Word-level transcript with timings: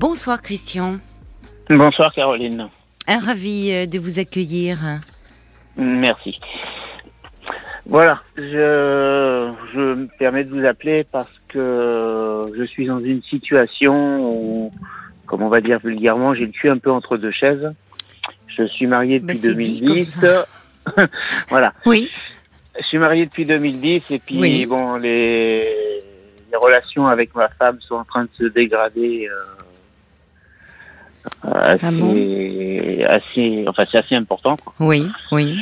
Bonsoir 0.00 0.40
Christian. 0.40 0.98
Bonsoir 1.68 2.10
Caroline. 2.14 2.68
Un 3.06 3.18
ravi 3.18 3.70
euh, 3.70 3.84
de 3.84 3.98
vous 3.98 4.18
accueillir. 4.18 4.78
Merci. 5.76 6.40
Voilà, 7.84 8.22
je, 8.36 9.52
je 9.74 9.80
me 9.94 10.08
permets 10.18 10.44
de 10.44 10.50
vous 10.58 10.64
appeler 10.64 11.04
parce 11.12 11.30
que 11.48 12.46
je 12.56 12.64
suis 12.64 12.86
dans 12.86 13.00
une 13.00 13.22
situation 13.24 14.30
où, 14.32 14.72
comme 15.26 15.42
on 15.42 15.48
va 15.50 15.60
dire 15.60 15.80
vulgairement, 15.82 16.32
j'ai 16.34 16.46
le 16.46 16.52
cul 16.52 16.70
un 16.70 16.78
peu 16.78 16.90
entre 16.90 17.18
deux 17.18 17.32
chaises. 17.32 17.70
Je 18.56 18.64
suis 18.68 18.86
marié 18.86 19.18
Bah, 19.18 19.34
depuis 19.34 19.38
c'est 19.38 19.54
dit 19.54 19.80
2010. 19.82 20.16
comme 20.16 21.06
voilà. 21.50 21.74
Oui. 21.84 22.08
Je 22.80 22.86
suis 22.86 22.98
marié 22.98 23.26
depuis 23.26 23.44
2010 23.44 24.02
et 24.08 24.18
puis 24.18 24.38
Oui. 24.40 24.64
bon, 24.64 24.94
les, 24.96 25.64
les 26.50 26.56
relations 26.56 27.06
avec 27.06 27.34
ma 27.34 27.48
femme 27.50 27.78
sont 27.80 27.96
en 27.96 28.04
train 28.04 28.24
de 28.24 28.30
se 28.38 28.44
dégrader 28.44 29.28
euh, 29.28 29.34
assez, 31.42 31.86
Ah 31.86 31.90
bon 31.92 32.10
assez, 33.08 33.64
enfin 33.68 33.84
c'est 33.90 33.98
assez 33.98 34.14
important, 34.14 34.56
quoi. 34.56 34.72
Oui, 34.80 35.06
oui. 35.32 35.58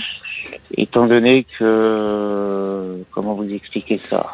étant 0.76 1.06
donné 1.06 1.44
que 1.58 3.02
comment 3.12 3.34
vous 3.34 3.52
expliquer 3.52 3.96
ça? 3.96 4.26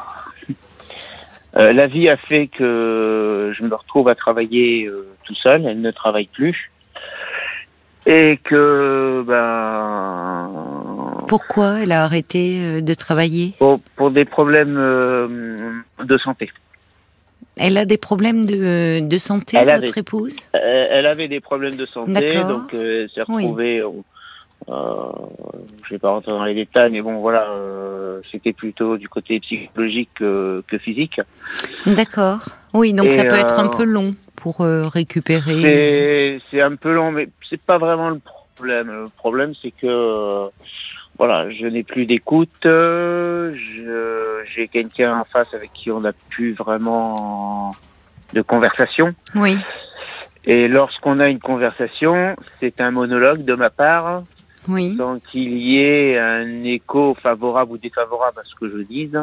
Euh, 1.57 1.73
La 1.73 1.87
vie 1.87 2.09
a 2.09 2.17
fait 2.17 2.49
que 2.49 3.53
je 3.57 3.63
me 3.63 3.75
retrouve 3.75 4.09
à 4.09 4.15
travailler 4.17 4.87
euh, 4.87 5.07
tout 5.25 5.35
seul, 5.37 5.65
elle 5.67 5.81
ne 5.81 5.91
travaille 5.93 6.27
plus. 6.33 6.71
Et 8.07 8.39
que, 8.45 9.25
ben, 9.27 10.51
Pourquoi 11.29 11.81
elle 11.81 11.93
a 11.93 12.03
arrêté 12.05 12.59
euh, 12.61 12.81
de 12.83 12.93
travailler? 12.93 13.55
pour, 13.59 13.81
pour 13.97 14.11
des 14.11 14.25
problèmes 14.27 14.77
euh, 14.77 15.71
de 16.05 16.19
santé. 16.19 16.51
Elle 17.57 17.77
a 17.79 17.85
des 17.85 17.99
problèmes 17.99 18.45
de, 18.45 19.01
de 19.01 19.19
santé, 19.19 19.57
Elle 19.57 19.65
votre 19.71 19.85
avait- 19.85 20.01
épouse? 20.01 20.37
Euh, 20.55 20.87
elle 20.91 21.07
avait 21.07 21.29
des 21.29 21.41
problèmes 21.41 21.77
de 21.77 21.87
santé, 21.87 22.43
donc 22.45 22.75
euh, 22.75 23.03
elle 23.05 23.11
s'est 23.11 23.23
Oui. 23.29 23.43
retrouvée. 23.45 23.79
euh, 23.81 23.89
euh, 24.71 25.13
je 25.85 25.95
vais 25.95 25.99
pas 25.99 26.11
rentrer 26.11 26.33
dans 26.33 26.45
les 26.45 26.55
détails, 26.55 26.91
mais 26.91 27.03
bon, 27.03 27.19
voilà, 27.19 27.49
euh, 27.51 28.21
c'était 28.33 28.53
plutôt 28.55 28.97
du 28.97 29.09
côté 29.09 29.39
psychologique 29.41 30.09
que, 30.15 30.63
que 30.69 30.79
physique. 30.79 31.21
D'accord. 31.87 32.47
Oui, 32.73 32.93
donc 32.95 33.07
Et, 33.07 33.11
ça 33.11 33.25
peut 33.25 33.37
être 33.37 33.59
un 33.59 33.69
peu 33.69 33.85
long 33.85 34.15
pour 34.37 34.59
récupérer. 34.61 36.41
C'est 36.51 36.61
un 36.61 36.77
peu 36.77 36.93
long, 36.95 37.13
mais 37.13 37.29
c'est 37.51 37.61
pas 37.61 37.79
vraiment 37.79 38.11
le 38.11 38.21
problème. 38.57 38.89
Le 38.89 39.09
problème, 39.17 39.53
c'est 39.61 39.71
que 39.71 40.49
voilà, 41.19 41.51
je 41.51 41.67
n'ai 41.67 41.83
plus 41.85 42.07
d'écoute. 42.07 42.49
je- 42.65 44.24
J'ai 44.53 44.69
quelqu'un 44.69 45.19
en 45.19 45.25
face 45.25 45.49
avec 45.53 45.73
qui 45.73 45.91
on 45.91 46.01
n'a 46.01 46.13
plus 46.31 46.53
vraiment 46.53 47.73
de 48.33 48.43
conversation. 48.43 49.15
Oui, 49.35 49.57
Et 50.45 50.69
lorsqu'on 50.69 51.21
a 51.21 51.29
une 51.29 51.39
conversation, 51.39 52.37
c'est 52.61 52.81
un 52.81 52.91
monologue 52.91 53.45
de 53.45 53.55
ma 53.55 53.71
part, 53.71 54.25
oui. 54.69 54.97
sans 54.99 55.19
qu'il 55.21 55.57
y 55.59 55.79
ait 55.79 56.19
un 56.19 56.65
écho 56.65 57.17
favorable 57.23 57.73
ou 57.73 57.79
défavorable 57.79 58.41
à 58.41 58.43
ce 58.45 58.55
que 58.61 58.71
je 58.71 58.83
dise. 58.83 59.19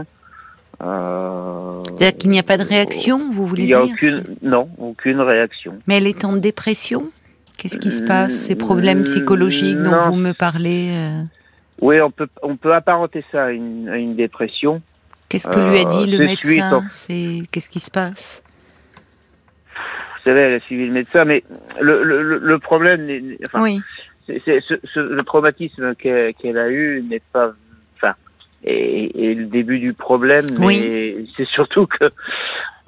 Euh, 0.81 1.81
C'est-à-dire 1.83 2.17
qu'il 2.17 2.29
n'y 2.31 2.39
a 2.39 2.43
pas 2.43 2.57
de 2.57 2.63
réaction, 2.63 3.31
vous 3.31 3.45
voulez 3.45 3.63
Il 3.63 3.67
n'y 3.67 3.73
a 3.75 3.83
dire 3.83 3.93
aucune, 3.93 4.23
non, 4.41 4.69
aucune 4.79 5.19
réaction. 5.19 5.77
Mais 5.87 5.97
elle 5.97 6.07
est 6.07 6.25
en 6.25 6.33
dépression? 6.33 7.11
Qu'est-ce 7.57 7.77
qui 7.77 7.91
se 7.91 8.01
passe 8.03 8.33
Ces 8.33 8.55
problèmes 8.55 9.03
psychologiques 9.03 9.77
dont 9.77 9.97
vous 9.99 10.15
me 10.15 10.31
parlez 10.31 10.89
euh, 10.95 11.21
Oui, 11.79 12.01
on 12.01 12.09
peut, 12.09 12.27
on 12.41 12.55
peut 12.55 12.73
apparenter 12.73 13.23
ça 13.31 13.45
à 13.45 13.51
une, 13.51 13.87
à 13.89 13.97
une 13.97 14.15
dépression. 14.15 14.81
Qu'est-ce 15.31 15.47
que 15.47 15.59
lui 15.59 15.77
a 15.79 15.81
Euh, 15.81 15.85
dit 15.85 16.11
le 16.11 16.17
c'est 16.27 16.35
suite 16.35 16.45
médecin 16.57 16.85
C'est 16.89 17.41
Qu'est-ce 17.51 17.69
qui 17.69 17.79
se 17.79 17.89
passe 17.91 18.43
Vous 19.75 20.23
savez, 20.25 20.41
elle 20.41 20.53
a 20.55 20.59
suivi 20.61 20.85
le 20.85 20.91
médecin, 20.93 21.25
mais 21.25 21.43
le, 21.79 22.03
le, 22.03 22.21
le- 22.21 22.37
le 22.37 22.59
problème, 22.59 23.07
enfin, 23.45 23.61
ce- 24.59 24.79
ce- 24.93 24.99
le 24.99 25.23
traumatisme 25.23 25.95
qu'elle, 25.95 26.57
a 26.57 26.69
eu 26.69 27.01
n'est 27.09 27.21
pas, 27.33 27.53
enfin, 27.97 28.13
est 28.63 29.33
le 29.35 29.45
début 29.45 29.79
du 29.79 29.93
problème, 29.93 30.55
mais 30.59 30.65
Oui. 31.17 31.29
c'est 31.35 31.47
surtout 31.47 31.87
que, 31.87 32.05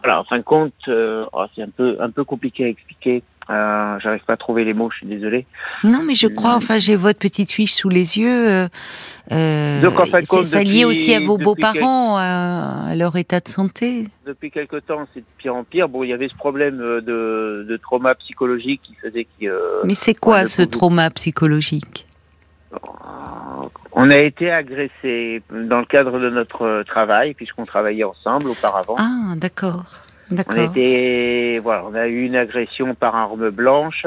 voilà, 0.03 0.19
en 0.19 0.23
fin 0.25 0.37
de 0.37 0.43
compte, 0.43 0.73
euh, 0.89 1.25
oh, 1.33 1.45
c'est 1.55 1.63
un 1.63 1.69
peu, 1.69 1.97
un 1.99 2.11
peu 2.11 2.23
compliqué 2.23 2.65
à 2.65 2.67
expliquer. 2.67 3.23
Euh, 3.49 3.99
j'arrive 3.99 4.23
pas 4.25 4.33
à 4.33 4.37
trouver 4.37 4.63
les 4.63 4.73
mots, 4.73 4.89
je 4.91 4.97
suis 4.99 5.05
désolé. 5.07 5.45
Non, 5.83 6.01
mais 6.05 6.15
je 6.15 6.27
crois, 6.27 6.55
enfin, 6.55 6.77
j'ai 6.77 6.95
votre 6.95 7.19
petite 7.19 7.51
fiche 7.51 7.73
sous 7.73 7.89
les 7.89 8.17
yeux. 8.17 8.49
euh, 8.49 8.67
euh, 9.31 9.81
Donc, 9.81 9.99
en 9.99 10.05
de 10.05 10.09
c'est- 10.23 10.43
ça 10.43 10.63
lié 10.63 10.85
aussi 10.85 11.13
à 11.13 11.19
vos 11.19 11.37
beaux-parents, 11.37 12.17
à, 12.17 12.87
à 12.89 12.95
leur 12.95 13.15
état 13.17 13.39
de 13.41 13.47
santé. 13.49 14.05
Depuis 14.25 14.49
quelque 14.51 14.77
temps, 14.77 15.05
c'est 15.13 15.19
de 15.19 15.25
pire 15.37 15.55
en 15.55 15.63
pire. 15.65 15.89
Bon, 15.89 16.03
il 16.03 16.09
y 16.09 16.13
avait 16.13 16.29
ce 16.29 16.35
problème 16.35 16.79
euh, 16.79 17.01
de, 17.01 17.65
de 17.69 17.77
trauma 17.77 18.15
psychologique 18.15 18.81
qui 18.83 18.95
faisait 18.95 19.25
que, 19.25 19.45
euh, 19.45 19.81
Mais 19.83 19.95
c'est 19.95 20.15
quoi 20.15 20.47
ce 20.47 20.61
trauma 20.61 21.09
psychologique? 21.09 22.05
On 23.91 24.09
a 24.09 24.17
été 24.17 24.49
agressés 24.51 25.43
dans 25.51 25.79
le 25.79 25.85
cadre 25.85 26.19
de 26.19 26.29
notre 26.29 26.83
travail, 26.87 27.33
puisqu'on 27.35 27.65
travaillait 27.65 28.03
ensemble 28.03 28.47
auparavant. 28.47 28.95
Ah, 28.97 29.35
d'accord. 29.37 29.85
On 30.31 30.34
a 30.34 30.38
D'accord. 30.38 30.59
été, 30.63 31.59
voilà, 31.59 31.84
on 31.85 31.94
a 31.95 32.07
eu 32.07 32.23
une 32.25 32.35
agression 32.35 32.95
par 32.95 33.16
arme 33.16 33.50
blanche. 33.50 34.03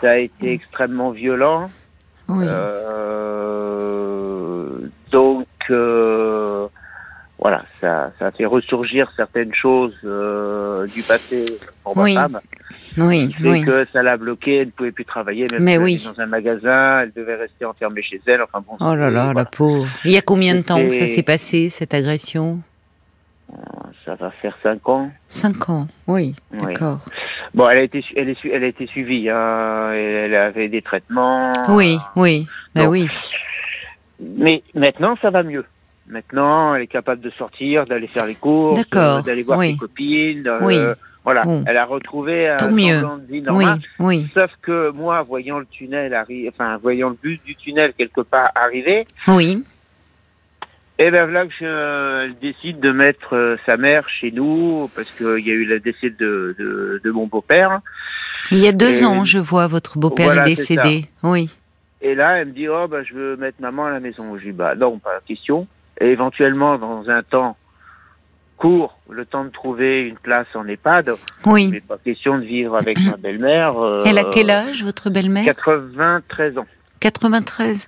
Ça 0.00 0.10
a 0.10 0.16
été 0.16 0.52
extrêmement 0.52 1.10
violent. 1.10 1.70
oui. 2.28 2.44
Euh, 3.50 4.66
donc, 5.10 5.46
euh, 5.70 6.66
voilà, 7.38 7.64
ça, 7.80 8.12
ça 8.18 8.26
a 8.26 8.30
fait 8.30 8.44
ressurgir 8.46 9.10
certaines 9.16 9.52
choses 9.54 9.94
euh, 10.04 10.86
du 10.86 11.02
passé 11.02 11.44
pour 11.82 11.96
ma 11.96 12.02
Oui, 12.04 12.14
femme. 12.14 12.38
oui, 12.98 13.28
qui 13.28 13.34
fait 13.42 13.48
oui. 13.48 13.64
que 13.64 13.86
ça 13.92 14.02
l'a 14.02 14.16
bloquée, 14.16 14.58
elle 14.58 14.66
ne 14.66 14.70
pouvait 14.72 14.92
plus 14.92 15.04
travailler, 15.04 15.46
même 15.50 15.62
Mais 15.64 15.72
si 15.72 15.76
elle 15.76 15.82
oui. 15.82 15.94
était 15.94 16.08
dans 16.14 16.20
un 16.20 16.26
magasin, 16.26 17.00
elle 17.00 17.12
devait 17.12 17.36
rester 17.36 17.64
enfermée 17.64 18.02
chez 18.02 18.20
elle. 18.26 18.42
Enfin 18.42 18.62
bon. 18.66 18.76
Oh 18.80 18.94
là 18.94 19.10
là, 19.10 19.24
voilà. 19.24 19.40
la 19.40 19.44
pauvre. 19.46 19.88
Il 20.04 20.12
y 20.12 20.18
a 20.18 20.22
combien 20.22 20.54
de 20.54 20.60
temps 20.62 20.80
que 20.86 20.90
ça 20.94 21.06
s'est 21.06 21.22
passé, 21.24 21.70
cette 21.70 21.94
agression? 21.94 22.60
Va 24.20 24.30
faire 24.30 24.56
cinq 24.62 24.88
ans. 24.88 25.10
Cinq 25.28 25.68
ans, 25.68 25.86
oui, 26.06 26.34
Oui. 26.52 26.58
d'accord. 26.66 26.98
Bon, 27.54 27.68
elle 27.68 27.78
a 27.78 27.82
été, 27.82 28.04
elle 28.16 28.28
est, 28.28 28.36
elle 28.44 28.62
a 28.64 28.68
été 28.68 28.86
suivie. 28.86 29.28
Hein, 29.28 29.90
elle 29.92 30.34
avait 30.34 30.68
des 30.68 30.82
traitements. 30.82 31.52
Oui, 31.68 31.98
oui, 32.16 32.46
ben 32.74 32.86
oui. 32.86 33.06
Mais 34.20 34.62
maintenant, 34.74 35.16
ça 35.20 35.30
va 35.30 35.42
mieux. 35.42 35.64
Maintenant, 36.08 36.74
elle 36.74 36.82
est 36.82 36.86
capable 36.86 37.20
de 37.20 37.30
sortir, 37.30 37.86
d'aller 37.86 38.08
faire 38.08 38.26
les 38.26 38.34
courses, 38.34 38.82
euh, 38.94 39.22
d'aller 39.22 39.42
voir 39.42 39.58
oui. 39.58 39.72
ses 39.72 39.76
copines. 39.78 40.46
euh, 40.46 40.58
Oui. 40.62 40.76
Voilà, 41.22 41.42
Bon. 41.42 41.62
elle 41.66 41.76
a 41.76 41.84
retrouvé 41.84 42.48
un 42.48 42.68
mieux. 42.70 42.94
semblant 43.00 43.18
de 43.18 43.24
vie 43.26 43.32
Oui, 43.34 43.42
normale. 43.42 43.78
oui, 43.98 44.26
Sauf 44.32 44.50
que 44.62 44.90
moi, 44.92 45.22
voyant 45.22 45.58
le 45.58 45.66
tunnel 45.66 46.14
arriver, 46.14 46.48
enfin, 46.48 46.78
voyant 46.78 47.10
le 47.10 47.18
but 47.22 47.40
du 47.44 47.54
tunnel 47.56 47.92
quelque 47.96 48.22
part 48.22 48.50
arriver, 48.54 49.06
oui. 49.28 49.62
Et 51.02 51.10
ben 51.10 51.24
voilà 51.24 51.46
que 51.46 51.52
je 51.58 52.24
elle 52.26 52.38
décide 52.40 52.78
de 52.78 52.92
mettre 52.92 53.34
euh, 53.34 53.56
sa 53.64 53.76
mère 53.78 54.06
chez 54.08 54.30
nous 54.32 54.90
parce 54.94 55.10
qu'il 55.12 55.46
y 55.46 55.50
a 55.50 55.54
eu 55.54 55.64
le 55.64 55.80
décès 55.80 56.10
de, 56.10 56.54
de, 56.58 57.00
de 57.02 57.10
mon 57.10 57.26
beau-père. 57.26 57.80
Il 58.50 58.58
y 58.58 58.68
a 58.68 58.72
deux 58.72 59.02
Et- 59.02 59.06
ans, 59.06 59.24
je 59.24 59.38
vois, 59.38 59.66
votre 59.66 59.96
beau-père 59.98 60.26
Voilà, 60.26 60.42
est 60.42 60.54
décédé. 60.56 61.06
Oui, 61.22 61.48
Et 62.02 62.14
là, 62.14 62.38
elle 62.38 62.48
me 62.48 62.52
dit 62.52 62.68
oh 62.68 62.86
ben 62.86 63.02
je 63.02 63.14
veux 63.14 63.36
mettre 63.36 63.62
maman 63.62 63.86
à 63.86 63.90
la 63.90 64.00
maison. 64.00 64.36
Je 64.36 64.44
dis 64.44 64.52
bah 64.52 64.74
non 64.74 64.98
pas 64.98 65.14
la 65.14 65.20
question. 65.20 65.66
Et 66.02 66.08
éventuellement 66.08 66.76
dans 66.76 67.08
un 67.08 67.22
temps 67.22 67.56
court, 68.58 68.98
le 69.08 69.24
temps 69.24 69.44
de 69.44 69.48
trouver 69.50 70.02
une 70.02 70.16
place 70.16 70.46
en 70.54 70.68
EHPAD, 70.68 71.14
il 71.46 71.50
oui. 71.50 71.68
n'est 71.70 71.80
pas 71.80 71.96
question 71.96 72.36
de 72.36 72.44
vivre 72.44 72.76
avec 72.76 72.98
ma 73.00 73.16
belle-mère. 73.16 73.78
euh, 73.78 74.00
Elle 74.04 74.18
a 74.18 74.24
quel 74.24 74.50
âge, 74.50 74.84
votre 74.84 75.08
belle-mère? 75.08 75.46
93 75.46 76.58
ans. 76.58 76.66
93. 77.00 77.86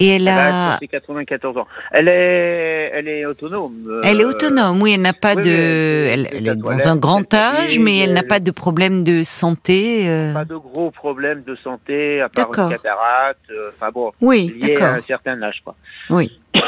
Et 0.00 0.08
elle 0.16 0.22
Elle 0.22 0.28
a... 0.28 0.74
a 0.74 0.78
94 0.78 1.56
ans. 1.58 1.66
Elle 1.90 2.08
est, 2.08 2.90
elle 2.94 3.08
est 3.08 3.26
autonome. 3.26 4.00
Elle 4.04 4.20
est 4.20 4.24
euh, 4.24 4.28
autonome, 4.30 4.80
oui, 4.80 4.92
elle 4.94 5.02
n'a 5.02 5.12
pas 5.12 5.34
oui, 5.34 5.42
de... 5.42 5.50
elle- 5.50 5.52
Elle, 5.52 6.28
elle 6.32 6.36
elle 6.36 6.48
est 6.48 6.56
dans 6.56 6.70
un 6.88 6.94
elle 6.94 7.00
grand 7.00 7.34
âge, 7.34 7.78
mais 7.78 7.98
elle 7.98 8.12
n'a 8.14 8.20
elle- 8.20 8.26
pas 8.28 8.40
de 8.40 8.50
problème 8.50 9.04
de 9.04 9.22
santé. 9.24 10.08
euh. 10.08 10.32
Pas 10.32 10.44
de 10.44 10.56
gros 10.56 10.90
problèmes 10.90 11.42
de 11.42 11.54
santé, 11.56 12.20
à 12.20 12.28
part 12.28 12.48
une 12.48 12.70
cataracte, 12.70 13.40
euh, 13.50 13.70
enfin 13.76 13.90
bon, 13.92 14.12
Oui, 14.20 14.54
lié 14.60 14.76
à 14.80 14.94
un 14.94 15.00
certain 15.00 15.40
âge, 15.42 15.60
quoi. 15.64 15.74
Oui, 16.10 16.38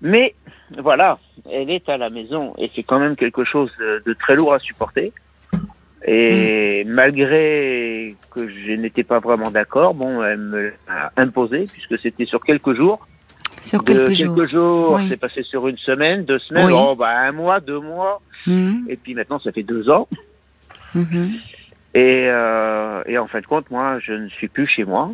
Mais 0.00 0.34
voilà, 0.78 1.18
elle 1.50 1.70
est 1.70 1.88
à 1.88 1.96
la 1.96 2.10
maison 2.10 2.54
et 2.58 2.70
c'est 2.74 2.82
quand 2.82 2.98
même 2.98 3.14
quelque 3.16 3.44
chose 3.44 3.70
de 3.78 4.12
très 4.14 4.34
lourd 4.34 4.52
à 4.54 4.58
supporter. 4.58 5.12
Et 6.06 6.84
malgré 6.86 8.16
que 8.30 8.48
je 8.48 8.72
n'étais 8.72 9.04
pas 9.04 9.20
vraiment 9.20 9.50
d'accord, 9.50 9.94
bon, 9.94 10.22
elle 10.22 10.38
me 10.38 10.72
l'a 10.88 11.12
imposé 11.16 11.66
puisque 11.72 11.98
c'était 12.00 12.24
sur 12.24 12.42
quelques 12.42 12.74
jours. 12.74 13.06
sur 13.62 13.82
De 13.82 13.92
quelques 13.92 14.12
jours. 14.12 14.34
quelques 14.36 14.50
jours, 14.50 14.92
Oui. 14.96 15.06
c'est 15.08 15.16
passé 15.16 15.42
sur 15.44 15.68
une 15.68 15.78
semaine, 15.78 16.24
deux 16.24 16.38
semaines, 16.40 16.66
Oui. 16.66 16.72
oh, 16.74 16.96
bah, 16.96 17.10
un 17.20 17.32
mois, 17.32 17.60
deux 17.60 17.78
mois, 17.80 18.20
Mhm, 18.46 18.86
et 18.88 18.96
puis 18.96 19.14
maintenant 19.14 19.38
ça 19.38 19.52
fait 19.52 19.62
deux 19.62 19.88
ans. 19.90 20.08
mhm. 20.94 21.32
Et, 21.94 22.26
euh, 22.28 23.02
et 23.06 23.18
en 23.18 23.26
fin 23.28 23.40
de 23.40 23.46
compte, 23.46 23.70
moi, 23.70 23.98
je 24.00 24.12
ne 24.14 24.28
suis 24.28 24.48
plus 24.48 24.66
chez 24.66 24.84
moi, 24.84 25.12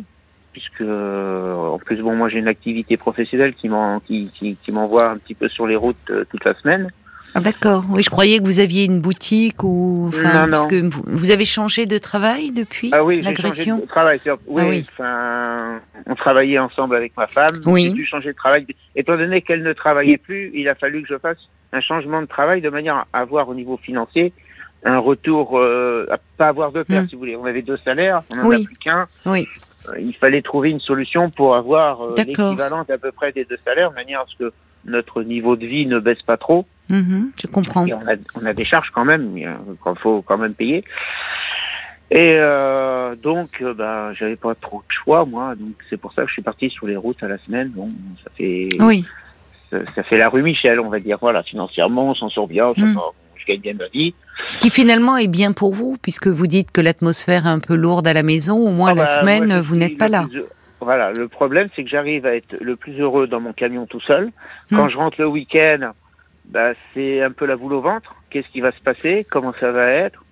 puisque 0.53 0.81
euh, 0.81 1.53
en 1.55 1.77
plus, 1.77 1.97
bon, 2.01 2.15
moi, 2.15 2.29
j'ai 2.29 2.39
une 2.39 2.47
activité 2.47 2.95
professionnelle 2.97 3.53
qui 3.53 3.67
m'en, 3.69 3.99
qui, 3.99 4.31
qui, 4.33 4.55
qui 4.55 4.71
m'envoie 4.71 5.09
un 5.11 5.17
petit 5.17 5.35
peu 5.35 5.49
sur 5.49 5.67
les 5.67 5.75
routes 5.75 5.97
euh, 6.09 6.23
toute 6.31 6.43
la 6.45 6.53
semaine. 6.55 6.89
Ah 7.35 7.39
d'accord. 7.41 7.83
Oui, 7.89 8.01
je 8.01 8.09
croyais 8.09 8.39
que 8.39 8.43
vous 8.43 8.59
aviez 8.59 8.85
une 8.85 8.99
boutique 9.01 9.63
ou. 9.63 10.05
Enfin, 10.09 10.33
Non, 10.33 10.47
non. 10.47 10.51
Parce 10.51 10.67
que 10.67 10.81
vous, 10.89 11.03
vous 11.05 11.31
avez 11.31 11.45
changé 11.45 11.85
de 11.85 11.97
travail 11.97 12.51
depuis 12.51 12.89
Ah 12.91 13.03
oui, 13.03 13.21
l'agression. 13.21 13.77
de 13.79 13.85
travail. 13.85 14.19
Oui, 14.47 14.61
Ah 14.63 14.67
oui. 14.67 14.85
enfin, 14.91 15.79
on 16.07 16.15
travaillait 16.15 16.59
ensemble 16.59 16.95
avec 16.95 17.15
ma 17.15 17.27
femme. 17.27 17.61
Oui. 17.65 17.83
J'ai 17.85 17.89
dû 17.91 18.05
changer 18.05 18.29
de 18.29 18.35
travail. 18.37 18.65
Étant 18.95 19.17
donné 19.17 19.41
qu'elle 19.41 19.63
ne 19.63 19.73
travaillait 19.73 20.17
plus, 20.17 20.51
il 20.55 20.67
a 20.69 20.75
fallu 20.75 21.01
que 21.03 21.07
je 21.09 21.17
fasse 21.19 21.37
un 21.71 21.81
changement 21.81 22.21
de 22.21 22.27
travail 22.27 22.61
de 22.61 22.69
manière 22.69 23.05
à 23.13 23.19
avoir 23.19 23.47
au 23.49 23.53
niveau 23.53 23.77
financier 23.77 24.33
un 24.83 24.97
retour, 24.97 25.59
euh, 25.59 26.07
à 26.09 26.17
pas 26.37 26.47
avoir 26.47 26.71
de 26.71 26.83
perte, 26.83 27.05
Mm. 27.05 27.09
si 27.09 27.15
vous 27.15 27.19
voulez. 27.19 27.35
On 27.35 27.45
avait 27.45 27.61
deux 27.61 27.77
salaires, 27.83 28.23
on 28.31 28.39
en 28.39 28.47
Oui. 28.47 28.63
a 28.63 28.65
plus 28.65 28.77
qu'un. 28.77 29.07
Oui. 29.25 29.45
Euh, 29.89 29.99
Il 29.99 30.13
fallait 30.15 30.41
trouver 30.41 30.69
une 30.71 30.79
solution 30.79 31.29
pour 31.29 31.55
avoir 31.55 32.01
euh, 32.01 32.15
l'équivalent 32.17 32.81
à 32.89 32.97
peu 32.97 33.11
près 33.11 33.31
des 33.33 33.45
deux 33.45 33.57
salaires, 33.65 33.91
de 33.91 33.95
manière 33.95 34.21
à 34.21 34.25
ce 34.27 34.35
que 34.37 34.53
notre 34.85 35.23
niveau 35.23 35.55
de 35.55 35.65
vie 35.65 35.85
ne 35.85 35.99
baisse 35.99 36.21
pas 36.23 36.37
trop. 36.37 36.65
Mhm, 36.89 37.31
je 37.41 37.47
comprends. 37.47 37.85
On 37.87 38.07
a, 38.07 38.15
on 38.41 38.45
a 38.45 38.53
des 38.53 38.65
charges 38.65 38.89
quand 38.93 39.05
même, 39.05 39.35
a- 39.37 39.91
qu'il 39.91 40.01
faut 40.01 40.21
quand 40.23 40.37
même 40.37 40.53
payer. 40.55 40.83
Et 42.11 42.33
euh, 42.39 43.15
donc, 43.15 43.49
euh, 43.61 43.73
bah, 43.75 44.11
j'avais 44.13 44.35
pas 44.35 44.55
trop 44.55 44.77
de 44.79 44.91
choix, 45.03 45.25
moi. 45.25 45.53
Donc, 45.55 45.73
c'est 45.89 45.97
pour 45.97 46.11
ça 46.13 46.23
que 46.23 46.27
je 46.29 46.33
suis 46.33 46.41
parti 46.41 46.69
sur 46.71 46.87
les 46.87 46.95
routes 46.95 47.21
à 47.21 47.27
la 47.27 47.37
semaine. 47.39 47.69
Bon, 47.69 47.89
ça 48.23 48.31
fait, 48.35 48.67
Oui. 48.79 49.05
ça, 49.69 49.77
ça 49.95 50.01
fait 50.03 50.17
la 50.17 50.29
rue 50.29 50.41
Michel, 50.41 50.79
on 50.79 50.89
va 50.89 50.99
dire. 50.99 51.19
Voilà, 51.21 51.43
financièrement, 51.43 52.09
on 52.09 52.15
s'en 52.15 52.29
sort 52.29 52.47
bien. 52.47 52.73
ça 52.75 52.81
Mm. 52.81 52.93
va, 52.93 53.01
je 53.35 53.45
gagne 53.45 53.59
bien 53.61 53.73
ma 53.75 53.87
vie. 53.89 54.15
Ce 54.47 54.57
qui 54.57 54.71
finalement 54.71 55.17
est 55.17 55.27
bien 55.27 55.51
pour 55.51 55.75
vous, 55.75 55.97
puisque 56.01 56.25
vous 56.27 56.47
dites 56.47 56.71
que 56.71 56.81
l'atmosphère 56.81 57.45
est 57.45 57.49
un 57.49 57.59
peu 57.59 57.75
lourde 57.75 58.07
à 58.07 58.13
la 58.13 58.23
maison. 58.23 58.57
Au 58.57 58.71
moins 58.71 58.91
Ah 58.93 58.95
la 58.95 59.03
bah, 59.03 59.15
semaine, 59.19 59.45
moi, 59.45 59.61
vous 59.61 59.75
n'êtes 59.75 59.99
pas 59.99 60.07
là. 60.09 60.25
plus 60.27 60.43
Voilà, 60.81 61.11
le 61.11 61.27
problème, 61.27 61.67
c'est 61.75 61.83
que 61.83 61.89
j'arrive 61.89 62.25
à 62.25 62.35
être 62.35 62.55
le 62.61 62.75
plus 62.75 62.99
heureux 62.99 63.27
dans 63.27 63.39
mon 63.41 63.53
camion 63.53 63.85
tout 63.85 63.99
seul. 64.01 64.31
Quand 64.71 64.85
Mm. 64.85 64.89
je 64.89 64.97
rentre 64.97 65.21
le 65.21 65.27
week-end, 65.27 65.91
bah, 66.45 66.71
c'est 66.93 67.21
un 67.21 67.31
peu 67.31 67.45
la 67.45 67.55
boule 67.57 67.73
au 67.73 67.81
ventre. 67.81 68.15
Qu'est-ce 68.29 68.47
qui 68.49 68.61
va 68.61 68.71
se 68.71 68.79
passer? 68.81 69.25
Comment 69.29 69.53
ça 69.59 69.71
va 69.71 69.87
être? 69.91 70.23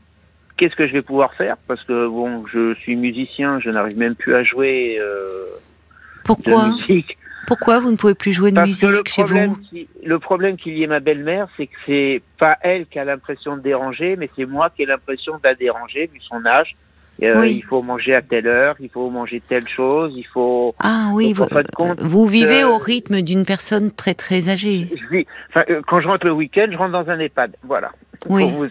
Qu'est-ce 0.55 0.75
que 0.75 0.87
je 0.87 0.93
vais 0.93 1.01
pouvoir 1.01 1.33
faire? 1.33 1.57
Parce 1.67 1.83
que 1.83 2.07
bon, 2.07 2.45
je 2.47 2.73
suis 2.75 2.95
musicien, 2.95 3.59
je 3.59 3.69
n'arrive 3.69 3.97
même 3.97 4.15
plus 4.15 4.35
à 4.35 4.43
jouer 4.43 4.97
euh, 4.99 5.45
de 5.55 6.21
Pourquoi? 6.23 6.69
musique. 6.69 7.17
Pourquoi 7.45 7.79
vous 7.79 7.91
ne 7.91 7.95
pouvez 7.97 8.15
plus 8.15 8.33
jouer 8.33 8.51
de 8.51 8.55
Parce 8.55 8.67
musique 8.67 8.89
que 8.89 8.93
le 8.95 9.03
chez 9.05 9.23
vous? 9.23 9.55
qui- 9.69 9.87
le 10.03 10.19
problème 10.19 10.57
qu'il 10.57 10.77
y 10.77 10.83
ait 10.83 10.87
ma 10.87 10.99
belle-mère, 10.99 11.47
c'est 11.55 11.67
que 11.67 11.75
c'est 11.85 12.21
pas 12.39 12.57
elle 12.61 12.87
qui 12.87 12.99
a 12.99 13.05
l'impression 13.05 13.55
de 13.55 13.61
déranger, 13.61 14.15
mais 14.17 14.29
c'est 14.35 14.45
moi 14.45 14.69
qui 14.69 14.83
ai 14.83 14.85
l'impression 14.85 15.33
de 15.37 15.41
la 15.43 15.55
déranger 15.55 16.07
vu 16.11 16.19
son 16.21 16.45
âge. 16.45 16.75
Euh, 17.23 17.39
Oui. 17.41 17.55
Il 17.57 17.63
faut 17.63 17.81
manger 17.81 18.13
à 18.15 18.21
telle 18.21 18.45
heure, 18.47 18.75
il 18.79 18.89
faut 18.89 19.09
manger 19.09 19.41
telle 19.49 19.67
chose, 19.67 20.13
il 20.15 20.25
faut. 20.25 20.75
Ah 20.83 21.09
oui, 21.13 21.33
Donc, 21.33 21.51
vous, 21.51 21.59
compte, 21.75 21.99
vous 21.99 22.27
vivez 22.27 22.61
euh, 22.63 22.69
au 22.69 22.77
rythme 22.77 23.21
d'une 23.21 23.43
personne 23.45 23.91
très 23.91 24.13
très 24.13 24.49
âgée. 24.49 24.87
Je 24.95 25.07
vis- 25.17 25.27
enfin, 25.49 25.63
euh, 25.69 25.81
quand 25.87 25.99
je 25.99 26.07
rentre 26.07 26.25
le 26.27 26.33
week-end, 26.33 26.67
je 26.71 26.77
rentre 26.77 26.91
dans 26.91 27.09
un 27.09 27.19
EHPAD. 27.19 27.55
Voilà. 27.63 27.89
Oui. 28.29 28.43
Pour 28.43 28.51
vous 28.63 28.67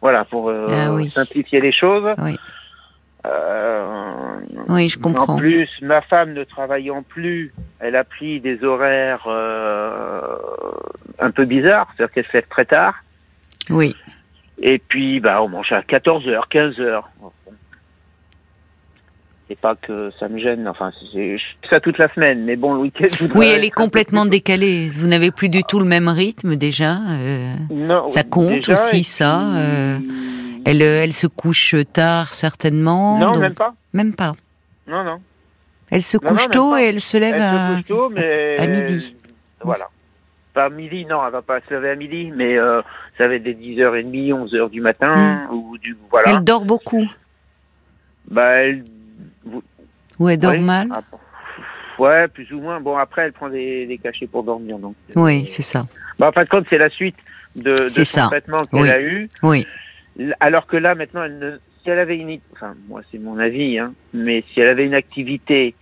voilà, 0.00 0.24
pour 0.24 0.48
euh, 0.48 0.66
Ah 0.70 0.92
oui. 0.92 1.08
simplifier 1.10 1.60
les 1.60 1.72
choses. 1.72 2.04
Oui. 2.18 2.36
Euh, 3.26 3.86
Oui, 4.68 4.88
je 4.88 4.98
comprends. 4.98 5.34
En 5.34 5.38
plus, 5.38 5.68
ma 5.82 6.02
femme 6.02 6.32
ne 6.32 6.44
travaillant 6.44 7.02
plus, 7.02 7.54
elle 7.80 7.96
a 7.96 8.04
pris 8.04 8.40
des 8.40 8.62
horaires 8.64 9.24
euh, 9.26 10.20
un 11.20 11.30
peu 11.30 11.44
bizarres, 11.44 11.88
c'est-à-dire 11.96 12.12
qu'elle 12.14 12.26
se 12.26 12.32
lève 12.34 12.48
très 12.50 12.64
tard. 12.66 12.94
Oui. 13.70 13.94
Et 14.60 14.78
puis, 14.78 15.20
bah, 15.20 15.42
on 15.42 15.48
mange 15.48 15.72
à 15.72 15.80
14h, 15.80 16.42
15h. 16.50 17.02
C'est 19.48 19.58
pas 19.58 19.74
que 19.76 20.10
ça 20.18 20.26
me 20.28 20.38
gêne, 20.38 20.66
enfin, 20.66 20.90
je 21.12 21.36
fais 21.36 21.68
ça 21.68 21.78
toute 21.78 21.98
la 21.98 22.12
semaine, 22.14 22.44
mais 22.44 22.56
bon, 22.56 22.72
le 22.72 22.80
week-end, 22.80 23.08
Oui, 23.34 23.46
elle 23.54 23.62
est 23.64 23.70
complètement 23.70 24.24
décalée. 24.24 24.88
Vous 24.88 25.06
n'avez 25.06 25.30
plus 25.30 25.50
du 25.50 25.62
tout 25.64 25.78
le 25.78 25.84
même 25.84 26.08
rythme 26.08 26.56
déjà. 26.56 26.96
euh, 27.10 27.52
Non, 27.70 28.08
Ça 28.08 28.22
compte 28.22 28.54
déjà, 28.54 28.72
aussi, 28.74 29.04
ça, 29.04 29.40
euh, 29.56 29.98
Elle, 30.64 30.80
euh, 30.80 31.02
elle 31.04 31.12
se 31.12 31.26
couche 31.26 31.74
tard 31.92 32.32
certainement. 32.32 33.18
Non, 33.18 33.32
donc- 33.32 33.42
même 33.42 33.54
pas. 33.54 33.74
même 33.92 34.14
pas. 34.14 34.32
Non, 34.88 35.04
non. 35.04 35.18
Elle 35.90 36.02
se 36.02 36.16
Non, 36.16 36.30
couche 36.30 36.48
tôt 36.48 36.70
pas. 36.70 36.82
et 36.82 36.86
elle 36.86 37.00
se 37.00 37.18
lève 37.18 37.34
Elle 37.34 37.42
à. 37.42 37.68
se 37.68 37.74
couche 37.76 37.86
tôt, 37.88 38.08
mais... 38.08 38.56
à 38.58 38.66
midi. 38.66 39.14
Voilà. 39.62 39.88
Pas 40.54 40.64
à 40.64 40.70
midi, 40.70 41.04
non, 41.04 41.18
elle 41.26 41.32
va 41.32 41.42
pas 41.42 41.60
se 41.68 41.74
lever 41.74 41.90
à 41.90 41.96
midi, 41.96 42.32
mais 42.34 42.56
euh, 42.56 42.80
ça 43.18 43.28
va 43.28 43.34
être 43.34 43.42
des 43.42 43.54
10h30, 43.54 44.32
11h 44.32 44.70
du 44.70 44.80
matin, 44.80 45.48
ou 45.52 45.76
du... 45.76 45.94
Voilà. 46.10 46.32
Hmm. 46.32 46.36
Elle 46.38 46.44
dort 46.44 46.64
beaucoup 46.64 47.06
Bah, 48.30 48.62
elle... 48.62 48.84
ou 50.18 50.28
elle 50.28 50.38
dort 50.38 50.52
Oui. 50.52 50.60
mal 50.60 50.88
Ah, 50.92 51.02
Ouais, 51.98 52.26
plus 52.28 52.50
ou 52.52 52.60
moins. 52.60 52.80
Bon, 52.80 52.96
après, 52.96 53.22
elle 53.22 53.32
prend 53.32 53.48
des, 53.48 53.86
des 53.86 53.98
cachets 53.98 54.26
pour 54.26 54.42
dormir, 54.42 54.78
donc... 54.78 54.96
euh, 55.10 55.20
Oui, 55.20 55.46
c'est 55.46 55.62
ça. 55.62 55.86
Bah, 56.18 56.28
en 56.28 56.32
fin 56.32 56.42
de 56.44 56.48
compte, 56.48 56.66
c'est 56.68 56.78
la 56.78 56.90
suite 56.90 57.14
de, 57.54 57.70
de 57.70 57.88
son 57.88 58.04
ça. 58.04 58.26
traitement 58.26 58.62
qu'elle 58.64 58.80
Oui. 58.82 58.88
a 58.90 59.00
eu. 59.00 59.28
Oui. 59.44 59.66
Alors 60.40 60.66
que 60.66 60.76
là, 60.76 60.94
maintenant, 60.96 61.22
elle 61.24 61.38
ne... 61.38 61.50
si 61.82 61.90
elle 61.90 61.98
avait 62.00 62.16
une... 62.16 62.38
Enfin, 62.52 62.74
moi, 62.88 63.02
c'est 63.12 63.18
mon 63.18 63.38
avis, 63.38 63.78
hein, 63.78 63.92
mais 64.12 64.42
si 64.52 64.60
elle 64.60 64.68
avait 64.68 64.86
une 64.86 64.94
activité 64.94 65.74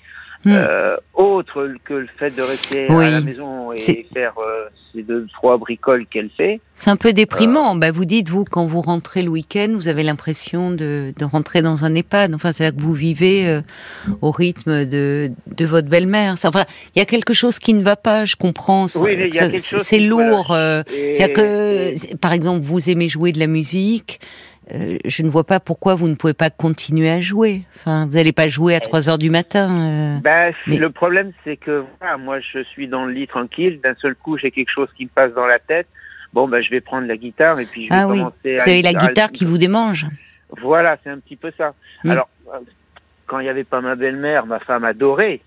Hmm. 0.45 0.53
euh, 0.55 0.97
autre 1.15 1.69
que 1.85 1.95
le 1.95 2.09
fait 2.19 2.31
de 2.31 2.43
rester 2.43 2.87
Oui. 2.91 3.05
à 3.05 3.11
la 3.13 3.21
maison 3.21 3.73
et 3.73 3.79
faire 4.13 4.33
euh, 4.39 4.65
ces 4.93 5.03
deux, 5.03 5.27
trois 5.35 5.57
bricoles 5.57 6.05
qu'elle 6.07 6.31
fait. 6.37 6.61
C'est 6.75 6.91
un 6.91 6.97
peu 6.97 7.11
Euh. 7.11 7.13
déprimant. 7.13 7.77
Bah, 7.77 7.93
vous 7.93 8.05
dites, 8.05 8.29
vous, 8.29 8.45
quand 8.45 8.67
vous 8.67 8.81
rentrez 8.81 9.23
le 9.23 9.29
week-end, 9.29 9.69
vous 9.75 9.87
avez 9.87 10.03
l'impression 10.03 10.71
de, 10.73 11.13
de 11.17 11.25
rentrer 11.25 11.63
dans 11.63 11.85
un 11.85 11.95
EHPAD. 11.95 12.35
Enfin, 12.35 12.53
c'est 12.53 12.65
là 12.65 12.73
que 12.73 12.81
vous 12.81 12.93
vivez 12.93 13.49
euh, 13.49 13.61
au 14.21 14.33
rythme 14.33 14.85
de, 14.85 15.31
de 15.57 15.65
votre 15.65 15.89
belle-mère. 15.89 16.33
Enfin, 16.33 16.65
il 16.97 16.99
y 16.99 17.03
a 17.03 17.07
quelque 17.07 17.35
chose 17.35 17.61
qui 17.61 17.73
ne 17.75 17.83
va 17.85 17.95
pas, 17.95 18.25
je 18.25 18.35
comprends. 18.35 18.87
Oui, 18.97 19.31
C'est 19.61 19.99
lourd. 20.01 20.51
euh, 20.51 20.83
Et- 20.93 21.15
C'est-à-dire 21.15 21.37
que, 21.37 22.17
par 22.17 22.33
exemple, 22.33 22.63
vous 22.65 22.91
aimez 22.91 23.09
jouer 23.09 23.31
de 23.31 23.39
la 23.39 23.47
musique. 23.47 24.19
Euh, 24.73 24.97
je 25.05 25.23
ne 25.23 25.29
vois 25.29 25.45
pas 25.45 25.59
pourquoi 25.61 25.95
vous 25.95 26.09
ne 26.09 26.15
pouvez 26.15 26.35
pas 26.35 26.51
continuer 26.51 27.11
à 27.11 27.21
jouer. 27.21 27.63
Enfin, 27.77 28.07
vous 28.07 28.13
n'allez 28.15 28.33
pas 28.33 28.49
jouer 28.49 28.75
à 28.77 28.81
3 28.81 29.09
heures 29.09 29.19
du 29.19 29.29
matin. 29.31 30.17
euh. 30.17 30.19
Ben, 30.21 30.55
Mais- 30.67 30.77
Le 30.79 30.91
problème, 30.91 31.33
c'est 31.45 31.57
que 31.57 31.85
voilà, 32.01 32.17
moi, 32.17 32.39
je 32.41 32.63
suis 32.63 32.87
dans 32.89 33.05
le 33.05 33.13
lit 33.13 33.27
tranquille. 33.27 33.81
D'un 33.83 33.95
seul 33.97 34.15
coup, 34.15 34.39
j'ai 34.39 34.51
quelque 34.51 34.71
chose 34.71 34.89
qui 34.97 35.05
me 35.05 35.11
passe 35.11 35.33
dans 35.35 35.47
la 35.47 35.59
tête. 35.59 35.89
Bon, 36.33 36.49
ben, 36.49 36.63
je 36.63 36.71
vais 36.71 36.81
prendre 36.81 37.07
la 37.09 37.17
guitare 37.17 37.59
et 37.61 37.67
puis 37.67 37.87
je 37.87 37.91
vais 37.91 37.97
Ah 38.01 38.09
oui, 38.09 38.21
vous 38.21 38.61
avez 38.61 38.83
la 38.83 38.91
à- 38.91 38.93
guitare 38.93 39.31
qui 39.33 39.45
vous 39.45 39.59
démange. 39.59 40.07
Voilà, 40.63 40.97
c'est 41.03 41.11
un 41.11 41.19
petit 41.19 41.37
peu 41.37 41.53
ça. 41.59 41.75
Mm. 42.05 42.11
Alors, 42.11 42.29
euh, 42.55 42.59
quand 43.27 43.41
il 43.41 43.45
n'y 43.45 43.49
avait 43.51 43.65
pas 43.65 43.81
ma 43.81 43.97
belle-mère, 43.97 44.47
ma 44.47 44.59
femme 44.61 44.85
adorait. 44.85 45.41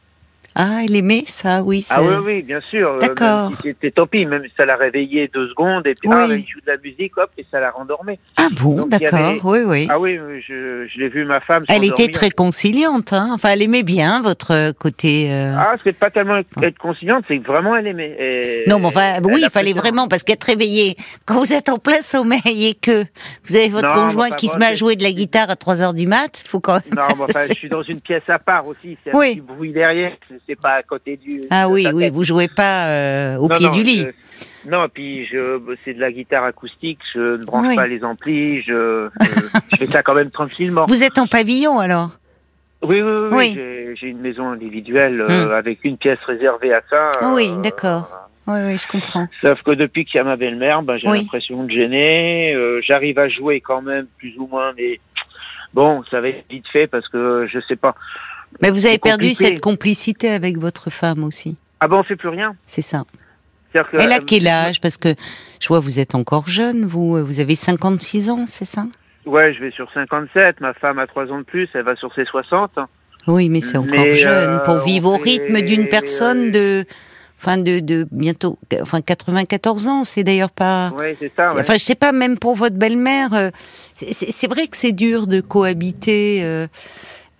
Ah, 0.54 0.82
elle 0.84 0.96
aimait 0.96 1.24
ça, 1.28 1.62
oui. 1.64 1.86
Ah 1.90 1.96
c'est- 1.96 2.08
oui, 2.08 2.16
oui, 2.26 2.42
bien 2.44 2.62
sûr. 2.62 2.90
euh, 2.90 3.00
D'accord. 3.00 3.52
si 3.62 3.70
C'était 3.70 3.92
tant 3.92 4.08
pis, 4.08 4.26
même 4.26 4.44
ça 4.56 4.66
l'a 4.66 4.76
réveillée 4.76 5.30
deux 5.34 5.48
secondes 5.50 5.86
et 5.88 5.96
puis 5.96 6.08
Oui. 6.10 6.16
ah, 6.18 6.28
il 6.30 6.46
joue 6.48 6.60
de 6.66 6.72
la 6.72 6.78
musique, 6.84 7.18
hop, 7.18 7.30
et 7.38 7.46
ça 7.52 7.60
la 7.60 7.72
rendormait. 7.72 8.20
Ah 8.38 8.48
bon, 8.62 8.76
Donc, 8.78 8.90
d'accord, 8.90 9.20
avait- 9.20 9.40
oui, 9.44 9.60
oui. 9.66 9.88
Ah 9.90 10.00
oui, 10.00 10.18
je, 10.48 10.88
je 10.88 11.00
l'ai 11.00 11.10
vu 11.10 11.26
ma 11.26 11.40
femme. 11.40 11.64
Elle 11.70 11.84
était 11.84 12.08
très 12.08 12.30
conciliante, 12.30 13.12
hein. 13.14 13.30
Enfin, 13.34 13.50
elle 13.52 13.62
aimait 13.64 13.84
bien 13.84 14.22
votre 14.22 14.72
côté. 14.74 15.28
euh, 15.32 15.56
Ah, 15.58 15.76
c'est 15.84 15.98
pas 15.98 16.10
tellement 16.10 16.38
être 16.62 16.78
conciliante, 16.78 17.26
c'est 17.28 17.38
que 17.40 17.48
vraiment 17.48 17.76
elle 17.76 17.88
aimait. 17.88 18.16
Et 18.20 18.64
Non, 18.70 18.80
mais 18.80 18.88
enfin, 18.88 19.20
oui, 19.24 19.42
il 19.44 19.50
fallait 19.50 19.74
vraiment, 19.74 20.08
parce 20.08 20.24
qu'être 20.24 20.44
réveillé, 20.44 20.96
quand 21.26 21.36
vous 21.40 21.54
êtes 21.54 21.70
en 21.70 21.78
plein 21.78 22.02
sommeil 22.02 22.68
et 22.68 22.74
que 22.76 23.06
vous 23.48 23.56
avez 23.56 23.70
votre 23.70 23.88
Non, 23.88 23.94
conjoint 23.94 24.30
qui 24.32 24.48
se 24.48 24.58
met 24.58 24.68
à 24.68 24.76
jouer 24.76 24.96
de 24.96 25.04
la 25.04 25.12
guitare 25.12 25.50
à 25.50 25.56
3 25.56 25.82
heures 25.82 25.94
du 25.94 26.08
mat, 26.08 26.42
faut 26.46 26.60
quand 26.60 26.74
même. 26.74 26.96
Non, 26.96 27.04
mais 27.18 27.24
enfin, 27.24 27.42
je 27.50 27.54
suis 27.54 27.70
dans 27.70 27.84
une 27.84 28.00
pièce 28.02 28.24
à 28.28 28.40
part 28.40 28.68
aussi. 28.68 28.98
C'est 29.04 29.12
un 29.14 29.18
Oui. 29.18 29.32
petit 29.36 29.42
bruit 29.42 29.72
derrière. 29.72 30.14
C'est- 30.48 30.60
pas 30.60 30.74
à 30.74 30.84
côté 30.84 31.18
du. 31.18 31.42
Ah 31.52 31.68
oui, 31.70 31.88
oui, 31.94 32.10
vous 32.10 32.24
jouez 32.24 32.48
pas 32.48 32.88
euh, 32.88 33.38
au 33.38 33.48
Non, 33.48 33.56
pied 33.56 33.68
non, 33.68 33.74
du 33.74 33.84
lit. 33.84 34.00
je- 34.00 34.70
Non, 34.70 34.88
puis 34.92 35.26
je, 35.28 35.60
c'est 35.86 35.94
de 35.94 36.00
la 36.00 36.12
guitare 36.12 36.44
acoustique. 36.46 37.00
Je 37.14 37.38
ne 37.38 37.44
branche 37.46 37.68
Oui. 37.70 37.76
pas 37.76 37.88
les 37.88 38.04
amplis. 38.04 38.62
Je, 38.64 39.10
fais 39.78 39.86
ça 39.86 40.02
quand 40.04 40.16
même 40.16 40.32
tranquillement. 40.32 40.86
Vous 40.88 41.04
êtes 41.04 41.18
en 41.20 41.28
pavillon 41.28 41.80
alors? 41.80 42.12
Oui, 42.82 43.02
oui, 43.02 43.12
oui. 43.12 43.30
oui. 43.32 43.52
J'ai, 43.56 43.96
j'ai 43.96 44.08
une 44.08 44.20
maison 44.22 44.50
individuelle 44.50 45.22
euh, 45.22 45.58
avec 45.58 45.84
une 45.84 45.98
pièce 45.98 46.20
réservée 46.26 46.74
à 46.74 46.82
ça. 46.90 47.10
Ah 47.22 47.32
oui, 47.34 47.50
euh, 47.52 47.62
d'accord. 47.62 48.10
Oui, 48.48 48.58
oui, 48.68 48.78
je 48.78 48.88
comprends. 48.88 49.28
Sauf 49.42 49.62
que 49.64 49.72
depuis 49.72 50.06
qu'il 50.06 50.18
y 50.18 50.22
a 50.22 50.24
ma 50.24 50.36
belle-mère, 50.36 50.84
ben, 50.84 50.98
j'ai 50.98 51.08
Oui. 51.10 51.20
l'impression 51.22 51.64
de 51.64 51.72
gêner. 51.72 52.54
euh, 52.54 52.80
J'arrive 52.86 53.18
à 53.18 53.28
jouer 53.28 53.60
quand 53.62 53.82
même, 53.82 54.06
plus 54.20 54.36
ou 54.38 54.46
moins, 54.48 54.72
mais 54.78 55.00
bon, 55.74 56.04
ça 56.12 56.22
va 56.22 56.30
être 56.30 56.46
vite 56.50 56.68
fait 56.72 56.86
parce 56.86 57.08
que 57.08 57.48
je 57.52 57.60
sais 57.68 57.76
pas. 57.76 57.96
Mais 58.62 58.70
vous 58.72 58.86
avez 58.86 58.98
perdu 58.98 59.28
compliqué. 59.28 59.46
cette 59.46 59.60
complicité 59.62 60.30
avec 60.30 60.58
votre 60.58 60.90
femme 60.90 61.24
aussi. 61.24 61.58
Ah 61.80 61.88
ben, 61.88 61.98
on 61.98 62.04
fait 62.04 62.16
plus 62.16 62.30
rien? 62.30 62.56
C'est 62.66 62.82
ça. 62.82 63.04
Que, 63.74 63.80
Elle 64.00 64.14
a 64.14 64.18
euh, 64.18 64.22
quel 64.26 64.48
âge? 64.48 64.80
Parce 64.80 64.96
que 64.96 65.14
je 65.60 65.68
vois 65.68 65.82
vous 65.82 66.00
êtes 66.00 66.16
encore 66.16 66.48
jeune, 66.48 66.86
vous. 66.86 67.26
Vous 67.26 67.40
avez 67.42 67.56
56 67.56 68.30
ans, 68.30 68.46
c'est 68.48 68.64
ça? 68.66 68.86
Ouais, 69.26 69.54
je 69.54 69.60
vais 69.60 69.72
sur 69.72 69.92
57. 69.94 70.62
Ma 70.62 70.74
femme 70.74 70.98
a 71.00 71.08
3 71.08 71.26
ans 71.32 71.40
de 71.40 71.44
plus, 71.44 71.68
elle 71.74 71.84
va 71.84 71.96
sur 71.98 72.14
ses 72.14 72.24
60. 72.26 72.72
Oui, 73.28 73.50
mais 73.50 73.60
c'est 73.60 73.78
encore 73.78 73.90
Mais, 74.06 74.16
jeune 74.16 74.50
euh, 74.52 74.60
pour 74.60 74.80
vivre 74.80 75.12
au 75.12 75.18
rythme 75.18 75.62
d'une 75.62 75.90
personne 75.90 76.52
de, 76.52 76.86
enfin 77.42 77.58
de, 77.58 77.80
de 77.80 78.08
bientôt, 78.12 78.58
enfin 78.82 79.02
94 79.02 79.88
ans. 79.90 80.04
C'est 80.06 80.24
d'ailleurs 80.24 80.52
pas. 80.52 80.92
Ouais, 80.96 81.18
c'est 81.20 81.34
ça. 81.36 81.54
Ouais. 81.54 81.62
Enfin, 81.62 81.74
je 81.74 81.80
sais 81.84 81.96
pas, 81.96 82.12
même 82.14 82.38
pour 82.38 82.56
votre 82.56 82.76
belle-mère, 82.78 83.34
euh, 83.34 83.50
c'est- 83.96 84.14
c'est 84.14 84.32
c'est 84.32 84.48
vrai 84.48 84.68
que 84.68 84.78
c'est 84.78 84.92
dur 84.94 85.28
de 85.28 85.42
cohabiter. 85.42 86.42
euh, 86.44 86.68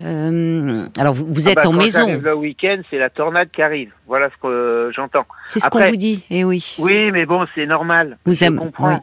Euh, 0.02 0.86
alors 0.98 1.14
vous, 1.14 1.26
vous 1.32 1.48
Ah 1.48 1.52
êtes 1.52 1.56
bah, 1.56 1.62
en 1.68 1.72
quand 1.72 1.78
maison. 1.78 2.06
j'arrive 2.06 2.24
le 2.24 2.34
week-end, 2.34 2.80
c'est 2.90 2.98
la 2.98 3.08
tornade 3.10 3.48
qui 3.50 3.62
arrive. 3.62 3.92
Voilà 4.06 4.28
ce 4.30 4.34
que 4.42 4.46
euh, 4.46 4.92
j'entends. 4.92 5.24
C'est 5.46 5.60
ce 5.60 5.68
qu'on 5.68 5.84
vous 5.84 5.96
dit. 5.96 6.22
Eh 6.30 6.44
oui. 6.44 6.76
Oui, 6.78 7.10
mais 7.12 7.24
bon, 7.24 7.46
c'est 7.54 7.66
normal. 7.66 8.18
Vous 8.26 8.44
aimez- 8.44 8.58
comprends. 8.58 8.94
oui. 8.94 9.00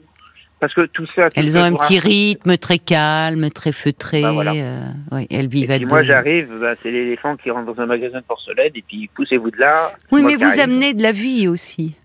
Parce 0.59 0.73
que 0.75 0.85
tout 0.85 1.05
ça. 1.15 1.29
tout 1.29 1.33
Elles 1.39 1.51
ça 1.51 1.59
ont 1.59 1.63
un 1.63 1.73
petit 1.73 2.00
rythme 2.00 2.55
très 2.57 2.77
calme, 2.77 3.50
très 3.50 3.73
feutré. 3.73 4.21
Bah, 4.21 4.31
voilà. 4.31 4.53
euh, 4.53 4.81
elles 5.29 5.45
Et 5.45 5.47
vivent 5.47 5.71
à 5.71 5.75
puis 5.77 5.85
moi, 5.88 6.03
j'arrive, 6.03 6.47
bah, 6.62 6.75
c'est 6.81 6.89
l'éléphant 6.91 7.35
qui 7.35 7.50
rentre 7.51 7.73
dans 7.73 7.81
un 7.81 7.85
magasin 7.85 8.19
de 8.19 8.23
porcelaine 8.23 8.71
et 8.73 8.81
puis 8.88 9.09
poussez-vous 9.13 9.51
de 9.51 9.57
là. 9.57 9.91
Oui, 10.12 10.23
mais 10.23 10.35
vous 10.35 10.45
arrive. 10.45 10.59
amenez 10.62 10.93
de 10.93 11.01
la 11.03 11.12
vie 11.12 11.47
aussi. 11.50 11.95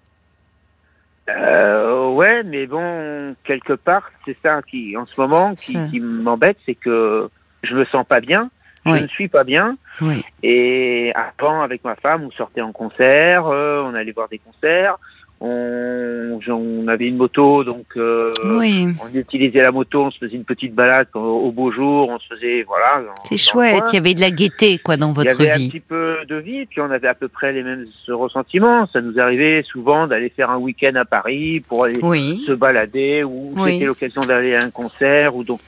Euh, 1.29 2.09
ouais, 2.11 2.43
mais 2.43 2.67
bon, 2.67 3.35
quelque 3.45 3.75
part, 3.75 4.11
c'est 4.25 4.37
ça 4.43 4.61
qui, 4.69 4.97
en 4.97 5.05
ce 5.05 5.21
moment, 5.21 5.55
qui, 5.55 5.75
qui 5.91 6.01
m'embête, 6.01 6.57
c'est 6.65 6.75
que 6.75 7.29
je 7.63 7.75
me 7.75 7.85
sens 7.87 8.05
pas 8.09 8.21
bien. 8.21 8.51
Je 8.97 9.03
ne 9.03 9.09
suis 9.09 9.29
pas 9.29 9.45
bien. 9.45 9.77
Oui. 10.01 10.25
Et 10.43 11.13
avant, 11.15 11.63
avec 11.63 11.85
ma 11.85 11.97
femme, 11.97 12.25
on 12.25 12.31
sortait 12.31 12.61
en 12.61 12.73
concert, 12.73 13.47
euh, 13.47 13.83
on 13.85 13.95
allait 13.95 14.13
voir 14.13 14.29
des 14.29 14.39
concerts. 14.39 14.99
On, 15.41 16.41
on 16.49 16.89
avait 16.89 17.07
une 17.07 17.17
moto, 17.17 17.63
donc 17.63 17.87
euh, 17.97 18.33
oui. 18.45 18.89
on 19.01 19.17
utilisait 19.17 19.63
la 19.63 19.71
moto, 19.71 20.05
on 20.07 20.11
se 20.11 20.19
faisait 20.19 20.35
une 20.37 20.45
petite 20.45 20.75
balade 20.75 21.07
au, 21.15 21.19
au 21.21 21.53
beau 21.53 21.71
jour, 21.71 22.09
on 22.09 22.19
se 22.19 22.27
faisait, 22.35 22.63
voilà. 22.65 23.03
C'est 23.29 23.37
chouette. 23.37 23.85
Il 23.93 23.95
y 23.95 23.99
avait 23.99 24.15
de 24.15 24.21
la 24.21 24.31
gaieté, 24.33 24.79
quoi, 24.79 24.97
dans 24.97 25.09
Il 25.09 25.13
y 25.13 25.15
votre 25.15 25.41
avait 25.41 25.51
un 25.53 25.57
vie. 25.59 25.69
petit 25.69 25.81
peu 25.81 26.17
de 26.29 26.37
vie, 26.37 26.67
puis 26.67 26.81
on 26.81 26.91
avait 26.91 27.07
à 27.07 27.15
peu 27.15 27.29
près 27.29 27.53
les 27.53 27.63
mêmes 27.63 27.87
ressentiments. 28.09 28.87
Ça 28.89 29.01
nous 29.01 29.19
arrivait 29.21 29.63
souvent 29.71 30.07
d'aller 30.09 30.29
faire 30.31 30.51
un 30.51 30.59
week-end 30.59 30.95
à 30.97 31.05
Paris 31.05 31.61
pour 31.69 31.85
aller 31.85 32.01
Oui. 32.03 32.43
se 32.47 32.53
balader, 32.53 33.23
ou 33.25 33.53
Oui. 33.57 33.75
c'était 33.75 33.87
l'occasion 33.87 34.23
d'aller 34.23 34.57
à 34.57 34.65
un 34.65 34.71
concert, 34.71 35.37
ou 35.37 35.45
donc, 35.45 35.61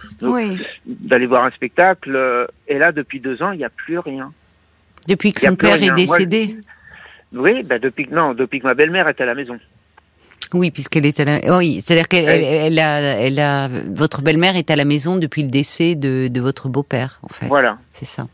d'aller 0.86 1.26
voir 1.26 1.44
un 1.44 1.50
spectacle. 1.52 2.14
Euh, 2.16 2.46
Et 2.66 2.78
là, 2.78 2.90
depuis 2.92 3.20
deux 3.20 3.40
ans, 3.42 3.52
il 3.52 3.58
n'y 3.58 3.64
a 3.64 3.70
plus 3.70 3.98
rien. 3.98 4.32
Depuis 5.06 5.32
que 5.32 5.40
son 5.40 5.54
père 5.56 5.82
est 5.82 5.86
Moi, 5.86 5.94
décédé. 5.94 6.56
Oui, 7.32 7.62
bah 7.62 7.78
depuis 7.78 8.06
que 8.06 8.14
non, 8.14 8.34
depuis 8.34 8.60
que 8.60 8.66
ma 8.66 8.74
belle-mère 8.74 9.08
est 9.08 9.20
à 9.20 9.24
la 9.26 9.34
maison. 9.34 9.58
Oui, 10.52 10.70
puisqu'elle 10.70 11.06
est 11.06 11.20
à 11.20 11.24
la. 11.24 11.56
Oui, 11.58 11.80
c'est-à-dire 11.80 12.08
qu'elle 12.08 12.24
Oui. 12.24 12.44
elle, 12.44 12.72
elle 12.72 12.78
a, 12.80 13.00
elle 13.00 13.38
a. 13.38 13.68
Votre 13.68 14.22
belle-mère 14.22 14.56
est 14.56 14.70
à 14.70 14.76
la 14.76 14.84
maison 14.84 15.16
depuis 15.16 15.42
le 15.42 15.48
décès 15.50 15.94
de, 15.94 16.28
de 16.28 16.40
votre 16.40 16.68
beau-père, 16.68 17.20
en 17.22 17.28
fait. 17.28 17.46
Voilà. 17.46 17.78
C'est 17.92 18.04
ça. 18.06 18.26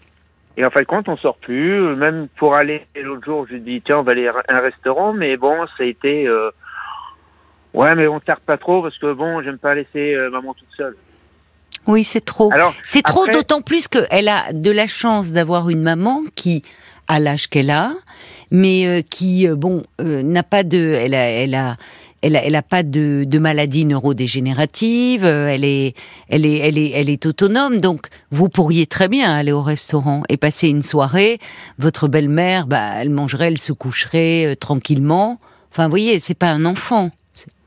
Et 0.56 0.64
en 0.64 0.70
fin 0.70 0.80
de 0.80 0.86
compte, 0.86 1.08
on 1.10 1.16
sort 1.18 1.36
plus. 1.36 1.94
Même 1.96 2.28
pour 2.38 2.54
aller 2.54 2.86
l'autre 3.02 3.24
jour, 3.26 3.46
je 3.48 3.54
lui 3.54 3.60
dis 3.60 3.82
tiens, 3.84 3.98
on 3.98 4.02
va 4.02 4.12
aller 4.12 4.28
à 4.28 4.32
un 4.48 4.60
restaurant, 4.60 5.12
mais 5.12 5.36
bon, 5.36 5.66
ça 5.76 5.82
a 5.82 5.86
été. 5.86 6.26
euh, 6.26 6.50
Ouais, 7.74 7.94
mais 7.94 8.06
on 8.06 8.20
tarde 8.20 8.40
pas 8.40 8.56
trop 8.56 8.80
parce 8.80 8.96
que 8.96 9.12
bon, 9.12 9.42
j'aime 9.42 9.58
pas 9.58 9.74
laisser 9.74 10.14
euh, 10.14 10.30
maman 10.30 10.54
toute 10.54 10.68
seule. 10.74 10.96
Oui, 11.86 12.04
c'est 12.04 12.24
trop. 12.24 12.50
Alors, 12.54 12.72
C'est 12.84 13.02
trop, 13.02 13.26
d'autant 13.26 13.60
plus 13.60 13.86
qu'elle 13.86 14.28
a 14.28 14.50
de 14.54 14.70
la 14.70 14.86
chance 14.86 15.30
d'avoir 15.32 15.68
une 15.68 15.82
maman 15.82 16.22
qui, 16.34 16.64
à 17.06 17.18
l'âge 17.20 17.48
qu'elle 17.48 17.70
a, 17.70 17.92
mais 18.50 18.86
euh, 18.86 19.02
qui, 19.02 19.48
euh, 19.48 19.56
bon, 19.56 19.84
euh, 20.00 20.22
n'a 20.22 20.42
pas 20.42 20.62
de, 20.62 20.78
elle 20.78 21.14
a, 21.14 21.24
elle 21.28 21.54
a, 21.54 21.76
elle 22.22 22.36
a, 22.36 22.44
elle 22.44 22.56
a 22.56 22.62
pas 22.62 22.82
de, 22.82 23.38
maladie 23.38 23.84
neurodégénérative. 23.84 25.24
elle 25.24 25.64
est, 25.64 25.94
elle 26.28 26.46
est, 26.46 26.58
elle 26.58 26.78
est, 26.78 26.90
elle 26.90 27.10
est 27.10 27.26
autonome. 27.26 27.80
Donc, 27.80 28.06
vous 28.30 28.48
pourriez 28.48 28.86
très 28.86 29.08
bien 29.08 29.34
aller 29.34 29.52
au 29.52 29.62
restaurant 29.62 30.22
et 30.28 30.36
passer 30.36 30.68
une 30.68 30.82
soirée. 30.82 31.38
Votre 31.78 32.08
belle-mère, 32.08 32.66
bah, 32.66 32.94
elle 32.96 33.10
mangerait, 33.10 33.48
elle 33.48 33.58
se 33.58 33.72
coucherait 33.72 34.46
euh, 34.46 34.54
tranquillement. 34.56 35.38
Enfin, 35.70 35.84
vous 35.84 35.90
voyez, 35.90 36.18
c'est 36.18 36.38
pas 36.38 36.50
un 36.50 36.64
enfant. 36.64 37.10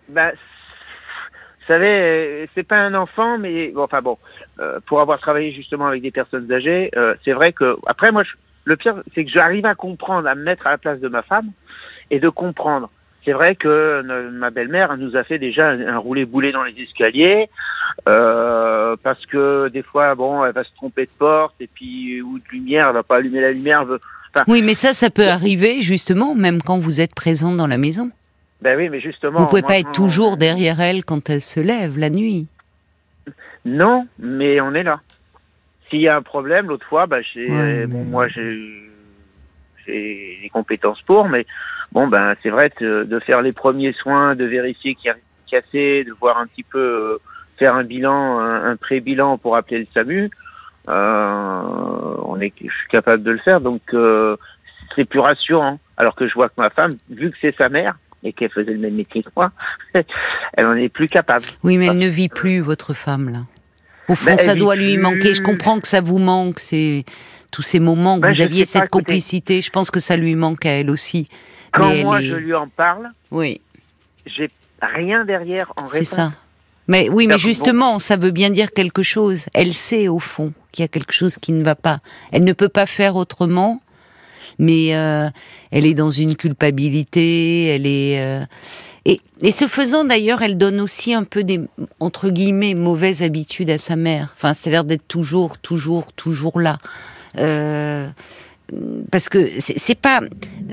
Bah, 0.09 0.31
vous 0.31 1.67
savez, 1.75 2.49
c'est 2.55 2.63
pas 2.63 2.77
un 2.77 2.95
enfant, 2.95 3.37
mais 3.37 3.67
bon, 3.67 3.83
enfin 3.83 4.01
bon, 4.01 4.17
euh, 4.59 4.79
pour 4.87 5.01
avoir 5.01 5.19
travaillé 5.19 5.51
justement 5.51 5.85
avec 5.85 6.01
des 6.01 6.09
personnes 6.09 6.51
âgées, 6.51 6.89
euh, 6.97 7.11
c'est 7.23 7.33
vrai 7.33 7.53
que 7.53 7.77
après 7.85 8.11
moi, 8.11 8.23
je- 8.23 8.31
le 8.65 8.75
pire, 8.75 9.01
c'est 9.15 9.25
que 9.25 9.31
j'arrive 9.31 9.65
à 9.65 9.73
comprendre, 9.73 10.27
à 10.27 10.35
me 10.35 10.43
mettre 10.43 10.67
à 10.67 10.71
la 10.71 10.77
place 10.77 10.99
de 10.99 11.07
ma 11.07 11.21
femme 11.21 11.51
et 12.11 12.19
de 12.19 12.29
comprendre. 12.29 12.89
C'est 13.25 13.33
vrai 13.33 13.55
que 13.55 13.67
euh, 13.67 14.31
ma 14.31 14.49
belle-mère 14.49 14.91
elle 14.93 14.99
nous 14.99 15.15
a 15.15 15.23
fait 15.23 15.39
déjà 15.39 15.69
un, 15.69 15.87
un 15.87 15.97
roulé-boulé 15.97 16.51
dans 16.51 16.63
les 16.63 16.73
escaliers 16.81 17.49
euh, 18.07 18.95
parce 19.03 19.25
que 19.25 19.67
des 19.69 19.83
fois, 19.83 20.15
bon, 20.15 20.45
elle 20.45 20.53
va 20.53 20.63
se 20.63 20.73
tromper 20.75 21.05
de 21.05 21.11
porte 21.17 21.55
et 21.59 21.67
puis 21.67 22.21
ou 22.21 22.39
de 22.39 22.43
lumière, 22.51 22.87
elle 22.87 22.93
va 22.93 23.03
pas 23.03 23.17
allumer 23.17 23.41
la 23.41 23.51
lumière. 23.51 23.85
Oui, 24.47 24.61
mais 24.61 24.75
ça, 24.75 24.93
ça 24.93 25.09
peut 25.09 25.27
arriver 25.27 25.81
justement, 25.81 26.35
même 26.35 26.61
quand 26.61 26.79
vous 26.79 27.01
êtes 27.01 27.15
présent 27.15 27.51
dans 27.51 27.67
la 27.67 27.77
maison. 27.77 28.11
Ben 28.61 28.77
oui, 28.77 28.89
mais 28.89 28.99
justement, 28.99 29.39
Vous 29.39 29.47
pouvez 29.47 29.61
moi, 29.61 29.69
pas 29.69 29.79
être 29.79 29.91
toujours 29.91 30.37
derrière 30.37 30.81
elle 30.81 31.05
quand 31.05 31.29
elle 31.29 31.41
se 31.41 31.59
lève 31.59 31.97
la 31.97 32.09
nuit. 32.09 32.47
Non, 33.65 34.07
mais 34.19 34.59
on 34.61 34.73
est 34.73 34.83
là. 34.83 34.99
S'il 35.89 36.01
y 36.01 36.07
a 36.07 36.15
un 36.15 36.21
problème, 36.21 36.67
l'autre 36.67 36.85
fois, 36.85 37.05
bah, 37.07 37.21
j'ai, 37.21 37.49
Ouais, 37.49 37.87
bon, 37.87 38.03
mais- 38.03 38.09
moi, 38.11 38.27
j'ai, 38.27 38.89
j'ai 39.85 40.39
les 40.41 40.49
compétences 40.49 41.01
pour, 41.03 41.27
mais 41.29 41.45
bon, 41.91 42.07
ben, 42.07 42.35
c'est 42.43 42.49
vrai 42.49 42.71
de, 42.79 43.03
de 43.03 43.19
faire 43.19 43.41
les 43.41 43.53
premiers 43.53 43.93
soins, 43.93 44.35
de 44.35 44.45
vérifier 44.45 44.95
qu'il 44.95 45.07
y 45.07 45.09
a 45.11 45.15
cassé, 45.49 46.03
de 46.03 46.11
voir 46.13 46.37
un 46.37 46.47
petit 46.47 46.63
peu, 46.63 46.79
euh, 46.79 47.17
faire 47.57 47.75
un 47.75 47.83
bilan, 47.83 48.39
un, 48.39 48.71
un 48.71 48.75
pré-bilan 48.75 49.37
pour 49.37 49.55
appeler 49.55 49.79
le 49.79 49.87
SAMU. 49.93 50.29
Euh, 50.87 51.61
on 52.23 52.39
est, 52.39 52.53
je 52.59 52.63
suis 52.71 52.87
capable 52.89 53.23
de 53.23 53.31
le 53.31 53.37
faire, 53.39 53.61
donc 53.61 53.81
euh, 53.93 54.37
c'est 54.95 55.05
plus 55.05 55.19
rassurant. 55.19 55.79
Alors 55.97 56.15
que 56.15 56.27
je 56.27 56.33
vois 56.33 56.49
que 56.49 56.53
ma 56.57 56.69
femme, 56.69 56.93
vu 57.09 57.31
que 57.31 57.37
c'est 57.41 57.55
sa 57.57 57.69
mère 57.69 57.97
et 58.23 58.31
qu'elle 58.33 58.49
faisait 58.51 58.73
le 58.73 58.79
même 58.79 58.95
métier 58.95 59.23
que 59.23 59.29
moi, 59.35 59.51
elle 60.53 60.65
en 60.65 60.75
est 60.75 60.89
plus 60.89 61.07
capable. 61.07 61.45
Oui, 61.63 61.77
mais 61.77 61.87
elle 61.87 61.97
ne 61.97 62.07
vit 62.07 62.29
plus, 62.29 62.59
votre 62.59 62.93
femme, 62.93 63.29
là. 63.29 63.39
Au 64.09 64.15
fond, 64.15 64.31
elle 64.37 64.39
ça 64.41 64.55
doit 64.55 64.75
lui 64.75 64.97
manquer. 64.97 65.33
Je 65.33 65.41
comprends 65.41 65.79
que 65.79 65.87
ça 65.87 66.01
vous 66.01 66.17
manque, 66.19 66.59
c'est 66.59 67.05
tous 67.51 67.61
ces 67.61 67.79
moments 67.79 68.17
que 68.17 68.21
Ben, 68.23 68.31
vous 68.33 68.41
aviez, 68.41 68.63
pas, 68.65 68.71
cette 68.71 68.83
écoutez. 68.85 68.89
complicité. 69.05 69.61
Je 69.61 69.69
pense 69.69 69.89
que 69.91 69.99
ça 69.99 70.17
lui 70.17 70.35
manque 70.35 70.65
à 70.65 70.71
elle 70.71 70.89
aussi. 70.89 71.27
Quand 71.71 71.87
Mais 71.89 72.03
moi 72.03 72.21
est- 72.21 72.27
je 72.27 72.35
lui 72.35 72.53
en 72.55 72.67
parle, 72.67 73.09
Oui, 73.31 73.61
j'ai 74.25 74.49
rien 74.81 75.23
derrière 75.25 75.71
en 75.77 75.87
c'est 75.87 75.93
réponse. 75.99 76.07
ça. 76.09 76.33
Mais 76.87 77.07
oui, 77.09 77.27
mais 77.27 77.37
justement, 77.37 77.99
ça 77.99 78.15
veut 78.17 78.31
bien 78.31 78.49
dire 78.49 78.71
quelque 78.71 79.03
chose. 79.03 79.45
Elle 79.53 79.75
sait 79.75 80.07
au 80.07 80.17
fond 80.19 80.53
qu'il 80.71 80.81
y 80.83 80.85
a 80.85 80.87
quelque 80.87 81.13
chose 81.13 81.37
qui 81.39 81.51
ne 81.51 81.63
va 81.63 81.75
pas. 81.75 81.99
Elle 82.31 82.43
ne 82.43 82.53
peut 82.53 82.69
pas 82.69 82.87
faire 82.87 83.15
autrement, 83.15 83.79
mais 84.57 84.95
euh, 84.95 85.29
elle 85.71 85.85
est 85.85 85.93
dans 85.93 86.09
une 86.09 86.35
culpabilité. 86.35 87.67
Elle 87.67 87.85
est 87.85 88.19
euh, 88.19 88.43
et, 89.05 89.21
ce 89.51 89.67
faisant 89.67 90.03
d'ailleurs, 90.03 90.41
elle 90.41 90.57
donne 90.57 90.81
aussi 90.81 91.13
un 91.13 91.23
peu 91.23 91.43
des 91.43 91.61
entre 91.99 92.29
guillemets 92.29 92.73
mauvaises 92.73 93.23
habitudes 93.23 93.69
à 93.69 93.77
sa 93.77 93.95
mère. 93.95 94.33
Enfin, 94.35 94.53
c'est-à-dire 94.53 94.83
d'être 94.83 95.07
toujours, 95.07 95.57
toujours, 95.57 96.11
toujours 96.13 96.59
là. 96.59 96.79
Euh, 97.37 98.09
parce 99.11 99.29
que 99.29 99.49
c'est 99.59 99.95
pas 99.99 100.21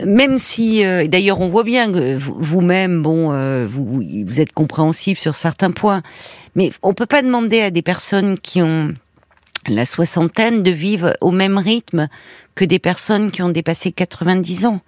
même 0.05 0.39
si 0.39 0.85
euh, 0.85 1.07
d'ailleurs 1.07 1.41
on 1.41 1.49
voit 1.49 1.65
bien 1.65 1.91
que 1.91 2.17
vous- 2.17 2.37
vous-même 2.39 3.03
bon 3.03 3.33
euh, 3.33 3.67
vous, 3.71 4.03
vous 4.27 4.41
êtes 4.41 4.53
compréhensif 4.53 5.19
sur 5.19 5.35
certains 5.37 5.71
points 5.71 6.03
mais 6.55 6.71
on 6.83 6.95
peut 6.95 7.07
pas 7.07 7.23
demander 7.23 7.61
à 7.61 7.71
des 7.71 7.83
personnes 7.83 8.39
qui 8.39 8.61
ont 8.63 8.93
la 9.69 9.85
soixantaine 9.85 10.63
de 10.63 10.71
vivre 10.71 11.17
au 11.21 11.31
même 11.31 11.59
rythme 11.59 12.09
que 12.55 12.65
des 12.65 12.79
personnes 12.79 13.31
qui 13.31 13.43
ont 13.43 13.49
dépassé 13.49 13.93
90 13.93 14.67
ans 14.67 14.81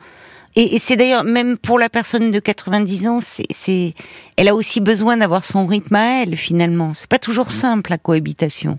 et, 0.60 0.74
et 0.74 0.78
c'est 0.78 0.96
d'ailleurs 0.96 1.24
même 1.24 1.56
pour 1.56 1.78
la 1.78 1.88
personne 1.88 2.30
de 2.30 2.38
90 2.38 3.08
ans 3.08 3.18
c'est 3.20 3.94
elle 4.36 4.48
a 4.48 4.54
aussi 4.54 4.80
besoin 4.80 5.16
d'avoir 5.16 5.44
son 5.44 5.66
rythme 5.66 5.94
à 5.94 6.22
elle 6.22 6.36
finalement. 6.36 6.92
C'est 6.94 7.08
pas 7.08 7.18
toujours 7.18 7.50
simple 7.50 7.90
la 7.90 7.98
cohabitation. 7.98 8.78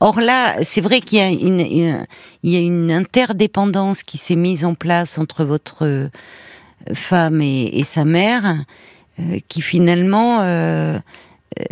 Or 0.00 0.20
là, 0.20 0.62
c'est 0.62 0.82
vrai 0.82 1.00
qu'il 1.00 1.18
y 1.18 1.22
a 1.22 1.28
une, 1.28 1.60
une- 1.60 2.06
il 2.42 2.50
y 2.52 2.56
a 2.56 2.60
une 2.60 2.92
interdépendance 2.92 4.02
qui 4.02 4.18
s'est 4.18 4.36
mise 4.36 4.64
en 4.64 4.74
place 4.74 5.18
entre 5.18 5.42
votre 5.44 5.86
euh, 5.86 6.08
femme 6.92 7.40
et, 7.40 7.78
et 7.78 7.82
sa 7.84 8.04
mère, 8.04 8.62
euh, 9.18 9.38
qui 9.48 9.62
finalement, 9.62 10.40
euh, 10.42 10.98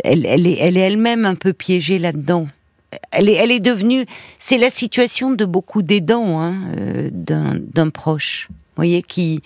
elle, 0.03 0.25
elle 0.25 0.47
est, 0.47 0.57
elle 0.59 0.75
est 0.77 0.81
elle-même 0.81 1.25
un 1.25 1.35
peu 1.35 1.53
piégée 1.53 1.99
là-dedans. 1.99 2.47
Elle 3.11 3.29
est, 3.29 3.33
elle 3.33 3.51
est 3.51 3.59
devenue, 3.59 4.05
c'est 4.39 4.57
la 4.57 4.71
situation 4.71 5.29
de 5.31 5.45
beaucoup 5.45 5.83
d'aidants 5.83 6.39
hein, 6.41 6.55
euh, 6.77 7.09
d'un 7.11 7.89
proche, 7.91 8.47
voyez, 8.75 9.01
qui 9.01 9.41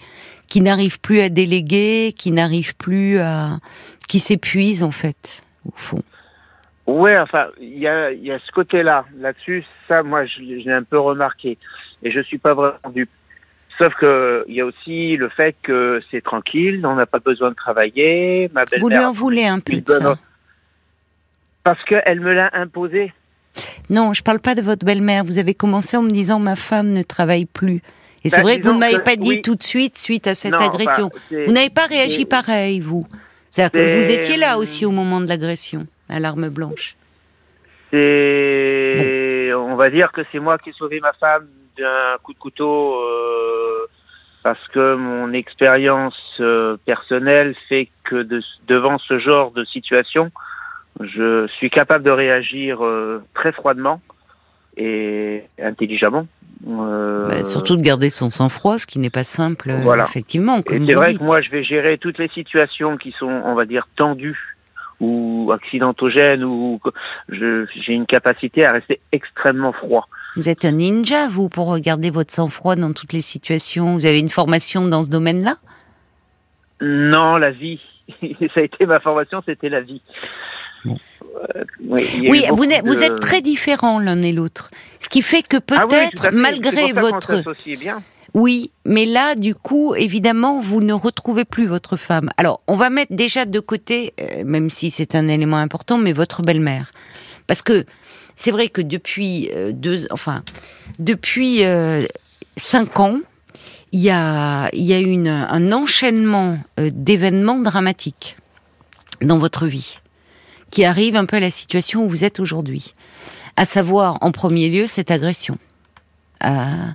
qui 0.47 0.61
n'arrive 0.61 0.99
plus 0.99 1.19
à 1.19 1.29
déléguer, 1.29 2.13
qui 2.17 2.31
n'arrive 2.31 2.75
plus 2.75 3.19
à, 3.19 3.59
qui 4.07 4.19
s'épuise 4.19 4.81
en 4.83 4.91
fait, 4.91 5.43
au 5.67 5.73
fond. 5.75 6.01
Ouais, 6.87 7.19
enfin, 7.19 7.45
il 7.61 7.77
y 7.77 7.87
a, 7.87 8.11
y 8.11 8.31
a 8.31 8.39
ce 8.39 8.51
côté-là, 8.51 9.05
là-dessus, 9.19 9.63
ça, 9.87 10.01
moi, 10.01 10.25
je, 10.25 10.39
l'ai- 10.41 10.61
je 10.61 10.65
l'ai 10.65 10.73
un 10.73 10.81
peu 10.81 10.97
remarqué, 10.99 11.59
et 12.01 12.09
je 12.11 12.19
suis 12.21 12.39
pas 12.39 12.55
vraiment 12.55 12.79
dupe. 12.91 13.11
Sauf 13.77 13.93
que 13.95 14.43
il 14.47 14.55
y 14.55 14.61
a 14.61 14.65
aussi 14.65 15.15
le 15.15 15.29
fait 15.29 15.55
que 15.61 16.01
c'est 16.09 16.21
tranquille, 16.23 16.83
on 16.85 16.95
n'a 16.95 17.05
pas 17.05 17.19
besoin 17.19 17.51
de 17.51 17.55
travailler. 17.55 18.49
Ma 18.53 18.63
Vous 18.79 18.89
lui 18.89 18.97
en 18.97 19.11
voulez 19.11 19.45
un 19.45 19.59
peu 19.59 19.73
de 19.73 19.81
bonne- 19.81 20.01
ça 20.01 20.19
parce 21.63 21.83
qu'elle 21.85 22.19
me 22.21 22.33
l'a 22.33 22.49
imposé. 22.53 23.13
Non, 23.89 24.13
je 24.13 24.23
parle 24.23 24.39
pas 24.39 24.55
de 24.55 24.61
votre 24.61 24.85
belle-mère. 24.85 25.23
Vous 25.23 25.37
avez 25.37 25.53
commencé 25.53 25.97
en 25.97 26.01
me 26.01 26.09
disant 26.11 26.39
ma 26.39 26.55
femme 26.55 26.89
ne 26.91 27.03
travaille 27.03 27.45
plus. 27.45 27.81
Et 28.23 28.29
c'est 28.29 28.37
Bah, 28.37 28.43
vrai 28.43 28.59
que 28.59 28.67
vous 28.67 28.73
ne 28.73 28.79
m'avez 28.79 28.99
pas 28.99 29.15
dit 29.15 29.29
oui. 29.29 29.41
tout 29.41 29.55
de 29.55 29.63
suite 29.63 29.97
suite 29.97 30.27
à 30.27 30.35
cette 30.35 30.51
Non, 30.53 30.59
agression. 30.59 31.09
vous 31.31 31.51
n'avez 31.53 31.69
pas 31.69 31.85
réagi 31.85 32.25
pareil, 32.25 32.79
vous. 32.79 33.07
C'est-à-dire 33.49 33.71
que 33.71 33.97
vous 33.97 34.11
étiez 34.11 34.37
là 34.37 34.57
aussi 34.57 34.85
au 34.85 34.91
moment 34.91 35.21
de 35.21 35.27
l'agression, 35.27 35.87
à 36.09 36.19
l'arme 36.19 36.49
blanche. 36.49 36.95
C'est, 37.91 39.51
on 39.55 39.75
va 39.75 39.85
va 39.85 39.89
dire 39.89 40.11
que 40.11 40.21
c'est 40.31 40.39
moi 40.39 40.57
qui 40.57 40.69
ai 40.69 40.73
sauvé 40.73 40.99
ma 40.99 41.13
femme 41.13 41.47
d'un 41.77 42.17
coup 42.21 42.33
de 42.33 42.37
couteau 42.37 42.95
euh, 43.01 43.87
parce 44.43 44.67
que 44.73 44.95
mon 44.95 45.31
expérience 45.33 46.13
euh, 46.41 46.77
personnelle 46.85 47.55
fait 47.69 47.89
que 48.03 48.21
de, 48.21 48.41
devant 48.67 48.97
ce 48.99 49.17
genre 49.19 49.51
de 49.51 49.63
situation, 49.65 50.31
je 50.99 51.47
suis 51.57 51.69
capable 51.69 52.03
de 52.03 52.11
réagir 52.11 52.83
euh, 52.85 53.23
très 53.33 53.51
froidement 53.53 54.01
et 54.79 55.43
intelligemment. 55.61 56.27
Euh, 56.67 57.27
bah, 57.27 57.45
surtout 57.45 57.77
de 57.77 57.81
garder 57.81 58.09
son 58.09 58.29
sang-froid, 58.29 58.77
ce 58.77 58.87
qui 58.87 58.99
n'est 58.99 59.09
pas 59.09 59.23
simple, 59.23 59.71
voilà. 59.81 60.03
effectivement. 60.03 60.61
C'est 60.67 60.93
vrai 60.93 61.15
que 61.15 61.23
moi, 61.23 61.41
je 61.41 61.49
vais 61.51 61.63
gérer 61.63 61.97
toutes 61.97 62.17
les 62.17 62.29
situations 62.29 62.97
qui 62.97 63.13
sont, 63.17 63.41
on 63.45 63.53
va 63.53 63.65
dire, 63.65 63.87
tendues 63.95 64.57
ou 64.99 65.51
accidentogènes, 65.53 66.43
ou 66.43 66.81
j'ai 67.29 67.93
une 67.93 68.05
capacité 68.05 68.65
à 68.65 68.73
rester 68.73 68.99
extrêmement 69.13 69.71
froid. 69.71 70.09
Vous 70.35 70.49
êtes 70.49 70.65
un 70.65 70.73
ninja, 70.73 71.29
vous, 71.29 71.47
pour 71.47 71.77
garder 71.79 72.09
votre 72.09 72.31
sang-froid 72.31 72.75
dans 72.75 72.91
toutes 72.91 73.13
les 73.13 73.21
situations. 73.21 73.93
Vous 73.93 74.05
avez 74.05 74.19
une 74.19 74.29
formation 74.29 74.85
dans 74.85 75.03
ce 75.03 75.09
domaine-là? 75.09 75.55
Non, 76.81 77.37
la 77.37 77.51
vie. 77.51 77.79
Ça 78.21 78.59
a 78.59 78.63
été 78.63 78.85
ma 78.85 78.99
formation, 78.99 79.41
c'était 79.45 79.69
la 79.69 79.81
vie. 79.81 80.01
Euh, 80.85 80.91
oui, 81.81 82.45
vous, 82.49 82.65
vous, 82.85 83.03
êtes 83.03 83.19
très 83.19 83.41
différents 83.41 83.99
l'un 83.99 84.21
et 84.21 84.31
l'autre. 84.31 84.69
Ce 84.99 85.09
qui 85.09 85.21
fait 85.21 85.41
que 85.41 85.57
ah 85.71 85.87
peut-être, 85.87 86.29
malgré 86.31 86.93
votre... 86.93 87.43
Bien. 87.79 88.03
Oui, 88.35 88.71
mais 88.85 89.05
là, 89.05 89.33
du 89.33 89.55
coup, 89.55 89.95
évidemment, 89.95 90.59
vous 90.61 90.81
ne 90.81 90.93
retrouvez 90.93 91.45
plus 91.45 91.65
votre 91.65 91.97
femme. 91.97 92.29
Alors, 92.37 92.61
on 92.67 92.75
va 92.75 92.91
mettre 92.91 93.13
déjà 93.13 93.45
de 93.45 93.59
côté, 93.59 94.13
euh, 94.19 94.43
même 94.45 94.69
si 94.69 94.91
c'est 94.91 95.15
un 95.15 95.27
élément 95.27 95.57
important, 95.57 95.97
mais 95.97 96.13
votre 96.13 96.43
belle-mère. 96.43 96.91
Parce 97.47 97.63
que 97.63 97.85
c'est 98.35 98.51
vrai 98.51 98.69
que 98.69 98.81
depuis 98.81 99.49
euh, 99.55 99.71
deux, 99.71 100.07
enfin, 100.11 100.43
depuis 100.99 101.63
cinq 102.55 102.99
ans, 102.99 103.19
il 103.91 104.01
y 104.01 104.11
a, 104.11 104.69
il 104.73 104.83
y 104.83 104.93
a 104.93 104.99
une, 104.99 105.27
un 105.27 105.71
enchaînement 105.71 106.59
d'événements 106.77 107.57
dramatiques 107.57 108.37
dans 109.21 109.39
votre 109.39 109.65
vie 109.65 109.99
qui 110.71 110.85
arrive 110.85 111.15
un 111.15 111.25
peu 111.25 111.37
à 111.37 111.39
la 111.39 111.51
situation 111.51 112.03
où 112.03 112.09
vous 112.09 112.23
êtes 112.23 112.39
aujourd'hui. 112.39 112.93
À 113.55 113.65
savoir, 113.65 114.17
en 114.21 114.31
premier 114.31 114.69
lieu, 114.69 114.85
cette 114.85 115.11
agression. 115.11 115.57
Euh, 116.45 116.87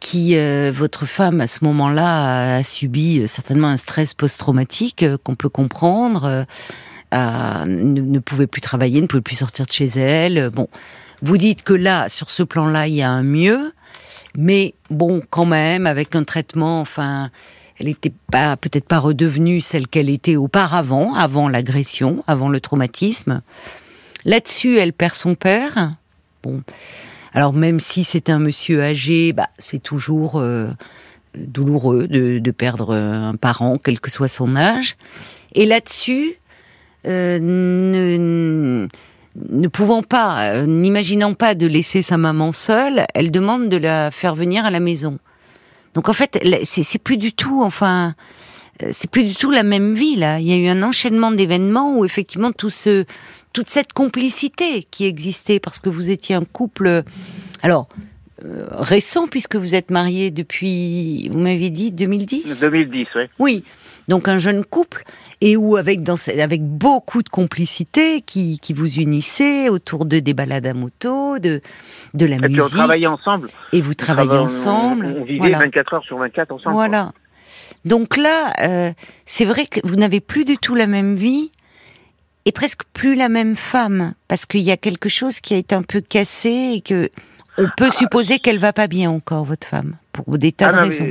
qui 0.00 0.36
euh, 0.36 0.72
votre 0.74 1.06
femme 1.06 1.40
à 1.40 1.46
ce 1.46 1.58
moment-là 1.64 2.56
a, 2.56 2.62
subi 2.64 3.20
euh, 3.20 3.26
certainement 3.28 3.68
un 3.68 3.76
stress 3.76 4.14
post-traumatique 4.14 5.04
qu'on 5.22 5.36
peut 5.36 5.48
comprendre, 5.48 6.44
ne, 7.12 7.64
ne, 7.66 8.18
pouvait 8.18 8.48
plus 8.48 8.60
travailler, 8.60 9.00
ne 9.00 9.06
pouvait 9.06 9.22
plus 9.22 9.36
sortir 9.36 9.64
de 9.66 9.72
chez 9.72 9.84
elle. 9.84 10.50
Bon, 10.50 10.68
vous 11.22 11.36
dites 11.36 11.62
que 11.62 11.72
là, 11.72 12.08
sur 12.08 12.30
ce 12.30 12.42
plan-là, 12.42 12.88
il 12.88 12.94
y 12.94 13.02
a 13.02 13.10
un 13.10 13.22
mieux, 13.22 13.72
mais 14.36 14.74
bon, 14.90 15.20
quand 15.30 15.46
même, 15.46 15.86
avec 15.86 16.16
un 16.16 16.24
traitement, 16.24 16.80
enfin, 16.80 17.30
elle 17.78 17.86
n'était 17.86 18.12
pas 18.30 18.56
peut-être 18.56 18.86
pas 18.86 18.98
redevenue 18.98 19.60
celle 19.60 19.88
qu'elle 19.88 20.10
était 20.10 20.36
auparavant, 20.36 21.14
avant 21.14 21.48
l'agression, 21.48 22.24
avant 22.26 22.48
le 22.48 22.60
traumatisme. 22.60 23.42
Là-dessus, 24.24 24.78
elle 24.78 24.92
perd 24.92 25.14
son 25.14 25.34
père. 25.34 25.92
Bon, 26.42 26.62
alors 27.32 27.52
même 27.52 27.80
si 27.80 28.02
c'est 28.02 28.30
un 28.30 28.38
monsieur 28.38 28.82
âgé, 28.82 29.32
bah, 29.32 29.50
c'est 29.58 29.82
toujours 29.82 30.36
euh, 30.36 30.70
douloureux 31.36 32.08
de, 32.08 32.50
perdre 32.50 32.94
un 32.94 33.36
parent, 33.36 33.78
quel 33.78 34.00
que 34.00 34.10
soit 34.10 34.28
son 34.28 34.56
âge. 34.56 34.96
Et 35.54 35.66
là-dessus, 35.66 36.38
euh, 37.06 37.38
ne, 37.38 38.88
pouvant 39.68 40.02
pas, 40.02 40.48
euh, 40.48 40.66
n'imaginant 40.66 41.34
pas 41.34 41.54
de 41.54 41.66
laisser 41.66 42.02
sa 42.02 42.16
maman 42.16 42.52
seule, 42.52 43.04
elle 43.14 43.30
demande 43.30 43.68
de 43.68 43.76
la 43.76 44.10
faire 44.10 44.34
venir 44.34 44.64
à 44.64 44.70
la 44.70 44.80
maison. 44.80 45.18
Donc 45.96 46.10
en 46.10 46.12
fait, 46.12 46.38
c'est 46.64 47.02
plus 47.02 47.16
du 47.16 47.32
tout, 47.32 47.62
enfin, 47.62 48.14
euh, 48.82 48.88
c'est 48.92 49.10
plus 49.10 49.24
du 49.24 49.34
tout 49.34 49.50
la 49.50 49.62
même 49.62 49.94
vie 49.94 50.14
là. 50.14 50.38
Il 50.38 50.46
y 50.46 50.52
a 50.52 50.58
eu 50.58 50.68
un 50.68 50.82
enchaînement 50.82 51.30
d'événements 51.30 51.96
où 51.96 52.04
effectivement 52.04 52.52
tout 52.52 52.68
ce, 52.68 53.06
toute 53.54 53.70
cette 53.70 53.94
complicité 53.94 54.82
qui 54.90 55.06
existait 55.06 55.58
parce 55.58 55.80
que 55.80 55.88
vous 55.88 56.10
étiez 56.10 56.34
un 56.34 56.44
couple, 56.44 57.02
alors 57.62 57.88
euh, 58.44 58.66
récent 58.72 59.26
puisque 59.26 59.56
vous 59.56 59.74
êtes 59.74 59.90
marié 59.90 60.30
depuis, 60.30 61.30
vous 61.30 61.38
m'avez 61.38 61.70
dit 61.70 61.92
2010. 61.92 62.60
2010, 62.60 63.06
oui. 63.14 63.22
Oui. 63.38 63.64
Donc 64.08 64.28
un 64.28 64.38
jeune 64.38 64.64
couple 64.64 65.02
et 65.40 65.56
où 65.56 65.76
avec 65.76 66.02
dans, 66.02 66.16
avec 66.28 66.62
beaucoup 66.62 67.22
de 67.22 67.28
complicité 67.28 68.20
qui, 68.20 68.58
qui 68.60 68.72
vous 68.72 68.96
unissait 68.96 69.68
autour 69.68 70.04
de 70.04 70.18
des 70.18 70.34
balades 70.34 70.66
à 70.66 70.74
moto, 70.74 71.38
de 71.38 71.60
de 72.14 72.26
la 72.26 72.36
et 72.36 72.38
musique. 72.40 72.54
Puis 72.54 72.62
on 72.62 72.68
travaillait 72.68 73.06
ensemble. 73.06 73.48
Et 73.72 73.80
vous 73.80 73.94
travaillez 73.94 74.38
ensemble. 74.38 75.16
On, 75.18 75.24
vivait 75.24 75.50
24 75.50 75.94
heures 75.94 76.04
sur 76.04 76.18
24 76.18 76.52
ensemble. 76.52 76.74
Voilà. 76.74 77.12
Donc 77.84 78.16
là, 78.16 78.52
euh, 78.62 78.92
c'est 79.26 79.44
vrai 79.44 79.66
que 79.66 79.80
vous 79.84 79.96
n'avez 79.96 80.20
plus 80.20 80.44
du 80.44 80.58
tout 80.58 80.74
la 80.74 80.86
même 80.86 81.16
vie 81.16 81.50
et 82.44 82.52
presque 82.52 82.82
plus 82.92 83.14
la 83.14 83.28
même 83.28 83.56
femme 83.56 84.14
parce 84.28 84.46
qu'il 84.46 84.60
y 84.60 84.70
a 84.70 84.76
quelque 84.76 85.08
chose 85.08 85.40
qui 85.40 85.54
a 85.54 85.56
été 85.56 85.74
un 85.74 85.82
peu 85.82 86.00
cassé 86.00 86.74
et 86.76 86.80
que 86.80 87.10
on 87.58 87.68
peut 87.76 87.88
ah, 87.88 87.90
supposer 87.90 88.38
qu'elle 88.38 88.58
va 88.58 88.72
pas 88.72 88.86
bien 88.86 89.10
encore 89.10 89.44
votre 89.44 89.66
femme 89.66 89.96
pour 90.12 90.38
des 90.38 90.52
tas 90.52 90.68
ah, 90.68 90.72
de 90.72 90.78
raisons. 90.78 91.06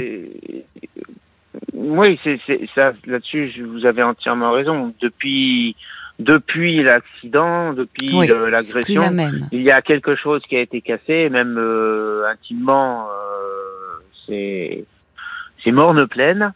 Oui, 1.75 2.19
c'est 2.23 2.39
ça. 2.73 2.93
Là-dessus, 3.05 3.51
vous 3.61 3.85
avez 3.85 4.01
entièrement 4.01 4.51
raison. 4.51 4.93
Depuis 5.01 5.75
depuis 6.19 6.81
l'accident, 6.81 7.73
depuis 7.73 8.09
l'agression, 8.49 9.13
il 9.51 9.61
y 9.61 9.71
a 9.71 9.81
quelque 9.81 10.15
chose 10.15 10.41
qui 10.47 10.55
a 10.55 10.61
été 10.61 10.79
cassé, 10.79 11.29
même 11.29 11.57
euh, 11.57 12.25
intimement, 12.31 13.07
euh, 13.09 13.99
c'est 14.25 14.85
c'est 15.63 15.71
morne 15.71 16.07
pleine. 16.07 16.53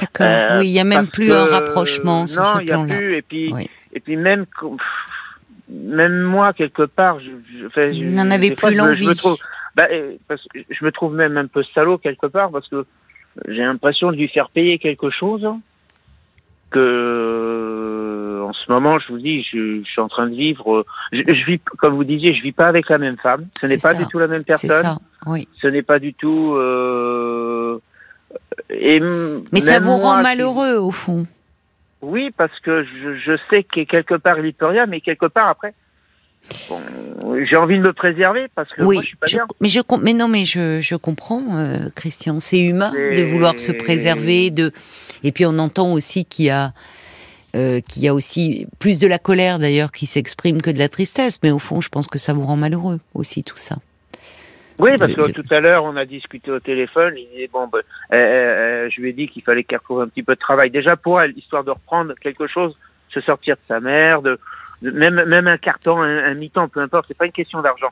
D'accord. 0.00 0.26
Euh, 0.26 0.60
oui, 0.60 0.68
il 0.68 0.72
y 0.72 0.80
a 0.80 0.84
même 0.84 1.06
plus 1.06 1.30
un 1.32 1.46
rapprochement 1.46 2.26
sur 2.26 2.44
ce 2.44 2.64
plan-là. 2.64 2.76
Non, 2.78 2.86
il 2.86 2.90
y 2.90 2.94
a 2.94 2.96
plus. 2.96 3.16
Et 3.16 3.22
puis, 3.22 3.54
et 3.92 4.00
puis 4.00 4.16
même, 4.16 4.46
même 5.70 6.22
moi 6.22 6.52
quelque 6.52 6.86
part, 6.86 7.20
je, 7.20 7.30
je, 7.52 7.92
je 7.92 8.04
n'en 8.04 8.30
avais 8.32 8.50
plus 8.50 8.74
l'envie. 8.74 9.04
Je, 9.04 9.10
me 9.10 9.14
trouve, 9.14 9.38
bah, 9.76 9.86
parce 10.26 10.42
que 10.52 10.58
je 10.68 10.84
me 10.84 10.90
trouve 10.90 11.14
même 11.14 11.36
un 11.36 11.46
peu 11.46 11.62
salaud 11.74 11.98
quelque 11.98 12.26
part 12.26 12.50
parce 12.50 12.68
que 12.68 12.84
j'ai 13.48 13.62
l'impression 13.62 14.10
de 14.10 14.16
lui 14.16 14.28
faire 14.28 14.50
payer 14.50 14.78
quelque 14.78 15.10
chose 15.10 15.46
que 16.70 18.42
en 18.46 18.52
ce 18.52 18.70
moment, 18.70 18.98
je 18.98 19.08
vous 19.08 19.18
dis, 19.18 19.42
je, 19.42 19.82
suis 19.82 20.00
en 20.00 20.08
train 20.08 20.28
de 20.28 20.34
vivre. 20.34 20.86
Je, 21.12 21.46
vis, 21.46 21.58
comme 21.78 21.94
vous 21.94 22.04
disiez, 22.04 22.34
je 22.34 22.42
vis 22.42 22.52
pas 22.52 22.68
avec 22.68 22.88
la 22.88 22.98
même 22.98 23.16
femme. 23.16 23.46
Ce 23.60 23.66
n'est 23.66 23.78
pas 23.78 23.94
du 23.94 24.06
tout 24.06 24.18
la 24.18 24.28
même 24.28 24.44
personne. 24.44 24.70
Ça, 24.70 24.98
oui. 25.26 25.48
Ce 25.60 25.66
n'est 25.66 25.82
pas 25.82 25.98
du 25.98 26.14
tout. 26.14 26.54
Euh, 26.54 27.80
et 28.70 29.00
Mais 29.00 29.60
ça 29.60 29.80
vous 29.80 29.96
rend 29.96 30.22
malheureux 30.22 30.76
au 30.76 30.90
fond. 30.90 31.26
Oui, 32.02 32.30
parce 32.36 32.58
que 32.60 32.84
je, 32.84 33.16
je 33.16 33.36
sais 33.50 33.64
que 33.64 33.82
quelque 33.84 34.14
part 34.14 34.38
il 34.38 34.54
peut 34.54 34.66
rien, 34.66 34.86
mais 34.86 35.00
quelque 35.00 35.26
part 35.26 35.48
après, 35.48 35.74
Bon, 36.68 36.80
j'ai 37.44 37.56
envie 37.56 37.78
de 37.78 37.82
me 37.82 37.92
préserver 37.92 38.46
parce 38.54 38.68
que 38.70 38.82
oui, 38.82 38.96
moi, 38.96 39.02
je 39.02 39.08
suis 39.08 39.16
pas 39.16 39.26
bien. 39.26 39.46
Mais, 39.60 39.68
je, 39.68 39.80
mais 40.00 40.12
non, 40.12 40.28
mais 40.28 40.44
je, 40.44 40.80
je 40.80 40.94
comprends, 40.94 41.42
euh, 41.54 41.88
Christian. 41.94 42.38
C'est 42.38 42.60
humain 42.60 42.92
de 42.92 43.22
vouloir 43.22 43.58
se 43.58 43.72
préserver. 43.72 44.50
De... 44.50 44.72
Et 45.22 45.32
puis 45.32 45.46
on 45.46 45.58
entend 45.58 45.92
aussi 45.92 46.24
qu'il 46.24 46.46
y 46.46 46.50
a, 46.50 46.72
euh, 47.54 47.80
qu'il 47.80 48.04
y 48.04 48.08
a 48.08 48.14
aussi 48.14 48.66
plus 48.78 48.98
de 48.98 49.06
la 49.06 49.18
colère 49.18 49.58
d'ailleurs 49.58 49.92
qui 49.92 50.06
s'exprime 50.06 50.62
que 50.62 50.70
de 50.70 50.78
la 50.78 50.88
tristesse. 50.88 51.40
Mais 51.42 51.50
au 51.50 51.58
fond, 51.58 51.80
je 51.80 51.88
pense 51.88 52.06
que 52.06 52.18
ça 52.18 52.32
vous 52.32 52.44
rend 52.44 52.56
malheureux 52.56 53.00
aussi 53.14 53.42
tout 53.42 53.58
ça. 53.58 53.76
Oui, 54.78 54.90
parce 54.98 55.14
que 55.14 55.30
tout 55.30 55.54
à 55.54 55.60
l'heure, 55.60 55.84
on 55.84 55.96
a 55.96 56.04
discuté 56.04 56.50
au 56.50 56.60
téléphone. 56.60 57.14
Il 57.16 57.26
disait, 57.30 57.50
bon, 57.50 57.66
ben, 57.66 57.80
euh, 58.12 58.90
je 58.90 59.00
lui 59.00 59.10
ai 59.10 59.12
dit 59.14 59.28
qu'il 59.28 59.42
fallait 59.42 59.64
qu'elle 59.64 59.78
retrouve 59.78 60.02
un 60.02 60.08
petit 60.08 60.22
peu 60.22 60.34
de 60.34 60.40
travail. 60.40 60.70
Déjà 60.70 60.96
pour 60.96 61.20
elle, 61.20 61.36
histoire 61.36 61.64
de 61.64 61.70
reprendre 61.70 62.14
quelque 62.20 62.46
chose, 62.46 62.76
se 63.08 63.20
sortir 63.22 63.56
de 63.56 63.60
sa 63.68 63.80
mère, 63.80 64.20
de, 64.20 64.38
même 64.82 65.24
même 65.24 65.46
un 65.46 65.58
carton, 65.58 66.00
un, 66.00 66.34
mi-temps, 66.34 66.68
peu 66.68 66.80
importe, 66.80 67.06
c'est 67.08 67.16
pas 67.16 67.26
une 67.26 67.32
question 67.32 67.62
d'argent. 67.62 67.90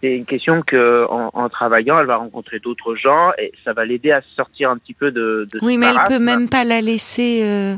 C'est 0.00 0.16
une 0.16 0.24
question 0.24 0.62
que 0.62 1.06
en, 1.10 1.30
en, 1.34 1.48
travaillant, 1.50 1.98
elle 2.00 2.06
va 2.06 2.16
rencontrer 2.16 2.58
d'autres 2.58 2.94
gens 2.94 3.32
et 3.38 3.52
ça 3.64 3.74
va 3.74 3.84
l'aider 3.84 4.12
à 4.12 4.22
sortir 4.34 4.70
un 4.70 4.78
petit 4.78 4.94
peu 4.94 5.10
de. 5.10 5.46
de 5.52 5.58
oui, 5.60 5.76
mais 5.76 5.86
elle 5.86 6.08
peut 6.08 6.22
même 6.22 6.48
pas 6.48 6.64
la 6.64 6.80
laisser 6.80 7.42
euh, 7.44 7.76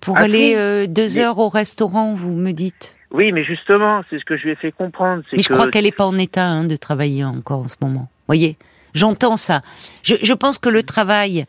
pour 0.00 0.16
ah, 0.16 0.22
aller 0.22 0.54
euh, 0.56 0.86
deux 0.88 1.18
heures 1.18 1.38
au 1.38 1.48
restaurant, 1.48 2.14
vous 2.14 2.32
me 2.32 2.50
dites. 2.52 2.96
Oui, 3.12 3.32
mais 3.32 3.44
justement, 3.44 4.02
c'est 4.08 4.18
ce 4.18 4.24
que 4.24 4.36
je 4.36 4.44
lui 4.44 4.50
ai 4.50 4.56
fait 4.56 4.72
comprendre. 4.72 5.22
Mais 5.32 5.42
je 5.42 5.48
crois 5.48 5.68
qu'elle 5.68 5.84
n'est 5.84 5.92
pas 5.92 6.06
en 6.06 6.16
état 6.18 6.46
hein, 6.46 6.64
de 6.64 6.76
travailler 6.76 7.24
encore 7.24 7.60
en 7.60 7.68
ce 7.68 7.76
moment. 7.80 8.08
Voyez, 8.26 8.56
j'entends 8.94 9.36
ça. 9.36 9.62
Je, 10.02 10.16
je 10.22 10.32
pense 10.32 10.58
que 10.58 10.68
le 10.68 10.82
travail, 10.82 11.46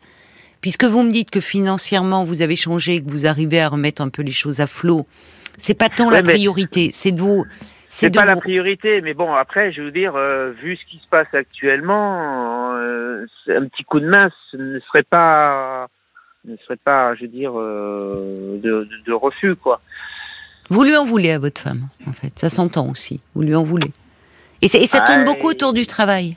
puisque 0.60 0.84
vous 0.84 1.02
me 1.02 1.10
dites 1.10 1.30
que 1.30 1.40
financièrement 1.40 2.24
vous 2.24 2.42
avez 2.42 2.56
changé, 2.56 3.02
que 3.02 3.10
vous 3.10 3.26
arrivez 3.26 3.60
à 3.60 3.68
remettre 3.68 4.02
un 4.02 4.08
peu 4.08 4.22
les 4.22 4.32
choses 4.32 4.60
à 4.60 4.66
flot, 4.66 5.06
c'est 5.58 5.74
pas 5.74 5.88
tant 5.88 6.10
la 6.10 6.22
priorité, 6.22 6.90
c'est 6.92 7.12
de 7.12 7.20
vous. 7.20 7.46
C'est 7.88 8.10
pas 8.14 8.24
la 8.24 8.36
priorité, 8.36 9.02
mais 9.02 9.12
bon, 9.12 9.34
après, 9.34 9.70
je 9.70 9.82
veux 9.82 9.90
dire, 9.90 10.14
euh, 10.16 10.50
vu 10.62 10.76
ce 10.76 10.84
qui 10.90 10.98
se 10.98 11.06
passe 11.08 11.26
actuellement, 11.34 12.72
euh, 12.76 13.26
un 13.48 13.66
petit 13.66 13.84
coup 13.84 14.00
de 14.00 14.06
main 14.06 14.30
ne 14.54 14.80
serait 14.80 15.02
pas, 15.02 15.88
ne 16.46 16.56
serait 16.64 16.78
pas, 16.82 17.14
je 17.16 17.22
veux 17.22 17.28
dire, 17.28 17.52
euh, 17.54 18.58
de, 18.62 18.88
de, 19.06 19.12
refus, 19.12 19.56
quoi. 19.56 19.82
Vous 20.70 20.84
lui 20.84 20.96
en 20.96 21.04
voulez 21.04 21.32
à 21.32 21.38
votre 21.38 21.60
femme, 21.60 21.88
en 22.06 22.12
fait. 22.12 22.32
Ça 22.38 22.48
s'entend 22.48 22.88
aussi. 22.88 23.20
Vous 23.34 23.42
lui 23.42 23.54
en 23.54 23.62
voulez. 23.62 23.90
Et, 24.62 24.68
ça 24.68 25.00
tourne 25.00 25.20
Ah, 25.20 25.24
beaucoup 25.24 25.48
autour 25.48 25.74
du 25.74 25.86
travail. 25.86 26.36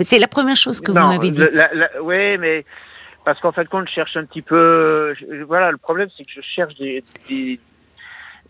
C'est 0.00 0.18
la 0.18 0.28
première 0.28 0.56
chose 0.56 0.80
que 0.80 0.90
Non, 0.90 1.02
vous 1.02 1.08
m'avez 1.12 1.30
dit. 1.30 1.42
oui, 2.02 2.36
mais 2.38 2.64
parce 3.24 3.38
qu'en 3.38 3.52
fin 3.52 3.62
de 3.62 3.68
compte, 3.68 3.86
je 3.88 3.92
cherche 3.94 4.16
un 4.16 4.24
petit 4.24 4.42
peu. 4.42 5.14
je- 5.14 5.44
voilà, 5.44 5.70
le 5.70 5.76
problème, 5.76 6.08
c'est 6.16 6.24
que 6.24 6.32
je 6.34 6.40
cherche 6.40 6.74
des. 6.76 7.04
des- 7.28 7.60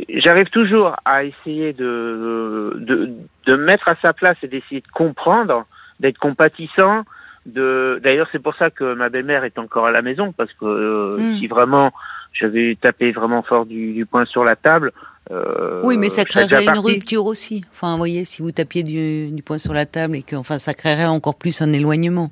J'arrive 0.08 0.48
toujours 0.50 0.94
à 1.04 1.24
essayer 1.24 1.72
de, 1.72 2.76
de 2.78 3.10
de 3.46 3.56
me 3.56 3.64
mettre 3.64 3.88
à 3.88 3.96
sa 4.02 4.12
place 4.12 4.36
et 4.42 4.48
d'essayer 4.48 4.80
de 4.80 4.88
comprendre, 4.92 5.66
d'être 6.00 6.18
compatissant. 6.18 7.02
De 7.46 8.00
d'ailleurs, 8.04 8.28
c'est 8.32 8.38
pour 8.42 8.54
ça 8.56 8.70
que 8.70 8.94
ma 8.94 9.08
belle-mère 9.08 9.44
est 9.44 9.58
encore 9.58 9.86
à 9.86 9.90
la 9.90 10.02
maison 10.02 10.32
parce 10.32 10.52
que 10.54 10.64
euh, 10.66 11.16
Mm. 11.18 11.38
si 11.38 11.46
vraiment 11.46 11.92
j'avais 12.32 12.76
tapé 12.80 13.10
vraiment 13.12 13.42
fort 13.42 13.66
du, 13.66 13.92
du 13.92 14.06
poing 14.06 14.24
sur 14.26 14.44
la 14.44 14.54
table. 14.56 14.92
euh, 15.30 15.80
Oui, 15.82 15.96
mais 15.98 16.10
ça 16.10 16.24
créerait 16.24 16.64
une 16.66 16.78
rupture 16.78 17.24
aussi. 17.26 17.64
Enfin, 17.72 17.92
vous 17.92 17.98
voyez, 17.98 18.24
si 18.24 18.42
vous 18.42 18.52
tapiez 18.52 18.82
du, 18.82 19.30
du 19.30 19.42
poing 19.42 19.58
sur 19.58 19.72
la 19.72 19.86
table 19.86 20.16
et 20.16 20.22
que, 20.22 20.36
enfin, 20.36 20.58
ça 20.58 20.74
créerait 20.74 21.06
encore 21.06 21.34
plus 21.34 21.60
un 21.62 21.72
éloignement. 21.72 22.30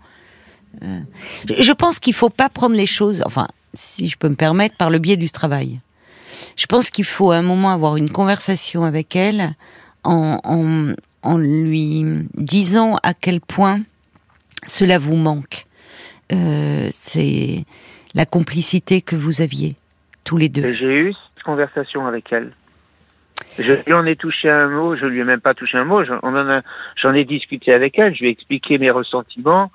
Euh, 0.82 0.98
je- 1.48 1.62
je 1.62 1.72
pense 1.72 1.98
qu'il 1.98 2.14
faut 2.14 2.28
pas 2.30 2.48
prendre 2.48 2.76
les 2.76 2.86
choses, 2.86 3.22
enfin, 3.26 3.48
si 3.74 4.06
je 4.08 4.16
peux 4.18 4.28
me 4.28 4.36
permettre, 4.36 4.76
par 4.76 4.90
le 4.90 4.98
biais 4.98 5.16
du 5.16 5.30
travail. 5.30 5.80
Je 6.56 6.66
pense 6.66 6.90
qu'il 6.90 7.04
faut 7.04 7.30
à 7.30 7.36
un 7.36 7.42
moment 7.42 7.70
avoir 7.70 7.96
une 7.96 8.10
conversation 8.10 8.84
avec 8.84 9.16
elle 9.16 9.54
en, 10.04 11.36
lui 11.36 12.04
disant 12.34 12.96
à 13.02 13.14
quel 13.14 13.40
point 13.40 13.80
cela 14.66 14.98
vous 14.98 15.16
manque. 15.16 15.66
Euh, 16.32 16.88
C'est 16.90 17.64
la 18.14 18.26
complicité 18.26 19.00
que 19.00 19.16
vous 19.16 19.40
aviez 19.40 19.76
tous 20.24 20.36
les 20.36 20.48
deux. 20.48 20.72
J'ai 20.74 20.94
eu 20.94 21.12
cette 21.12 21.44
conversation 21.44 22.06
avec 22.06 22.32
elle. 22.32 22.52
Je 23.58 23.72
lui 23.86 23.92
en 23.92 24.04
ai 24.06 24.16
touché 24.16 24.48
un 24.48 24.68
mot, 24.68 24.96
je 24.96 25.06
lui 25.06 25.20
ai 25.20 25.24
même 25.24 25.40
pas 25.40 25.54
touché 25.54 25.78
un 25.78 25.84
mot, 25.84 26.02
j'en 26.04 27.14
ai 27.14 27.24
discuté 27.24 27.72
avec 27.72 27.98
elle, 27.98 28.14
je 28.14 28.20
lui 28.20 28.28
ai 28.28 28.32
expliqué 28.32 28.78
mes 28.78 28.90
ressentiments, 28.90 29.70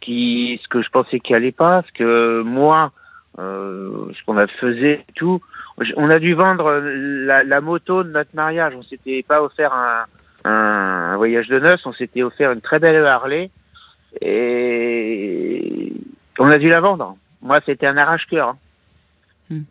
ce, 0.00 0.68
que 0.68 0.82
je 0.82 0.88
pensais 0.90 1.20
qui 1.20 1.34
allait 1.34 1.52
pas, 1.52 1.82
ce 1.86 1.98
que 1.98 2.42
moi, 2.42 2.92
euh, 3.38 4.10
ce 4.18 4.24
qu'on 4.24 4.38
a 4.38 4.46
faisait 4.46 5.04
et 5.08 5.12
tout. 5.14 5.42
On 5.96 6.10
a 6.10 6.18
dû 6.18 6.34
vendre 6.34 6.72
la, 6.82 7.44
la 7.44 7.60
moto 7.60 8.02
de 8.02 8.10
notre 8.10 8.34
mariage, 8.34 8.74
on 8.76 8.82
s'était 8.82 9.22
pas 9.22 9.42
offert 9.42 9.72
un, 9.72 10.04
un, 10.44 10.50
un 11.12 11.16
voyage 11.16 11.46
de 11.48 11.58
noces, 11.60 11.86
on 11.86 11.92
s'était 11.92 12.22
offert 12.22 12.50
une 12.52 12.60
très 12.60 12.78
belle 12.80 13.04
Harley 13.06 13.50
et 14.20 15.92
on 16.38 16.48
a 16.48 16.58
dû 16.58 16.68
la 16.68 16.80
vendre. 16.80 17.16
Moi, 17.42 17.60
c'était 17.66 17.86
un 17.86 17.96
arrache-cœur. 17.96 18.48
hein. 18.48 18.56
Hmm. 19.50 19.62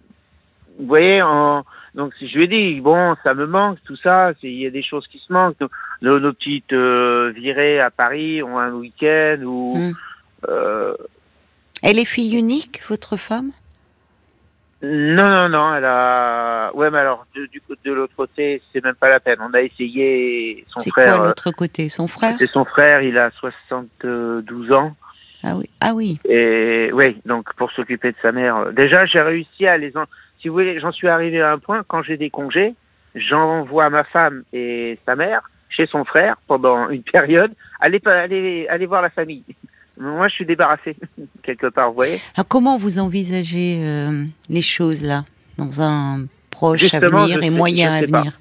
Vous 0.80 0.86
voyez, 0.88 1.22
en, 1.22 1.66
donc 1.96 2.14
si 2.20 2.28
je 2.30 2.38
lui 2.38 2.46
ai 2.46 2.48
dit, 2.48 2.80
bon, 2.82 3.16
ça 3.24 3.34
me 3.34 3.46
manque, 3.46 3.80
tout 3.86 3.98
ça, 3.98 4.32
il 4.44 4.54
y 4.62 4.66
a 4.68 4.70
des 4.70 4.84
choses 4.84 5.08
qui 5.08 5.18
se 5.20 5.34
manquent. 5.34 5.60
Nos, 5.60 5.70
nos- 6.02 6.20
nos 6.20 6.34
petites 6.34 6.72
euh, 6.74 7.32
virées 7.36 7.80
à 7.82 7.90
Paris 7.90 8.42
ont 8.44 8.58
un 8.60 8.72
week-end 8.72 9.40
ou... 9.44 9.78
Hmm. 9.78 9.94
euh, 10.48 10.96
Elle 11.84 12.00
est 12.00 12.06
fille 12.06 12.38
unique, 12.38 12.82
votre 12.88 13.18
femme? 13.18 13.52
Non, 14.84 15.28
non, 15.30 15.50
non, 15.50 15.76
elle 15.76 15.86
a... 15.86 16.72
Ouais, 16.76 16.92
mais 16.92 17.00
alors, 17.00 17.26
de, 17.36 17.46
du 17.48 17.62
côté 17.62 17.90
de 17.90 17.94
l'autre 17.96 18.14
côté, 18.16 18.62
c'est 18.72 18.84
même 18.84 18.96
pas 18.96 19.10
la 19.10 19.20
peine. 19.20 19.38
On 19.42 19.54
a 19.54 19.62
essayé, 19.62 20.64
son 20.70 20.80
C'est 20.80 20.92
frère... 20.92 21.16
quoi 21.16 21.24
euh, 21.24 21.28
l'autre 21.28 21.52
côté? 21.52 21.90
Son 21.90 22.08
frère? 22.08 22.36
c'est 22.38 22.48
son 22.48 22.64
frère, 22.66 23.02
il 23.02 23.18
a 23.18 23.32
72 23.32 24.72
ans. 24.72 24.96
Ah 25.44 25.56
oui. 25.56 25.70
Ah 25.82 25.94
oui. 25.94 26.20
Et 26.26 26.90
oui, 26.94 27.18
donc 27.26 27.54
pour 27.56 27.72
s'occuper 27.72 28.12
de 28.12 28.18
sa 28.22 28.32
mère. 28.32 28.58
euh, 28.58 28.72
Déjà, 28.72 29.06
j'ai 29.06 29.22
réussi 29.22 29.66
à 29.68 29.78
les. 29.78 29.96
En... 29.98 30.04
Si 30.42 30.48
vous 30.48 30.56
voulez, 30.56 30.80
j'en 30.80 30.92
suis 30.92 31.08
arrivé 31.08 31.42
à 31.42 31.52
un 31.52 31.60
point 31.60 31.84
quand 31.88 32.02
j'ai 32.04 32.18
des 32.18 32.30
congés, 32.30 32.74
j'envoie 33.16 33.90
ma 33.90 34.04
femme 34.04 34.44
et 34.54 34.98
sa 35.06 35.16
mère 35.16 35.42
chez 35.70 35.86
son 35.88 36.06
frère 36.06 36.36
pendant 36.48 36.90
une 36.90 37.04
période. 37.12 37.52
Aller 37.80 38.02
aller 38.06 38.68
aller 38.68 38.86
voir 38.88 39.02
la 39.02 39.10
famille. 39.12 39.44
Moi, 40.00 40.28
je 40.28 40.34
suis 40.36 40.46
débarrassé 40.46 40.96
quelque 41.44 41.68
part, 41.68 41.90
vous 41.90 41.96
voyez. 41.96 42.20
Alors, 42.36 42.48
comment 42.48 42.78
vous 42.78 43.00
envisagez 43.00 43.80
euh, 43.82 44.24
les 44.50 44.62
choses 44.62 45.04
là, 45.04 45.24
dans 45.58 45.82
un 45.82 46.26
proche 46.52 46.82
Justement, 46.82 47.20
avenir 47.24 47.38
et 47.40 47.42
sais- 47.44 47.50
moyen 47.50 47.96
je 48.02 48.06
sais 48.06 48.12
pas. 48.12 48.18
avenir 48.20 48.40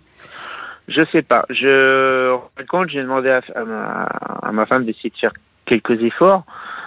Je 0.88 1.02
sais 1.12 1.22
pas. 1.22 1.44
Je 1.50 2.32
en 2.34 2.64
compte, 2.68 2.90
j'ai 2.90 3.02
demandé 3.02 3.30
à, 3.30 3.40
à 3.54 3.64
ma, 3.64 4.02
à 4.42 4.52
ma 4.52 4.66
femme 4.66 4.84
d'essayer 4.84 5.10
de 5.10 5.16
faire 5.16 5.32
quelques 5.66 6.00
efforts, 6.02 6.44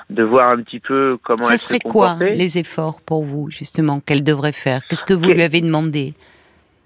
de 0.10 0.24
voir 0.24 0.50
un 0.52 0.62
petit 0.62 0.80
peu 0.80 1.18
comment 1.24 1.44
Ça 1.44 1.54
elle 1.54 1.60
serait 1.60 1.80
se 1.84 1.88
quoi 1.90 2.18
les 2.22 2.58
efforts 2.58 3.02
pour 3.02 3.24
vous, 3.26 3.50
justement, 3.50 4.00
qu'elle 4.00 4.24
devrait 4.24 4.52
faire? 4.54 4.82
Qu'est-ce 4.88 5.06
que 5.06 5.14
vous 5.14 5.28
Que- 5.28 5.34
lui 5.34 5.42
avez 5.42 5.62
demandé? 5.62 6.14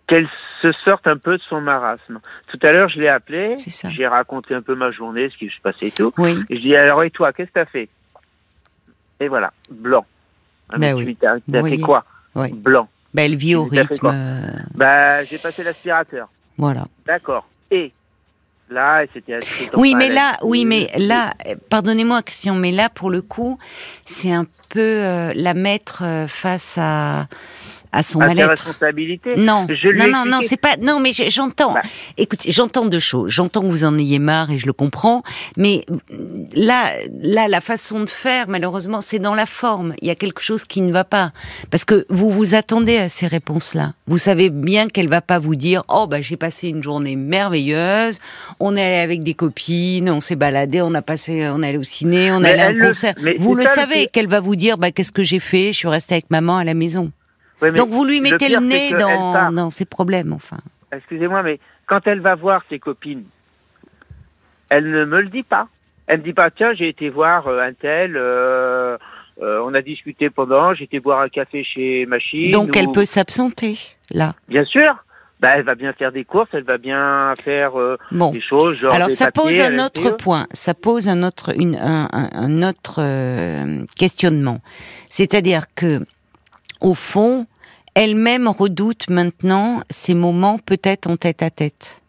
Qu'elle 0.08 0.28
se 0.64 0.72
sorte 0.86 1.06
un 1.08 1.18
peu 1.18 1.38
de 1.38 1.42
son 1.50 1.60
marasme. 1.62 2.20
Tout 2.48 2.60
à 2.64 2.72
l'heure, 2.72 2.88
je 2.90 3.00
l'ai 3.00 3.10
ça. 3.70 3.90
j'ai 3.92 4.08
raconté 4.08 4.56
un 4.56 4.62
peu 4.62 4.76
ma 4.76 4.92
journée, 4.92 5.30
ce 5.30 5.38
qui 5.38 5.48
se 5.50 5.62
passait 5.62 5.88
et 5.88 5.92
tout. 5.92 6.14
Oui. 6.18 6.40
Et 6.50 6.56
je 6.56 6.62
dis 6.62 6.76
alors 6.76 7.04
et 7.04 7.12
toi, 7.12 7.34
qu'est-ce 7.34 7.50
que 7.50 7.54
t'as 7.60 7.66
fait? 7.66 7.90
Et 9.20 9.28
voilà, 9.28 9.52
blanc. 9.70 10.06
Ah, 10.70 10.78
mais 10.80 10.94
Ben 10.94 11.00
tu 11.00 11.06
oui. 11.06 11.18
t'as 11.20 11.36
t'as 11.52 11.62
Oui. 11.62 11.72
fait 11.72 11.82
quoi? 11.82 12.06
Oui. 12.36 12.52
Blanc. 12.54 12.88
Ben, 13.14 13.24
elle 13.32 13.36
vit 13.38 13.56
au 13.56 13.66
rythme. 13.66 14.08
euh, 14.12 14.48
j'ai 15.30 15.38
passé 15.38 15.64
l'aspirateur. 15.64 16.30
voilà. 16.58 16.86
D'accord. 17.06 17.48
Et 17.70 17.92
là, 18.70 19.04
Oui, 19.76 19.94
ma 19.94 20.00
mais 20.00 20.10
là, 20.10 20.38
oui, 20.44 20.66
mais 20.66 20.90
là, 20.98 21.32
euh, 21.48 21.56
pardonnez-moi, 21.70 22.22
Christian, 22.24 22.56
mais 22.56 22.72
là, 22.72 22.90
pour 22.90 23.12
le 23.12 23.22
coup, 23.22 23.60
c'est 24.06 24.32
un 24.32 24.46
peu 24.70 24.80
euh, 24.80 25.32
la 25.36 25.54
mettre 25.54 26.04
euh, 26.04 26.28
face 26.28 26.78
à 26.82 27.28
à 27.94 28.04
son 28.04 28.20
mal-être. 28.28 28.78
Non, 29.38 29.68
Je 29.70 29.88
lui 29.88 30.00
non, 30.00 30.08
non, 30.12 30.26
non, 30.26 30.40
c'est 30.42 30.60
pas. 30.60 30.76
Non, 30.82 31.00
mais 31.00 31.14
je- 31.14 31.30
j'entends. 31.30 31.74
Bah. 31.74 31.82
Écoutez, 32.18 32.52
j'entends 32.52 32.86
deux 32.86 33.00
choses. 33.00 33.32
J'entends 33.32 33.62
que 33.62 33.68
vous 33.68 33.86
en 33.86 33.98
ayez 33.98 34.20
marre 34.20 34.52
et 34.52 34.58
je 34.58 34.66
le 34.66 34.74
comprends. 34.74 35.24
Mais 35.58 35.86
mm, 35.90 35.98
là, 36.56 36.92
là, 37.22 37.48
la 37.48 37.62
façon 37.62 38.02
de 38.02 38.10
faire, 38.10 38.48
malheureusement, 38.50 39.00
c'est 39.02 39.20
dans 39.20 39.36
la 39.36 39.46
forme. 39.46 39.94
Il 40.02 40.08
y 40.08 40.12
a 40.12 40.16
quelque 40.16 40.42
chose 40.42 40.66
qui 40.66 40.82
ne 40.82 40.92
va 40.92 41.04
pas 41.04 41.32
parce 41.72 41.86
que 41.86 42.06
vous 42.10 42.30
vous 42.32 42.56
attendez 42.56 42.98
à 42.98 43.10
ces 43.10 43.28
réponses-là. 43.28 43.94
Vous 44.08 44.18
savez 44.18 44.50
bien 44.50 44.88
qu'elle 44.88 45.08
va 45.10 45.22
pas 45.22 45.40
vous 45.40 45.56
dire 45.56 45.84
oh 45.88 46.08
bah 46.08 46.20
j'ai 46.22 46.38
passé 46.38 46.68
une 46.70 46.82
journée 46.84 47.16
merveilleuse. 47.16 48.20
On 48.60 48.76
est 48.76 48.84
allé 48.84 48.96
avec 48.98 49.24
des 49.24 49.34
copines, 49.34 50.10
on 50.10 50.22
s'est 50.22 50.36
baladé, 50.36 50.82
on 50.82 50.94
a 50.96 51.02
passé, 51.02 51.48
on 51.50 51.62
est 51.62 51.70
allé 51.70 51.78
au 51.78 51.84
ciné, 51.84 52.32
on 52.32 52.44
est 52.44 52.50
allé 52.52 52.60
à 52.62 52.68
un 52.68 52.72
le- 52.74 52.88
concert. 52.88 53.14
mais 53.22 53.36
vous 53.40 53.56
le 53.56 53.64
savez 53.64 54.08
qu'elle 54.08 54.28
va 54.28 54.40
vous 54.40 54.56
dire 54.56 54.78
bah 54.78 54.92
qu'est-ce 54.92 55.12
que 55.12 55.24
j'ai 55.24 55.40
fait? 55.40 55.72
Je 55.72 55.78
suis 55.78 55.88
restée 55.88 56.16
avec 56.16 56.30
maman 56.32 56.58
à 56.58 56.64
la 56.64 56.74
maison. 56.74 57.12
Donc 57.72 57.90
vous 57.90 58.06
lui 58.06 58.22
mettez 58.22 58.48
pire, 58.48 58.62
le 58.62 58.68
nez 58.68 58.94
dans, 58.94 59.70
ses 59.70 59.86
problèmes, 59.86 60.34
enfin. 60.34 60.58
excusez-moi, 60.92 61.44
mais 61.44 61.60
quand 61.88 62.06
elle 62.08 62.20
va 62.22 62.36
voir 62.36 62.62
ses 62.70 62.80
copines, 62.80 63.24
elle 64.70 64.90
ne 64.90 65.06
me 65.06 65.22
le 65.22 65.30
dit 65.30 65.44
pas. 65.44 65.68
Elle 66.08 66.20
me 66.20 66.24
dit 66.24 66.34
pas, 66.34 66.52
tiens, 66.52 66.74
j'ai 66.74 66.90
été 66.90 67.10
voir 67.10 67.48
euh, 67.48 67.62
un 67.62 67.74
tel, 67.74 68.18
euh, 68.18 68.98
euh, 69.42 69.62
on 69.66 69.74
a 69.74 69.82
discuté 69.82 70.30
pendant, 70.30 70.74
j'ai 70.74 70.84
été 70.84 71.00
boire 71.00 71.22
un 71.22 71.30
café 71.30 71.64
chez 71.64 72.06
Machine. 72.06 72.52
Donc 72.52 72.76
elle 72.76 72.92
peut 72.92 73.06
s'absenter, 73.06 73.78
là. 74.12 74.30
Bien 74.50 74.66
sûr. 74.66 74.96
Bah, 75.40 75.50
elle 75.58 75.64
va 75.64 75.76
bien 75.76 75.92
faire 75.92 76.14
des 76.14 76.24
courses, 76.24 76.48
elle 76.54 76.64
va 76.64 76.78
bien 76.78 77.34
faire 77.42 77.78
euh, 77.78 77.98
Bon. 78.12 78.32
des 78.32 78.42
choses, 78.42 78.78
genre 78.78 78.94
Alors 78.94 79.10
des 79.10 79.16
ça 79.16 79.30
pose 79.30 79.46
papiers 79.58 79.62
un 79.64 79.80
autre 79.86 80.12
point, 80.12 80.48
ça 80.54 80.74
pose 80.74 81.10
un 81.10 81.22
autre, 81.22 81.52
une, 81.58 81.76
un, 81.76 82.08
un- 82.14 82.30
un 82.34 82.62
autre 82.70 83.02
questionnement. 83.98 84.60
C'est-à-dire 85.10 85.64
que, 85.76 86.00
au 86.80 86.94
fond, 86.96 87.46
elle-même 87.96 88.48
redoute 88.48 89.10
maintenant 89.10 89.84
ces 89.90 90.14
moments 90.14 90.60
peut-être 90.60 91.08
en 91.08 91.18
tête 91.18 91.44
à 91.44 91.50
tête. 91.50 92.02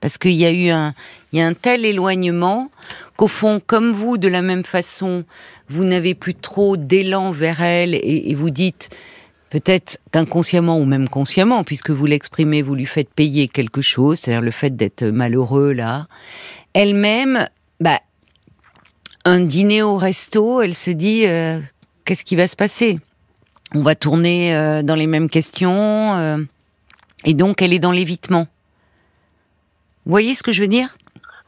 Parce 0.00 0.18
qu'il 0.18 0.32
y 0.32 0.44
a 0.44 0.52
eu 0.52 0.68
un, 0.68 0.94
il 1.32 1.38
y 1.38 1.42
a 1.42 1.46
un 1.46 1.54
tel 1.54 1.84
éloignement 1.84 2.70
qu'au 3.16 3.28
fond, 3.28 3.60
comme 3.64 3.92
vous, 3.92 4.18
de 4.18 4.28
la 4.28 4.42
même 4.42 4.62
façon, 4.62 5.24
vous 5.68 5.84
n'avez 5.84 6.14
plus 6.14 6.34
trop 6.34 6.76
d'élan 6.76 7.32
vers 7.32 7.62
elle 7.62 7.94
et, 7.94 8.34
vous 8.34 8.50
dites, 8.50 8.90
peut-être 9.50 9.98
qu'inconsciemment 10.12 10.78
ou 10.78 10.84
même 10.84 11.08
consciemment, 11.08 11.64
puisque 11.64 11.90
vous 11.90 12.06
l'exprimez, 12.06 12.62
vous 12.62 12.74
lui 12.74 12.86
faites 12.86 13.08
payer 13.08 13.48
quelque 13.48 13.80
chose, 13.80 14.20
c'est-à-dire 14.20 14.42
le 14.42 14.50
fait 14.50 14.76
d'être 14.76 15.04
malheureux 15.04 15.72
là. 15.72 16.06
Elle-même, 16.74 17.48
bah, 17.80 18.00
un 19.24 19.40
dîner 19.40 19.82
au 19.82 19.96
resto, 19.96 20.60
elle 20.60 20.74
se 20.74 20.90
dit, 20.90 21.26
euh, 21.26 21.58
qu'est-ce 22.04 22.24
qui 22.24 22.36
va 22.36 22.46
se 22.46 22.54
passer? 22.54 23.00
On 23.74 23.82
va 23.82 23.94
tourner 23.94 24.54
euh, 24.54 24.82
dans 24.82 24.94
les 24.94 25.06
mêmes 25.06 25.28
questions, 25.28 26.14
euh, 26.14 26.38
et 27.24 27.34
donc 27.34 27.62
elle 27.62 27.72
est 27.72 27.78
dans 27.78 27.92
l'évitement. 27.92 28.46
Vous 30.04 30.10
voyez 30.10 30.34
ce 30.34 30.42
que 30.42 30.52
je 30.52 30.62
veux 30.62 30.68
dire? 30.68 30.96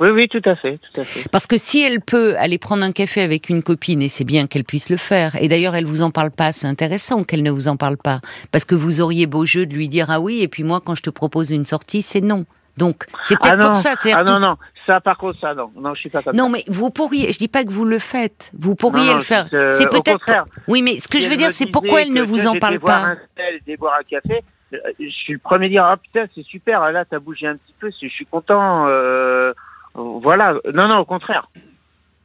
Oui, 0.01 0.11
oui, 0.11 0.29
tout 0.29 0.43
à 0.45 0.55
fait, 0.55 0.79
tout 0.79 1.01
à 1.01 1.05
fait. 1.05 1.29
Parce 1.31 1.49
que 1.49 1.59
si 1.59 1.83
elle 1.83 2.01
peut 2.01 2.37
aller 2.39 2.59
prendre 2.59 2.85
un 2.85 2.93
café 2.93 3.21
avec 3.21 3.49
une 3.49 3.63
copine, 3.65 4.01
et 4.01 4.09
c'est 4.09 4.25
bien 4.25 4.47
qu'elle 4.47 4.63
puisse 4.65 4.91
le 4.91 4.97
faire, 4.97 5.35
et 5.43 5.49
d'ailleurs 5.49 5.75
elle 5.75 5.87
vous 5.87 6.03
en 6.03 6.11
parle 6.13 6.31
pas, 6.31 6.53
c'est 6.53 6.69
intéressant 6.69 7.25
qu'elle 7.25 7.43
ne 7.43 7.51
vous 7.51 7.67
en 7.67 7.77
parle 7.77 7.97
pas, 7.97 8.21
parce 8.53 8.65
que 8.65 8.77
vous 8.77 9.01
auriez 9.01 9.27
beau 9.27 9.45
jeu 9.45 9.67
de 9.67 9.75
lui 9.75 9.89
dire 9.89 10.07
ah 10.09 10.21
oui, 10.21 10.41
et 10.43 10.49
puis 10.49 10.63
moi 10.63 10.81
quand 10.85 10.95
je 10.95 11.03
te 11.03 11.11
propose 11.11 11.51
une 11.51 11.67
sortie, 11.67 12.03
c'est 12.03 12.21
non. 12.21 12.47
Donc 12.77 13.07
c'est 13.25 13.37
peut-être 13.41 13.59
Ah 13.61 13.67
pour 13.67 13.77
ça. 13.77 13.95
ah 14.15 14.23
non, 14.23 14.39
non, 14.39 14.57
ça 14.89 15.01
par 15.01 15.17
contre, 15.19 15.39
ça 15.41 15.55
non, 15.55 15.71
non, 15.77 15.95
je 15.95 16.01
suis 16.01 16.11
pas 16.11 16.23
comme 16.23 16.35
Non, 16.35 16.45
ça. 16.47 16.51
mais 16.51 16.65
vous 16.67 16.91
pourriez, 16.91 17.31
je 17.31 17.39
dis 17.39 17.47
pas 17.47 17.63
que 17.63 17.71
vous 17.71 17.85
le 17.85 18.01
faites, 18.01 18.51
vous 18.59 18.75
pourriez 18.75 19.05
Non, 19.07 19.13
non, 19.13 19.17
le 19.19 19.23
faire. 19.23 19.47
c'est 19.71 19.89
peut-être. 19.89 20.45
Oui, 20.67 20.83
mais 20.83 20.99
ce 20.99 21.07
que 21.07 21.19
Si 21.19 21.25
je 21.25 21.31
veux 21.31 21.37
dire, 21.37 21.53
c'est 21.53 21.67
pourquoi 21.67 22.03
elle 22.03 22.13
ne 22.13 22.23
vous 22.23 22.47
en 22.49 22.59
parle 22.59 22.81
pas. 22.81 22.97
un 22.99 23.19
tel, 23.37 23.55
j'étais 23.61 23.77
boire 23.77 23.95
un 24.01 24.03
café. 24.03 24.43
euh, 24.73 24.79
Je 24.99 25.09
suis 25.11 25.35
le 25.35 25.39
premier 25.39 25.67
à 25.67 25.69
dire 25.69 25.85
ah 25.85 25.97
putain 25.97 26.27
c'est 26.35 26.45
super 26.45 26.91
là 26.93 27.05
t'as 27.09 27.19
bougé 27.21 27.47
un 27.47 27.57
petit 27.57 27.75
peu 27.81 27.91
je 28.03 28.09
suis 28.09 28.27
content 28.27 28.87
euh, 28.89 29.53
voilà, 29.95 30.55
non, 30.75 30.89
non, 30.89 30.99
au 30.99 31.05
contraire. 31.05 31.49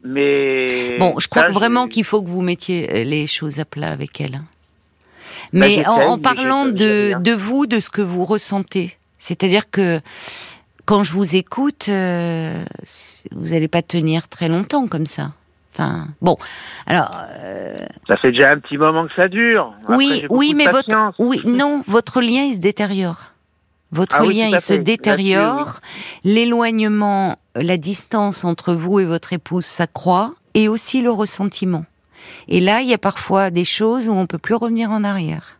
Mais 0.05 0.97
bon, 0.99 1.15
je 1.19 1.27
crois 1.27 1.43
ça, 1.43 1.47
que 1.47 1.53
vraiment 1.53 1.87
qu'il 1.87 2.03
faut 2.03 2.21
que 2.21 2.27
vous 2.27 2.41
mettiez 2.41 2.89
euh, 2.91 3.03
les 3.03 3.25
choses 3.27 3.59
à 3.59 3.65
plat 3.65 3.89
avec 3.91 4.19
elle. 4.19 4.35
hein. 4.35 4.43
Bah, 5.53 5.59
Mais 5.67 5.85
en, 5.87 5.93
en 6.11 6.17
parlant 6.19 6.65
de, 6.65 7.17
de 7.19 7.31
vous, 7.31 7.65
de 7.65 7.79
ce 7.79 7.89
que 7.89 8.01
vous 8.01 8.25
ressentez, 8.25 8.97
c'est-à-dire 9.17 9.69
que 9.71 10.01
quand 10.85 11.03
je 11.03 11.13
vous 11.13 11.35
écoute, 11.35 11.87
euh, 11.89 12.63
vous 13.31 13.49
n'allez 13.49 13.67
pas 13.67 13.81
tenir 13.81 14.27
très 14.27 14.49
longtemps 14.49 14.87
comme 14.87 15.05
ça. 15.05 15.31
Enfin, 15.73 16.07
bon, 16.21 16.37
alors 16.85 17.11
euh, 17.39 17.85
Ça 18.07 18.17
fait 18.17 18.31
déjà 18.31 18.51
un 18.51 18.59
petit 18.59 18.77
moment 18.77 19.07
que 19.07 19.13
ça 19.15 19.27
dure. 19.27 19.73
Après, 19.83 19.95
oui, 19.95 20.25
oui, 20.29 20.53
mais 20.55 20.67
votre, 20.67 21.13
oui, 21.17 21.41
non, 21.45 21.83
votre 21.87 22.21
lien 22.21 22.43
il 22.43 22.53
se 22.53 22.59
détériore. 22.59 23.31
Votre 23.91 24.17
Ah 24.19 24.25
lien 24.25 24.47
il 24.51 24.59
se 24.59 24.73
détériore. 24.73 25.79
L'éloignement, 26.23 27.37
la 27.55 27.77
distance 27.77 28.43
entre 28.43 28.73
vous 28.73 28.99
et 28.99 29.05
votre 29.05 29.33
épouse 29.33 29.65
s'accroît, 29.65 30.33
et 30.53 30.67
aussi 30.67 31.01
le 31.01 31.11
ressentiment. 31.11 31.85
Et 32.47 32.59
là, 32.59 32.81
il 32.81 32.89
y 32.89 32.93
a 32.93 32.99
parfois 32.99 33.49
des 33.49 33.65
choses 33.65 34.09
où 34.09 34.13
on 34.13 34.27
peut 34.27 34.37
plus 34.37 34.55
revenir 34.55 34.91
en 34.91 35.03
arrière. 35.03 35.57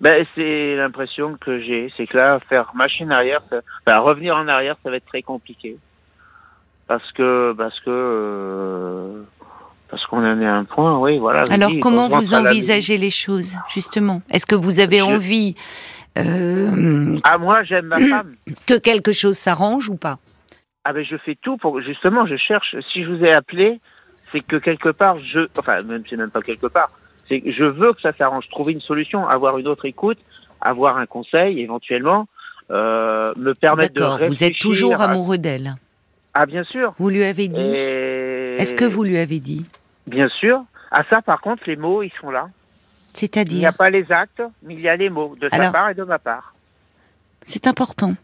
Ben, 0.00 0.24
c'est 0.34 0.76
l'impression 0.76 1.36
que 1.40 1.60
j'ai, 1.60 1.92
c'est 1.96 2.06
que 2.06 2.16
là, 2.16 2.38
faire 2.48 2.70
machine 2.74 3.10
arrière, 3.10 3.40
ça- 3.50 3.60
enfin, 3.86 3.98
revenir 3.98 4.36
en 4.36 4.46
arrière, 4.46 4.76
ça 4.82 4.90
va 4.90 4.96
être 4.96 5.06
très 5.06 5.22
compliqué. 5.22 5.76
Parce 6.86 7.10
que, 7.12 7.52
parce 7.56 7.78
que, 7.80 7.90
euh, 7.90 9.22
parce 9.90 10.04
qu'on 10.06 10.18
en 10.24 10.40
est 10.40 10.46
à 10.46 10.54
un 10.54 10.64
point, 10.64 10.98
oui, 10.98 11.18
voilà. 11.18 11.42
Alors, 11.50 11.70
dis, 11.70 11.80
comment 11.80 12.08
vous 12.08 12.34
envisagez 12.34 12.96
les 12.96 13.10
choses, 13.10 13.56
justement? 13.74 14.22
Est-ce 14.30 14.46
que 14.46 14.54
vous 14.54 14.78
avez 14.80 14.98
Je- 14.98 15.02
envie 15.02 15.54
euh, 16.16 17.16
Ah, 17.24 17.38
moi, 17.38 17.62
j'aime 17.64 17.86
ma 17.86 17.98
femme. 17.98 18.34
que 18.66 18.78
quelque 18.78 19.12
chose 19.12 19.36
s'arrange 19.36 19.88
ou 19.90 19.96
pas? 19.96 20.18
Ah, 20.84 20.92
ben, 20.92 21.04
je 21.04 21.16
fais 21.18 21.36
tout 21.42 21.56
pour, 21.58 21.80
justement, 21.82 22.26
je 22.26 22.36
cherche, 22.36 22.74
si 22.92 23.04
je 23.04 23.10
vous 23.10 23.24
ai 23.24 23.32
appelé, 23.32 23.80
c'est 24.32 24.40
que 24.40 24.56
quelque 24.56 24.88
part, 24.90 25.18
je, 25.20 25.40
enfin, 25.58 25.82
même, 25.82 26.02
c'est 26.08 26.16
même 26.16 26.30
pas 26.30 26.40
quelque 26.42 26.66
part, 26.68 26.90
c'est 27.28 27.42
je 27.46 27.64
veux 27.64 27.92
que 27.92 28.00
ça 28.00 28.12
s'arrange, 28.16 28.48
trouver 28.50 28.72
une 28.72 28.80
solution, 28.80 29.26
avoir 29.28 29.58
une 29.58 29.68
autre 29.68 29.84
écoute, 29.86 30.18
avoir 30.60 30.96
un 30.98 31.06
conseil, 31.06 31.60
éventuellement, 31.60 32.26
euh, 32.70 33.32
me 33.36 33.52
permettre 33.54 33.94
de 33.94 34.00
D'accord, 34.00 34.16
vous 34.18 34.22
êtes 34.24 34.28
réfléchir 34.54 34.58
toujours 34.60 35.00
à- 35.00 35.04
amoureux 35.04 35.38
d'elle. 35.38 35.74
Ah, 36.34 36.46
bien 36.46 36.64
sûr. 36.64 36.94
Vous 36.98 37.08
lui 37.08 37.24
avez 37.24 37.48
dit 37.48 37.60
Et- 37.60 38.56
Est-ce 38.58 38.74
que 38.74 38.84
vous 38.84 39.02
lui 39.04 39.18
avez 39.18 39.40
dit 39.40 39.64
Bien 40.06 40.28
sûr. 40.28 40.62
À 40.90 41.02
ça, 41.10 41.20
par 41.22 41.40
contre, 41.40 41.62
les 41.66 41.76
mots, 41.76 42.02
ils 42.02 42.12
sont 42.20 42.30
là. 42.30 42.48
Il 43.20 43.24
n'y 43.24 43.26
a 43.26 43.30
C'est-à-dire 43.34 43.74
pas 43.74 43.90
les 43.90 44.10
actes, 44.12 44.42
mais 44.62 44.74
il 44.74 44.80
y 44.80 44.88
a 44.88 44.94
les 44.96 45.10
mots, 45.10 45.34
de 45.40 45.48
sa 45.50 45.70
part 45.72 45.90
et 45.90 45.94
de 45.94 46.04
ma 46.04 46.18
part. 46.18 46.54
C'est 47.42 47.66
important. 47.66 48.14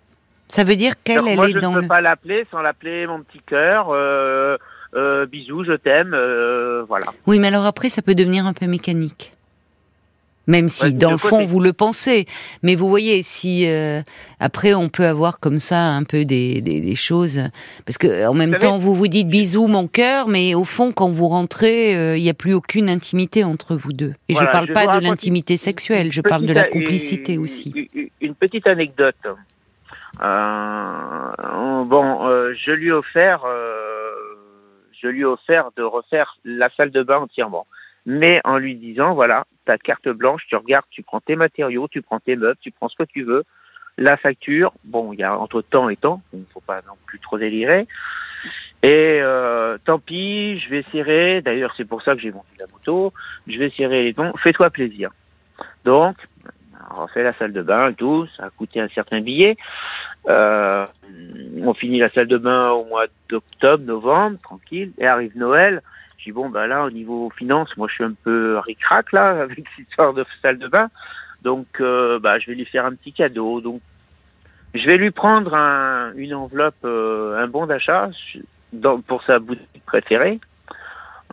Ça 0.47 0.63
veut 0.63 0.77
dire 0.77 0.93
qu'elle, 1.03 1.27
elle 1.27 1.37
moi, 1.37 1.49
est 1.49 1.53
je 1.55 1.59
dans 1.59 1.71
ne 1.71 1.77
peux 1.77 1.83
le... 1.83 1.89
pas 1.89 2.01
l'appeler 2.01 2.47
sans 2.51 2.61
l'appeler 2.61 3.07
mon 3.07 3.21
petit 3.23 3.41
cœur. 3.47 3.89
Euh, 3.91 4.57
euh, 4.95 5.27
bisous, 5.27 5.65
je 5.65 5.73
t'aime. 5.73 6.13
euh, 6.15 6.85
voilà. 6.89 7.07
Oui, 7.27 7.39
mais 7.39 7.49
alors 7.49 7.65
après, 7.67 7.89
ça 7.89 8.03
peut 8.03 8.15
devenir 8.15 8.47
un 8.47 8.53
peu 8.53 8.67
mécanique. 8.67 9.33
Même 10.47 10.69
si, 10.69 10.85
Ouais, 10.85 10.91
dans 10.93 11.11
le 11.13 11.17
fond, 11.17 11.47
vous 11.47 11.59
le 11.59 11.73
pensez. 11.73 12.27
Mais 12.63 12.75
vous 12.75 12.87
voyez, 12.87 13.23
si 13.23 13.67
euh, 13.67 14.03
après, 14.41 14.75
on 14.75 14.91
peut 14.91 15.07
avoir 15.07 15.41
comme 15.41 15.59
ça 15.59 15.79
un 15.81 16.03
peu 16.05 16.27
des, 16.27 16.61
des, 16.61 16.83
des 16.83 16.95
choses. 16.95 17.41
Parce 17.87 17.97
que 17.97 18.27
en 18.27 18.35
même 18.35 18.59
temps, 18.59 18.77
vous 18.79 18.95
vous 18.95 19.09
dites 19.09 19.27
bisous, 19.27 19.69
mon 19.69 19.89
cœur, 19.89 20.29
mais 20.29 20.55
au 20.55 20.65
fond, 20.65 20.93
quand 20.93 21.09
vous 21.09 21.29
rentrez, 21.29 21.97
euh, 21.97 22.19
il 22.19 22.23
n'y 22.23 22.29
a 22.29 22.35
plus 22.35 22.53
aucune 22.53 22.91
intimité 22.91 23.43
entre 23.43 23.75
vous 23.75 23.95
deux. 23.95 24.13
Et 24.29 24.35
Voilà, 24.35 24.49
je 24.49 24.53
parle 24.53 24.67
je 24.69 24.73
pas 24.75 24.99
de 24.99 25.03
l'intimité 25.03 25.57
sexuelle, 25.57 26.13
je 26.13 26.21
parle 26.21 26.45
de 26.45 26.53
la 26.53 26.65
complicité 26.65 27.33
une- 27.33 27.41
aussi. 27.41 27.89
Une, 28.21 28.35
petite 28.35 28.67
anecdote. 28.67 29.15
Euh, 30.23 31.85
bon, 31.85 32.19
je 32.55 32.71
lui 32.73 32.89
ai 32.89 32.93
offert, 32.93 33.45
euh, 33.47 33.94
je 35.05 35.09
lui 35.09 35.21
ai 35.21 35.25
offert 35.25 35.71
de 35.77 35.83
refaire 35.83 36.39
la 36.45 36.71
salle 36.71 36.91
de 36.91 37.03
bain 37.03 37.19
entièrement, 37.19 37.67
mais 38.07 38.41
en 38.45 38.57
lui 38.57 38.75
disant 38.75 39.15
voilà, 39.15 39.45
ta 39.67 39.77
carte 39.77 40.09
blanche, 40.09 40.43
tu 40.49 40.57
regardes, 40.57 40.87
tu 40.91 41.03
prends 41.03 41.21
tes 41.21 41.37
matériaux, 41.37 41.89
tu 41.89 42.01
prends 42.01 42.21
tes 42.21 42.37
meubles, 42.37 42.59
tu 42.61 42.71
prends 42.71 42.89
ce 42.89 42.97
que 42.97 43.05
tu 43.05 43.23
veux. 43.23 43.45
La 43.99 44.17
facture, 44.17 44.73
bon, 44.85 45.13
il 45.13 45.21
y 45.21 45.23
a 45.23 45.39
entre 45.39 45.61
temps 45.61 45.91
et 45.91 45.97
temps, 45.97 46.23
il 46.33 46.41
ne 46.41 46.45
faut 46.53 46.61
pas 46.61 46.81
non 46.87 46.95
plus 47.07 47.21
trop 47.21 47.39
délirer. 47.39 47.87
Et 48.83 49.21
euh, 49.23 49.79
tant 49.85 49.99
pis, 49.99 50.59
je 50.59 50.71
vais 50.71 50.85
serrer. 50.91 51.43
D'ailleurs, 51.43 51.75
c'est 51.77 51.87
pour 51.87 52.03
ça 52.03 52.15
que 52.15 52.21
j'ai 52.21 52.31
vendu 52.31 52.49
la 52.59 52.67
moto. 52.67 53.13
Je 53.47 53.59
vais 53.59 53.71
serrer 53.71 54.05
les 54.05 54.13
dons. 54.13 54.33
Fais-toi 54.43 54.69
plaisir. 54.71 55.11
Donc, 55.85 56.17
on 56.91 57.03
refait 57.03 57.23
la 57.23 57.33
salle 57.35 57.53
de 57.53 57.63
bain 57.63 57.91
et 57.91 57.95
tout. 57.95 58.27
Ça 58.37 58.45
a 58.45 58.51
coûté 58.51 58.81
un 58.81 58.89
certain 58.89 59.21
billet. 59.21 59.57
Euh, 60.29 60.87
on 61.63 61.75
finit 61.75 61.99
la 61.99 62.11
salle 62.11 62.29
de 62.29 62.39
bain 62.39 62.71
au 62.71 62.85
mois 62.85 63.07
d'octobre, 63.29 63.85
novembre, 63.85 64.39
tranquille. 64.43 64.93
Et 64.99 65.07
arrive 65.07 65.37
Noël. 65.37 65.83
Je 66.19 66.25
dis 66.25 66.33
bon, 66.33 66.49
bah 66.49 66.67
là, 66.67 66.85
au 66.85 66.91
niveau 66.91 67.31
finance, 67.37 67.77
moi, 67.77 67.87
je 67.89 67.95
suis 67.95 68.05
un 68.05 68.15
peu 68.25 68.59
ric-rac 68.59 69.13
là 69.13 69.31
avec 69.43 69.65
cette 69.77 69.89
histoire 69.89 70.15
de 70.15 70.25
salle 70.43 70.59
de 70.59 70.69
bain. 70.69 70.89
Donc, 71.43 71.67
bah, 71.79 72.39
je 72.39 72.47
vais 72.47 72.55
lui 72.55 72.65
faire 72.65 72.87
un 72.87 72.95
petit 72.95 73.13
cadeau. 73.13 73.61
Donc, 73.61 73.83
je 74.75 74.87
vais 74.87 74.97
lui 74.97 75.13
prendre 75.13 75.55
un, 75.55 76.13
une 76.17 76.35
enveloppe, 76.35 76.75
euh, 76.85 77.41
un 77.41 77.47
bon 77.47 77.67
d'achat 77.67 78.11
pour 79.07 79.23
sa 79.23 79.39
boutique 79.39 79.85
préférée, 79.87 80.41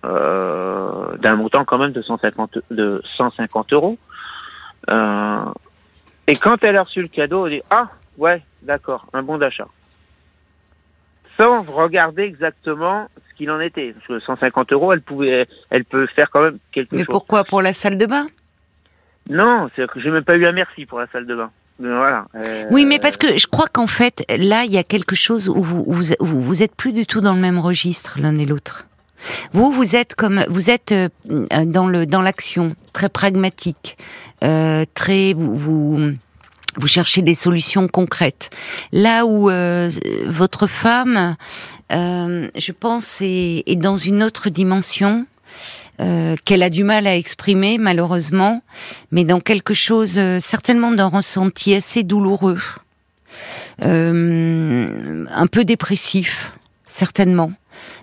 euh, 0.05 1.17
d'un 1.17 1.35
montant 1.35 1.65
quand 1.65 1.79
même 1.79 1.91
de 1.91 2.03
150, 2.03 2.59
de 2.69 3.01
150 3.17 3.73
euros. 3.73 3.97
Euh, 4.89 5.45
et 6.27 6.33
quand 6.35 6.63
elle 6.63 6.77
a 6.77 6.83
reçu 6.83 7.01
le 7.01 7.07
cadeau, 7.07 7.47
elle 7.47 7.53
dit 7.59 7.63
ah 7.69 7.89
ouais 8.17 8.41
d'accord 8.61 9.07
un 9.13 9.23
bon 9.23 9.37
d'achat, 9.37 9.67
sans 11.37 11.63
regarder 11.63 12.23
exactement 12.23 13.09
ce 13.29 13.35
qu'il 13.35 13.49
en 13.51 13.59
était. 13.59 13.93
Parce 13.93 14.07
que 14.07 14.19
150 14.19 14.73
euros, 14.73 14.93
elle 14.93 15.01
pouvait, 15.01 15.47
elle 15.69 15.85
peut 15.85 16.07
faire 16.07 16.29
quand 16.31 16.41
même 16.43 16.57
quelque 16.71 16.93
Mais 16.95 16.99
chose. 17.05 17.07
pourquoi 17.13 17.43
Pour 17.43 17.61
la 17.61 17.73
salle 17.73 17.97
de 17.97 18.05
bain? 18.05 18.27
Non, 19.29 19.69
c'est 19.75 19.87
que 19.89 19.99
j'ai 20.01 20.09
même 20.09 20.23
pas 20.23 20.35
eu 20.35 20.45
un 20.45 20.51
merci 20.51 20.85
pour 20.85 20.99
la 20.99 21.07
salle 21.07 21.25
de 21.25 21.35
bain. 21.35 21.51
Mais 21.79 21.89
voilà. 21.95 22.25
euh, 22.35 22.65
Oui, 22.71 22.85
mais 22.85 22.99
parce 22.99 23.17
que 23.17 23.37
je 23.37 23.47
crois 23.47 23.67
qu'en 23.67 23.87
fait, 23.87 24.23
là, 24.29 24.63
il 24.65 24.71
y 24.71 24.77
a 24.77 24.83
quelque 24.83 25.15
chose 25.15 25.49
où 25.49 25.61
vous, 25.63 25.83
où 25.87 25.93
vous, 25.93 26.13
où 26.19 26.25
vous 26.25 26.61
êtes 26.63 26.75
plus 26.75 26.93
du 26.93 27.05
tout 27.07 27.21
dans 27.21 27.33
le 27.33 27.39
même 27.39 27.57
registre 27.59 28.19
l'un 28.19 28.37
et 28.37 28.45
l'autre. 28.45 28.85
Vous, 29.53 29.71
vous 29.71 29.95
êtes 29.95 30.15
comme, 30.15 30.45
vous 30.49 30.69
êtes 30.69 30.91
euh, 30.91 31.09
dans 31.65 31.87
le 31.87 32.05
dans 32.05 32.21
l'action, 32.21 32.75
très 32.93 33.09
pragmatique, 33.09 33.97
euh, 34.43 34.85
très 34.93 35.33
vous, 35.33 35.55
vous 35.57 36.11
vous 36.77 36.87
cherchez 36.87 37.21
des 37.21 37.35
solutions 37.35 37.87
concrètes. 37.87 38.49
Là 38.93 39.25
où 39.25 39.49
euh, 39.49 39.91
votre 40.27 40.67
femme, 40.67 41.35
euh, 41.91 42.49
je 42.55 42.71
pense, 42.71 43.19
est, 43.21 43.63
est 43.65 43.75
dans 43.75 43.97
une 43.97 44.23
autre 44.23 44.49
dimension. 44.49 45.25
euh, 45.99 46.35
qu'elle 46.45 46.63
a 46.63 46.69
du 46.69 46.83
mal 46.83 47.07
à 47.07 47.15
exprimer 47.15 47.77
malheureusement, 47.77 48.61
mais 49.11 49.23
dans 49.23 49.39
quelque 49.39 49.73
chose 49.73 50.15
euh, 50.17 50.39
certainement 50.39 50.91
d'un 50.91 51.07
ressenti 51.07 51.73
assez 51.73 52.03
douloureux, 52.03 52.59
euh, 53.83 55.25
un 55.29 55.47
peu 55.47 55.63
dépressif, 55.63 56.51
certainement. 56.87 57.51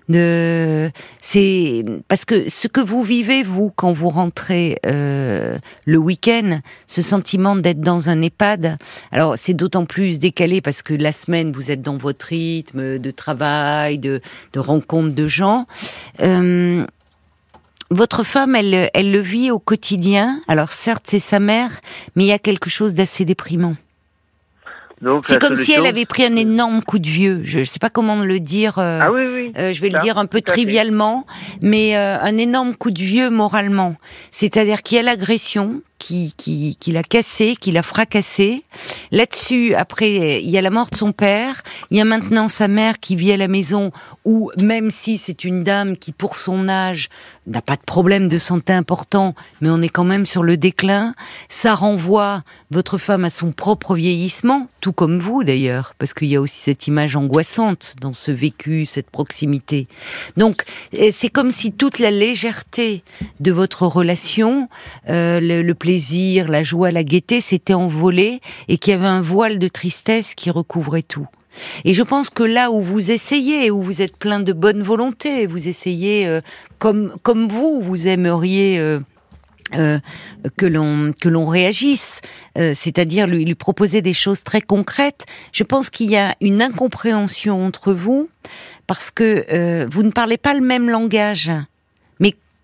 De, 0.08 0.90
c'est 1.20 1.84
parce 2.08 2.24
que 2.24 2.48
ce 2.48 2.66
que 2.66 2.80
vous 2.80 3.02
vivez 3.02 3.42
vous 3.42 3.70
quand 3.76 3.92
vous 3.92 4.08
rentrez 4.08 4.78
euh, 4.86 5.58
le 5.84 5.98
week-end, 5.98 6.60
ce 6.86 7.02
sentiment 7.02 7.56
d'être 7.56 7.80
dans 7.80 8.08
un 8.08 8.22
EHPAD. 8.22 8.78
Alors 9.12 9.34
c'est 9.36 9.52
d'autant 9.52 9.84
plus 9.84 10.18
décalé 10.18 10.62
parce 10.62 10.80
que 10.80 10.94
la 10.94 11.12
semaine 11.12 11.52
vous 11.52 11.70
êtes 11.70 11.82
dans 11.82 11.98
votre 11.98 12.26
rythme 12.26 12.98
de 12.98 13.10
travail, 13.10 13.98
de, 13.98 14.22
de 14.54 14.60
rencontres 14.60 15.14
de 15.14 15.26
gens. 15.26 15.66
Euh, 16.22 16.86
votre 17.90 18.22
femme, 18.22 18.54
elle, 18.54 18.90
elle 18.92 19.10
le 19.10 19.20
vit 19.20 19.50
au 19.50 19.58
quotidien. 19.58 20.40
Alors 20.46 20.72
certes, 20.72 21.04
c'est 21.06 21.20
sa 21.20 21.40
mère, 21.40 21.80
mais 22.16 22.24
il 22.24 22.28
y 22.28 22.32
a 22.32 22.38
quelque 22.38 22.68
chose 22.68 22.94
d'assez 22.94 23.24
déprimant. 23.24 23.76
C'est 25.24 25.38
comme 25.38 25.56
si 25.56 25.72
elle 25.72 25.86
avait 25.86 26.06
pris 26.06 26.24
un 26.24 26.36
énorme 26.36 26.82
coup 26.82 26.98
de 26.98 27.06
vieux. 27.08 27.40
Je 27.44 27.60
ne 27.60 27.64
sais 27.64 27.78
pas 27.78 27.90
comment 27.90 28.16
le 28.16 28.40
dire. 28.40 28.78
euh, 28.78 28.98
Ah 29.02 29.12
oui, 29.12 29.22
oui. 29.32 29.52
euh, 29.58 29.72
je 29.72 29.80
vais 29.80 29.88
le 29.90 29.98
dire 29.98 30.18
un 30.18 30.26
peu 30.26 30.40
trivialement, 30.40 31.26
mais 31.60 31.96
euh, 31.96 32.18
un 32.20 32.36
énorme 32.38 32.74
coup 32.74 32.90
de 32.90 33.00
vieux 33.00 33.30
moralement. 33.30 33.94
C'est-à-dire 34.30 34.82
qu'il 34.82 34.96
y 34.96 34.98
a 35.00 35.02
l'agression 35.02 35.80
qui, 35.98 36.34
qui, 36.36 36.76
qui 36.78 36.92
l'a 36.92 37.02
cassé, 37.02 37.56
qui 37.60 37.72
l'a 37.72 37.82
fracassé. 37.82 38.64
Là-dessus, 39.10 39.74
après, 39.74 40.40
il 40.42 40.50
y 40.50 40.58
a 40.58 40.62
la 40.62 40.70
mort 40.70 40.88
de 40.90 40.96
son 40.96 41.12
père. 41.12 41.62
Il 41.90 41.96
y 41.96 42.00
a 42.00 42.04
maintenant 42.04 42.48
sa 42.48 42.68
mère 42.68 43.00
qui 43.00 43.16
vit 43.16 43.32
à 43.32 43.36
la 43.36 43.48
maison 43.48 43.90
où, 44.24 44.50
même 44.58 44.90
si 44.90 45.18
c'est 45.18 45.44
une 45.44 45.64
dame 45.64 45.96
qui, 45.96 46.12
pour 46.12 46.38
son 46.38 46.68
âge, 46.68 47.08
n'a 47.46 47.62
pas 47.62 47.76
de 47.76 47.82
problème 47.82 48.28
de 48.28 48.38
santé 48.38 48.72
important, 48.72 49.34
mais 49.60 49.70
on 49.70 49.80
est 49.80 49.88
quand 49.88 50.04
même 50.04 50.26
sur 50.26 50.42
le 50.42 50.56
déclin, 50.56 51.14
ça 51.48 51.74
renvoie 51.74 52.42
votre 52.70 52.98
femme 52.98 53.24
à 53.24 53.30
son 53.30 53.52
propre 53.52 53.94
vieillissement, 53.94 54.68
tout 54.80 54.92
comme 54.92 55.18
vous 55.18 55.44
d'ailleurs, 55.44 55.94
parce 55.98 56.12
qu'il 56.12 56.28
y 56.28 56.36
a 56.36 56.40
aussi 56.40 56.60
cette 56.60 56.86
image 56.86 57.16
angoissante 57.16 57.94
dans 58.00 58.12
ce 58.12 58.30
vécu, 58.30 58.86
cette 58.86 59.10
proximité. 59.10 59.88
Donc, 60.36 60.64
euh, 60.94 61.08
c'est 61.12 61.28
comme 61.30 61.50
si 61.50 61.72
toute 61.72 61.98
la 61.98 62.10
légèreté 62.10 63.02
de 63.40 63.50
votre 63.50 63.86
relation, 63.86 64.68
euh, 65.08 65.40
le, 65.40 65.62
le 65.62 65.74
la 66.48 66.62
joie, 66.62 66.90
la 66.90 67.04
gaieté 67.04 67.40
s'était 67.40 67.74
envolée 67.74 68.40
et 68.68 68.78
qu'il 68.78 68.92
y 68.92 68.94
avait 68.94 69.06
un 69.06 69.22
voile 69.22 69.58
de 69.58 69.68
tristesse 69.68 70.34
qui 70.34 70.50
recouvrait 70.50 71.02
tout. 71.02 71.26
Et 71.84 71.94
je 71.94 72.02
pense 72.02 72.30
que 72.30 72.42
là 72.42 72.70
où 72.70 72.82
vous 72.82 73.10
essayez, 73.10 73.70
où 73.70 73.82
vous 73.82 74.02
êtes 74.02 74.16
plein 74.16 74.40
de 74.40 74.52
bonne 74.52 74.82
volonté, 74.82 75.46
vous 75.46 75.68
essayez 75.68 76.26
euh, 76.26 76.40
comme 76.78 77.48
vous, 77.48 77.80
vous 77.82 78.06
aimeriez. 78.06 78.78
Euh, 78.78 79.00
euh, 79.74 79.98
que 80.56 80.64
l'on 80.64 81.12
que 81.12 81.28
l'on 81.28 81.44
réagisse, 81.44 82.22
c'est-à-dire 82.56 83.26
lui 83.26 83.54
proposer 83.54 84.00
des 84.00 84.14
choses 84.14 84.42
très 84.42 84.62
concrètes. 84.62 85.26
Je 85.52 85.62
pense 85.62 85.90
qu'il 85.90 86.10
y 86.10 86.16
a 86.16 86.34
une 86.40 86.62
incompréhension 86.62 87.62
entre 87.62 87.92
vous 87.92 88.30
parce 88.86 89.10
que 89.10 89.84
vous 89.84 90.02
ne 90.02 90.10
parlez 90.10 90.38
pas 90.38 90.54
le 90.54 90.62
même 90.62 90.88
langage 90.88 91.50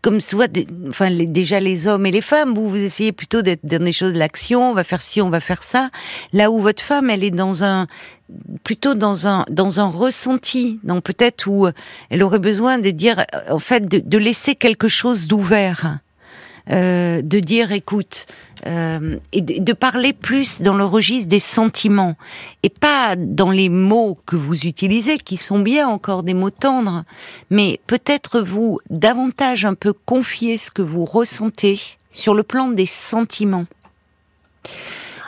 comme 0.04 0.20
soit 0.20 0.54
enfin 0.90 1.10
déjà 1.10 1.60
les 1.60 1.86
hommes 1.86 2.04
et 2.04 2.10
les 2.10 2.20
femmes, 2.20 2.52
vous 2.52 2.68
vous 2.68 2.84
essayez 2.84 3.10
plutôt 3.10 3.40
d'être 3.40 3.64
dans 3.64 3.82
des 3.82 3.90
choses 3.90 4.12
de 4.12 4.18
l'action, 4.18 4.70
on 4.70 4.74
va 4.74 4.84
faire 4.84 5.00
ci, 5.00 5.22
on 5.22 5.30
va 5.30 5.40
faire 5.40 5.62
ça. 5.62 5.88
Là 6.34 6.50
où 6.50 6.60
votre 6.60 6.82
femme, 6.82 7.08
elle 7.08 7.24
est 7.24 7.30
dans 7.30 7.64
un 7.64 7.86
plutôt 8.64 8.94
dans 8.94 9.26
un 9.26 9.46
dans 9.48 9.80
un 9.80 9.86
ressenti, 9.86 10.78
donc 10.84 11.04
peut-être 11.04 11.46
où 11.46 11.68
elle 12.10 12.22
aurait 12.22 12.38
besoin 12.38 12.76
de 12.76 12.90
dire 12.90 13.24
en 13.48 13.58
fait 13.58 13.88
de 13.88 14.18
laisser 14.18 14.54
quelque 14.54 14.88
chose 14.88 15.26
d'ouvert. 15.26 16.00
Euh, 16.72 17.20
de 17.20 17.40
dire 17.40 17.72
écoute 17.72 18.24
euh, 18.66 19.18
et 19.32 19.42
de, 19.42 19.72
parler 19.74 20.14
plus 20.14 20.62
dans 20.62 20.72
le 20.72 20.86
registre 20.86 21.28
des 21.28 21.38
sentiments 21.38 22.16
et 22.62 22.70
pas 22.70 23.16
dans 23.18 23.50
les 23.50 23.68
mots 23.68 24.16
que 24.24 24.34
vous 24.34 24.64
utilisez 24.64 25.18
qui 25.18 25.36
sont 25.36 25.58
bien 25.58 25.86
encore 25.86 26.22
des 26.22 26.32
mots 26.32 26.48
tendres 26.48 27.04
mais 27.50 27.80
peut-être 27.86 28.40
vous 28.40 28.80
davantage 28.88 29.66
un 29.66 29.74
peu 29.74 29.92
confier 29.92 30.56
ce 30.56 30.70
que 30.70 30.80
vous 30.80 31.04
ressentez 31.04 31.78
sur 32.10 32.32
le 32.32 32.42
plan 32.42 32.68
des 32.68 32.86
sentiments 32.86 33.66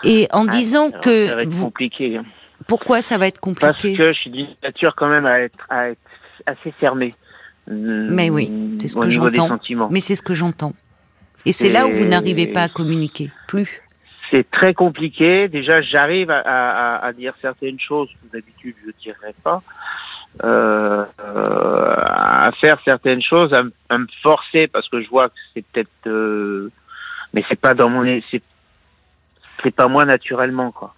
et 0.05 0.29
en 0.33 0.47
ah, 0.47 0.51
disant 0.51 0.91
que 0.91 1.27
ça 1.27 1.35
va 1.35 1.43
être 1.43 1.51
vous... 1.51 1.67
compliqué 1.67 2.19
pourquoi 2.67 3.03
ça 3.03 3.19
va 3.19 3.27
être 3.27 3.41
compliqué? 3.41 3.67
parce 3.67 3.83
que 3.83 4.13
je 4.15 4.19
suis 4.19 4.31
d'une 4.31 4.49
nature 4.63 4.95
quand 4.97 5.11
même 5.11 5.27
à 5.27 5.41
être, 5.41 5.67
à 5.69 5.91
être 5.91 6.01
assez 6.47 6.73
fermée 6.81 7.15
mais 7.69 8.31
oui, 8.31 8.79
c'est 8.79 8.87
ce 8.87 8.97
que 8.97 9.09
j'entends. 9.09 9.59
Mais 9.91 9.99
c'est 9.99 10.15
ce 10.15 10.23
que 10.23 10.35
j'entends. 10.35 10.73
Et 11.47 11.53
c'est 11.53 11.69
là 11.69 11.87
où 11.87 11.93
vous 11.93 12.07
n'arrivez 12.07 12.49
pas 12.49 12.63
à 12.63 12.69
communiquer, 12.69 13.31
plus. 13.47 13.81
C'est 14.33 14.51
très 14.51 14.75
compliqué. 14.75 15.47
Déjà, 15.47 15.81
j'arrive 15.81 16.31
à, 16.31 17.11
dire 17.17 17.35
certaines 17.41 17.79
choses 17.79 18.09
que 18.11 18.33
d'habitude 18.33 18.75
je 18.83 18.89
ne 18.89 18.93
dirais 19.01 19.35
pas. 19.45 19.63
Euh, 20.45 21.07
à 21.19 22.51
faire 22.61 22.79
certaines 22.85 23.23
choses, 23.23 23.55
à, 23.55 23.63
me 23.97 24.07
forcer 24.23 24.67
parce 24.67 24.89
que 24.89 25.01
je 25.01 25.09
vois 25.09 25.29
que 25.29 25.35
c'est 25.55 25.65
peut-être, 25.65 26.09
euh, 26.09 26.71
mais 27.33 27.45
c'est 27.49 27.59
pas 27.59 27.75
dans 27.75 27.89
mon, 27.89 28.05
c'est, 28.31 28.43
c'est 29.63 29.75
pas 29.75 29.89
moi 29.89 30.05
naturellement 30.05 30.73
quoi. 30.73 30.95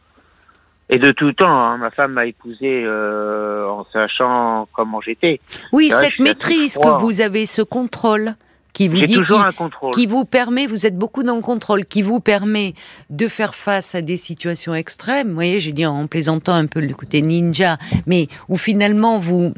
Et 0.89 0.99
de 0.99 1.13
tout 1.13 1.33
temps, 1.33 1.47
hein, 1.47 1.77
ma 1.77 1.91
femme 1.91 2.15
m'a 2.15 2.27
épousé 2.27 2.83
euh, 2.85 3.69
en 3.69 3.85
sachant 3.93 4.67
comment 4.73 5.03
j'étais. 5.03 5.41
Oui, 5.73 5.91
cette 5.91 6.19
maîtrise 6.19 6.79
que 6.79 6.99
vous 6.99 7.21
avez, 7.21 7.45
ce 7.45 7.61
contrôle 7.61 8.35
qui 8.79 8.87
vous 8.87 9.03
dit, 9.03 9.14
toujours 9.14 9.45
un 9.45 9.51
contrôle. 9.51 9.93
qui 9.93 10.07
vous 10.07 10.25
permet, 10.25 10.69
vous 10.69 10.87
êtes 10.87 10.97
beaucoup 10.97 11.25
dans 11.25 11.35
le 11.35 11.41
contrôle, 11.41 11.85
qui 11.85 12.01
vous 12.01 12.21
permet 12.21 12.75
de 13.11 13.27
faire 13.27 13.57
face 13.57 13.97
à 13.97 14.03
des 14.03 14.17
situations 14.17 14.73
extrêmes. 14.73 15.31
Vous 15.31 15.35
voyez, 15.35 15.59
j'ai 15.59 15.73
dit 15.73 15.85
en 15.85 16.07
plaisantant 16.07 16.55
un 16.55 16.67
peu 16.67 16.79
le 16.79 16.95
côté 16.95 17.21
ninja, 17.21 17.77
mais 18.07 18.29
où 18.49 18.57
finalement 18.57 19.19
vous 19.19 19.53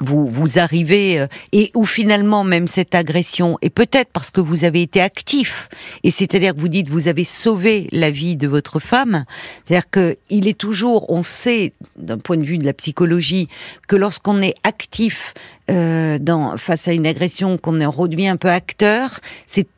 vous 0.00 0.26
vous 0.26 0.58
arrivez 0.58 1.20
euh, 1.20 1.26
et 1.52 1.70
où 1.74 1.84
finalement 1.84 2.42
même 2.42 2.66
cette 2.66 2.94
agression 2.94 3.58
et 3.62 3.70
peut-être 3.70 4.10
parce 4.12 4.30
que 4.30 4.40
vous 4.40 4.64
avez 4.64 4.82
été 4.82 5.00
actif 5.00 5.68
et 6.02 6.10
c'est-à-dire 6.10 6.54
que 6.54 6.60
vous 6.60 6.68
dites 6.68 6.88
vous 6.88 7.06
avez 7.06 7.24
sauvé 7.24 7.88
la 7.92 8.10
vie 8.10 8.36
de 8.36 8.48
votre 8.48 8.80
femme 8.80 9.24
c'est-à-dire 9.64 9.88
que 9.90 10.16
il 10.30 10.48
est 10.48 10.58
toujours 10.58 11.10
on 11.10 11.22
sait 11.22 11.72
d'un 11.96 12.18
point 12.18 12.36
de 12.36 12.42
vue 12.42 12.58
de 12.58 12.64
la 12.64 12.72
psychologie 12.72 13.48
que 13.86 13.94
lorsqu'on 13.94 14.42
est 14.42 14.54
actif 14.64 15.32
euh, 15.70 16.18
dans 16.18 16.56
face 16.56 16.88
à 16.88 16.92
une 16.92 17.06
agression 17.06 17.56
qu'on 17.56 17.88
redevient 17.88 18.28
un 18.28 18.36
peu 18.36 18.50
acteur 18.50 19.20
c'est 19.46 19.68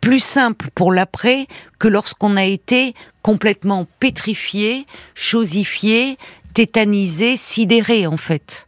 plus 0.00 0.20
simple 0.22 0.68
pour 0.74 0.92
l'après 0.92 1.46
que 1.78 1.88
lorsqu'on 1.88 2.36
a 2.36 2.44
été 2.44 2.94
complètement 3.22 3.86
pétrifié, 3.98 4.86
chosifié, 5.14 6.18
tétanisé, 6.54 7.36
sidéré 7.36 8.06
en 8.06 8.16
fait. 8.16 8.67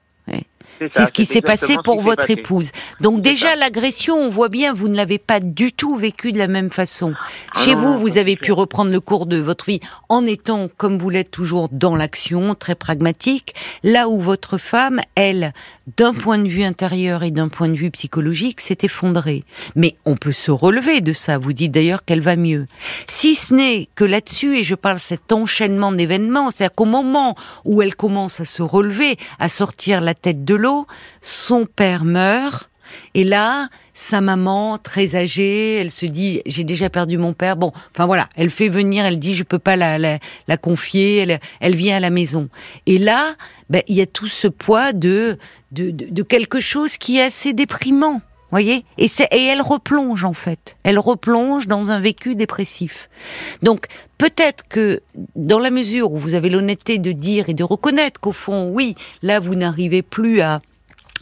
C'est 0.88 1.06
ce 1.06 1.12
qui 1.12 1.26
s'est 1.26 1.42
passé 1.42 1.76
pour 1.84 2.00
votre 2.00 2.30
épouse. 2.30 2.70
Donc 3.00 3.20
déjà 3.20 3.54
l'agression, 3.54 4.16
on 4.16 4.30
voit 4.30 4.48
bien, 4.48 4.72
vous 4.72 4.88
ne 4.88 4.96
l'avez 4.96 5.18
pas 5.18 5.40
du 5.40 5.72
tout 5.72 5.94
vécu 5.96 6.32
de 6.32 6.38
la 6.38 6.46
même 6.46 6.70
façon. 6.70 7.12
Ah 7.54 7.60
Chez 7.60 7.74
vous, 7.74 7.98
vous 7.98 8.16
avez 8.16 8.36
pu 8.36 8.52
reprendre 8.52 8.90
le 8.90 9.00
cours 9.00 9.26
de 9.26 9.36
votre 9.36 9.66
vie 9.66 9.80
en 10.08 10.24
étant, 10.24 10.68
comme 10.76 10.98
vous 10.98 11.10
l'êtes 11.10 11.30
toujours, 11.30 11.68
dans 11.70 11.96
l'action, 11.96 12.54
très 12.54 12.74
pragmatique. 12.74 13.54
Là 13.82 14.08
où 14.08 14.20
votre 14.20 14.56
femme, 14.56 15.00
elle, 15.14 15.52
d'un 15.96 16.14
point 16.14 16.38
de 16.38 16.48
vue 16.48 16.62
intérieur 16.62 17.22
et 17.22 17.30
d'un 17.30 17.48
point 17.48 17.68
de 17.68 17.76
vue 17.76 17.90
psychologique, 17.90 18.60
s'est 18.60 18.78
effondrée. 18.82 19.44
Mais 19.76 19.96
on 20.06 20.16
peut 20.16 20.32
se 20.32 20.50
relever 20.50 21.00
de 21.00 21.12
ça. 21.12 21.36
Vous 21.36 21.52
dites 21.52 21.72
d'ailleurs 21.72 22.04
qu'elle 22.04 22.22
va 22.22 22.36
mieux. 22.36 22.66
Si 23.06 23.34
ce 23.34 23.54
n'est 23.54 23.88
que 23.94 24.04
là-dessus, 24.04 24.58
et 24.58 24.64
je 24.64 24.74
parle 24.74 24.98
cet 24.98 25.32
enchaînement 25.32 25.92
d'événements, 25.92 26.50
c'est-à-dire 26.50 26.74
qu'au 26.74 26.84
moment 26.86 27.34
où 27.64 27.82
elle 27.82 27.94
commence 27.94 28.40
à 28.40 28.44
se 28.44 28.62
relever, 28.62 29.16
à 29.38 29.48
sortir 29.48 30.00
la 30.00 30.14
tête 30.14 30.44
de 30.44 30.54
l'eau, 30.54 30.69
son 31.20 31.66
père 31.66 32.04
meurt. 32.04 32.70
Et 33.14 33.24
là, 33.24 33.68
sa 33.94 34.20
maman, 34.20 34.78
très 34.78 35.14
âgée, 35.14 35.76
elle 35.76 35.90
se 35.90 36.06
dit 36.06 36.42
j'ai 36.46 36.64
déjà 36.64 36.88
perdu 36.88 37.18
mon 37.18 37.33
père. 37.33 37.56
Bon, 37.56 37.72
enfin 37.94 38.06
voilà, 38.06 38.28
elle 38.35 38.50
fait 38.50 38.68
venir, 38.68 39.04
elle 39.04 39.18
dit 39.18 39.35
je 39.35 39.44
peux 39.44 39.59
pas 39.59 39.76
la, 39.76 39.98
la, 39.98 40.56
confier, 40.56 41.18
elle, 41.18 41.40
elle 41.61 41.76
vient 41.76 41.96
à 41.96 42.00
la 42.00 42.11
maison. 42.11 42.48
Et 42.87 42.98
là, 42.98 43.35
ben, 43.68 43.83
il 43.88 43.96
y 43.96 44.00
a 44.00 44.06
tout 44.06 44.28
ce 44.28 44.48
poids 44.48 44.92
de, 44.92 45.38
de, 45.72 45.90
de, 45.90 46.22
quelque 46.22 46.61
chose 46.61 46.96
qui 46.96 47.18
est 47.18 47.22
assez 47.22 47.52
déprimant. 47.52 48.20
Voyez? 48.50 48.84
Et, 48.98 49.06
et 49.30 49.44
elle 49.46 49.62
replonge 49.62 50.24
en 50.24 50.32
fait. 50.32 50.76
Elle 50.82 50.98
replonge 50.98 51.66
dans 51.66 51.90
un 51.90 52.00
vécu 52.00 52.34
dépressif. 52.34 53.08
Donc 53.62 53.86
peut-être 54.18 54.64
que 54.68 55.00
dans 55.36 55.58
la 55.58 55.70
mesure 55.70 56.12
où 56.12 56.18
vous 56.18 56.34
avez 56.34 56.50
l'honnêteté 56.50 56.98
de 56.98 57.12
dire 57.12 57.48
et 57.48 57.54
de 57.54 57.64
reconnaître 57.64 58.20
qu'au 58.20 58.32
fond, 58.32 58.70
oui, 58.72 58.96
là 59.22 59.40
vous 59.40 59.54
n'arrivez 59.54 60.02
plus 60.02 60.40
à 60.40 60.60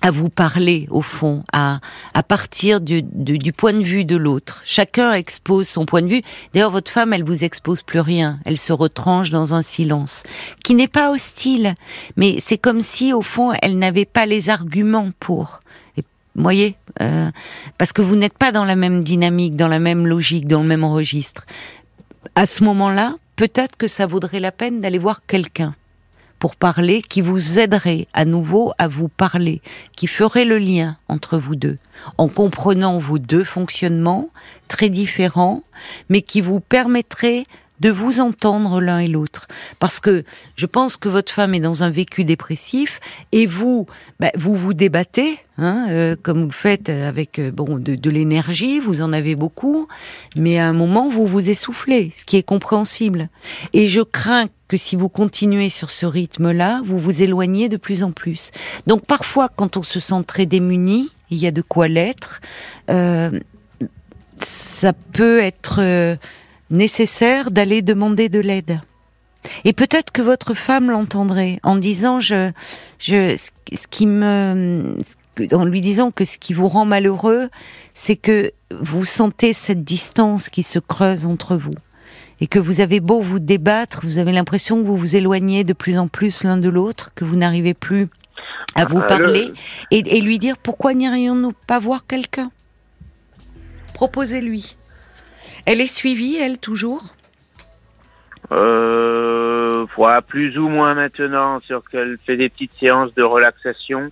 à 0.00 0.10
vous 0.10 0.28
parler 0.28 0.86
au 0.90 1.02
fond, 1.02 1.42
à, 1.52 1.80
à 2.14 2.22
partir 2.22 2.80
du, 2.80 3.02
du, 3.02 3.52
point 3.52 3.72
de 3.72 3.82
vue 3.82 4.04
de 4.04 4.16
l'autre. 4.16 4.62
Chacun 4.64 5.12
expose 5.12 5.68
son 5.68 5.86
point 5.86 6.02
de 6.02 6.06
vue. 6.06 6.22
D'ailleurs, 6.54 6.70
votre 6.70 6.90
femme, 6.90 7.12
elle 7.12 7.24
vous 7.24 7.42
expose 7.42 7.82
plus 7.82 8.00
rien. 8.00 8.38
Elle 8.44 8.58
se 8.58 8.72
retranche 8.72 9.30
dans 9.30 9.54
un 9.54 9.62
silence 9.62 10.22
qui 10.62 10.74
n'est 10.74 10.88
pas 10.88 11.10
hostile, 11.10 11.74
mais 12.16 12.36
c'est 12.38 12.58
comme 12.58 12.80
si 12.80 13.12
au 13.12 13.22
fond, 13.22 13.52
elle 13.60 13.78
n'avait 13.78 14.04
pas 14.04 14.26
les 14.26 14.50
arguments 14.50 15.10
pour. 15.18 15.60
Voyez, 16.42 16.76
euh, 17.00 17.30
parce 17.78 17.92
que 17.92 18.02
vous 18.02 18.16
n'êtes 18.16 18.36
pas 18.36 18.52
dans 18.52 18.64
la 18.64 18.76
même 18.76 19.02
dynamique, 19.02 19.56
dans 19.56 19.68
la 19.68 19.78
même 19.78 20.06
logique, 20.06 20.46
dans 20.46 20.62
le 20.62 20.68
même 20.68 20.84
registre. 20.84 21.46
À 22.34 22.46
ce 22.46 22.64
moment-là, 22.64 23.16
peut-être 23.36 23.76
que 23.76 23.88
ça 23.88 24.06
vaudrait 24.06 24.40
la 24.40 24.52
peine 24.52 24.80
d'aller 24.80 24.98
voir 24.98 25.22
quelqu'un 25.26 25.74
pour 26.38 26.54
parler, 26.56 27.02
qui 27.02 27.20
vous 27.20 27.58
aiderait 27.58 28.06
à 28.12 28.24
nouveau 28.24 28.72
à 28.78 28.86
vous 28.88 29.08
parler, 29.08 29.60
qui 29.96 30.06
ferait 30.06 30.44
le 30.44 30.58
lien 30.58 30.96
entre 31.08 31.36
vous 31.36 31.56
deux, 31.56 31.78
en 32.16 32.28
comprenant 32.28 32.98
vos 32.98 33.18
deux 33.18 33.44
fonctionnements 33.44 34.30
très 34.68 34.88
différents, 34.88 35.62
mais 36.08 36.22
qui 36.22 36.40
vous 36.40 36.60
permettrait 36.60 37.44
de 37.80 37.90
vous 37.90 38.20
entendre 38.20 38.80
l'un 38.80 38.98
et 38.98 39.08
l'autre. 39.08 39.46
Parce 39.78 40.00
que 40.00 40.24
je 40.56 40.66
pense 40.66 40.96
que 40.96 41.08
votre 41.08 41.32
femme 41.32 41.54
est 41.54 41.60
dans 41.60 41.82
un 41.82 41.90
vécu 41.90 42.24
dépressif 42.24 43.00
et 43.32 43.46
vous, 43.46 43.86
bah, 44.20 44.30
vous 44.36 44.54
vous 44.54 44.74
débattez, 44.74 45.38
hein, 45.58 45.86
euh, 45.90 46.16
comme 46.20 46.40
vous 46.40 46.46
le 46.46 46.52
faites 46.52 46.88
avec 46.88 47.38
euh, 47.38 47.50
bon 47.50 47.78
de, 47.78 48.10
l'énergie, 48.10 48.80
vous 48.80 49.02
en 49.02 49.12
avez 49.12 49.34
beaucoup, 49.34 49.88
mais 50.36 50.58
à 50.58 50.66
un 50.66 50.72
moment 50.72 51.08
vous 51.08 51.26
vous 51.26 51.50
essoufflez, 51.50 52.12
ce 52.16 52.24
qui 52.24 52.36
est 52.36 52.42
compréhensible. 52.42 53.28
Et 53.72 53.86
je 53.86 54.00
crains 54.00 54.46
que 54.66 54.76
si 54.76 54.96
vous 54.96 55.08
continuez 55.08 55.70
sur 55.70 55.90
ce 55.90 56.06
rythme-là, 56.06 56.82
vous 56.84 56.98
vous 56.98 57.22
éloignez 57.22 57.68
de 57.68 57.76
plus 57.76 58.02
en 58.02 58.12
plus. 58.12 58.50
Donc 58.86 59.06
parfois, 59.06 59.48
quand 59.54 59.76
on 59.76 59.82
se 59.82 60.00
sent 60.00 60.22
très 60.26 60.46
démuni, 60.46 61.10
il 61.30 61.38
y 61.38 61.46
a 61.46 61.50
de 61.50 61.62
quoi 61.62 61.88
l'être. 61.88 62.40
Euh, 62.90 63.30
ça 64.40 64.92
peut 64.92 65.38
être 65.40 65.80
nécessaire 66.70 67.50
d'aller 67.50 67.82
demander 67.82 68.28
de 68.28 68.40
l'aide. 68.40 68.80
Et 69.64 69.72
peut-être 69.72 70.12
que 70.12 70.22
votre 70.22 70.54
femme 70.54 70.90
l'entendrait 70.90 71.60
en 71.62 71.76
disant 71.76 72.20
je, 72.20 72.50
je, 72.98 73.36
ce 73.36 73.86
qui 73.88 74.06
me, 74.06 74.96
en 75.52 75.64
lui 75.64 75.80
disant 75.80 76.10
que 76.10 76.24
ce 76.24 76.38
qui 76.38 76.52
vous 76.52 76.68
rend 76.68 76.84
malheureux, 76.84 77.48
c'est 77.94 78.16
que 78.16 78.52
vous 78.80 79.04
sentez 79.04 79.52
cette 79.52 79.84
distance 79.84 80.48
qui 80.48 80.62
se 80.62 80.78
creuse 80.78 81.24
entre 81.24 81.56
vous 81.56 81.72
et 82.40 82.46
que 82.46 82.58
vous 82.58 82.80
avez 82.80 83.00
beau 83.00 83.20
vous 83.20 83.38
débattre, 83.38 84.00
vous 84.04 84.18
avez 84.18 84.32
l'impression 84.32 84.80
que 84.80 84.86
vous 84.86 84.96
vous 84.96 85.16
éloignez 85.16 85.64
de 85.64 85.72
plus 85.72 85.98
en 85.98 86.08
plus 86.08 86.44
l'un 86.44 86.56
de 86.56 86.68
l'autre, 86.68 87.12
que 87.14 87.24
vous 87.24 87.36
n'arrivez 87.36 87.74
plus 87.74 88.08
à 88.74 88.84
vous 88.84 89.00
parler 89.00 89.52
et, 89.90 89.98
et 89.98 90.20
lui 90.20 90.38
dire 90.38 90.56
pourquoi 90.58 90.94
n'irions-nous 90.94 91.52
pas 91.66 91.78
voir 91.78 92.06
quelqu'un? 92.06 92.50
Proposez-lui. 93.94 94.76
Elle 95.70 95.82
est 95.82 95.86
suivie, 95.86 96.38
elle, 96.38 96.56
toujours 96.56 97.02
Euh, 98.50 99.84
voilà, 99.94 100.22
plus 100.22 100.56
ou 100.56 100.66
moins 100.66 100.94
maintenant, 100.94 101.60
sur 101.60 101.86
qu'elle 101.86 102.16
fait 102.24 102.38
des 102.38 102.48
petites 102.48 102.72
séances 102.80 103.12
de 103.12 103.22
relaxation. 103.22 104.10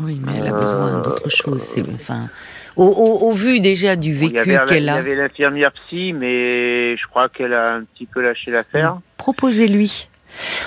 Oui, 0.00 0.18
mais 0.24 0.38
elle 0.38 0.46
a 0.46 0.52
besoin 0.52 1.02
d'autre 1.02 1.28
chose. 1.28 1.62
Enfin, 1.92 2.30
au, 2.76 2.86
au, 2.86 3.28
au, 3.28 3.32
vu 3.34 3.60
déjà 3.60 3.94
du 3.94 4.14
vécu 4.14 4.42
qu'elle 4.42 4.56
a. 4.58 4.64
Il 4.70 4.84
y 4.86 4.88
avait 4.88 5.14
l'infirmière 5.16 5.72
psy, 5.72 6.14
mais 6.14 6.96
je 6.96 7.06
crois 7.08 7.28
qu'elle 7.28 7.52
a 7.52 7.74
un 7.74 7.82
petit 7.84 8.06
peu 8.06 8.22
lâché 8.22 8.50
l'affaire. 8.50 8.98
Proposez-lui. 9.18 10.08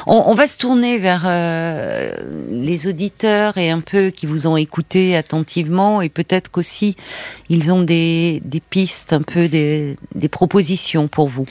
On, 0.07 0.23
on, 0.27 0.33
va 0.33 0.47
se 0.47 0.57
tourner 0.57 0.97
vers 0.97 1.23
euh, 1.25 2.11
les 2.49 2.87
auditeurs 2.87 3.57
et 3.57 3.69
un 3.69 3.81
peu 3.81 4.09
qui 4.09 4.25
vous 4.25 4.47
ont 4.47 4.57
écouté 4.57 5.15
attentivement 5.15 6.01
et 6.01 6.09
peut-être 6.09 6.51
qu'aussi 6.51 6.95
ils 7.49 7.71
ont 7.71 7.81
des, 7.81 8.41
des 8.45 8.59
pistes, 8.59 9.13
un 9.13 9.21
peu 9.21 9.47
des, 9.47 9.95
des 10.15 10.27
propositions 10.27 11.07
pour 11.07 11.29
vous. 11.29 11.45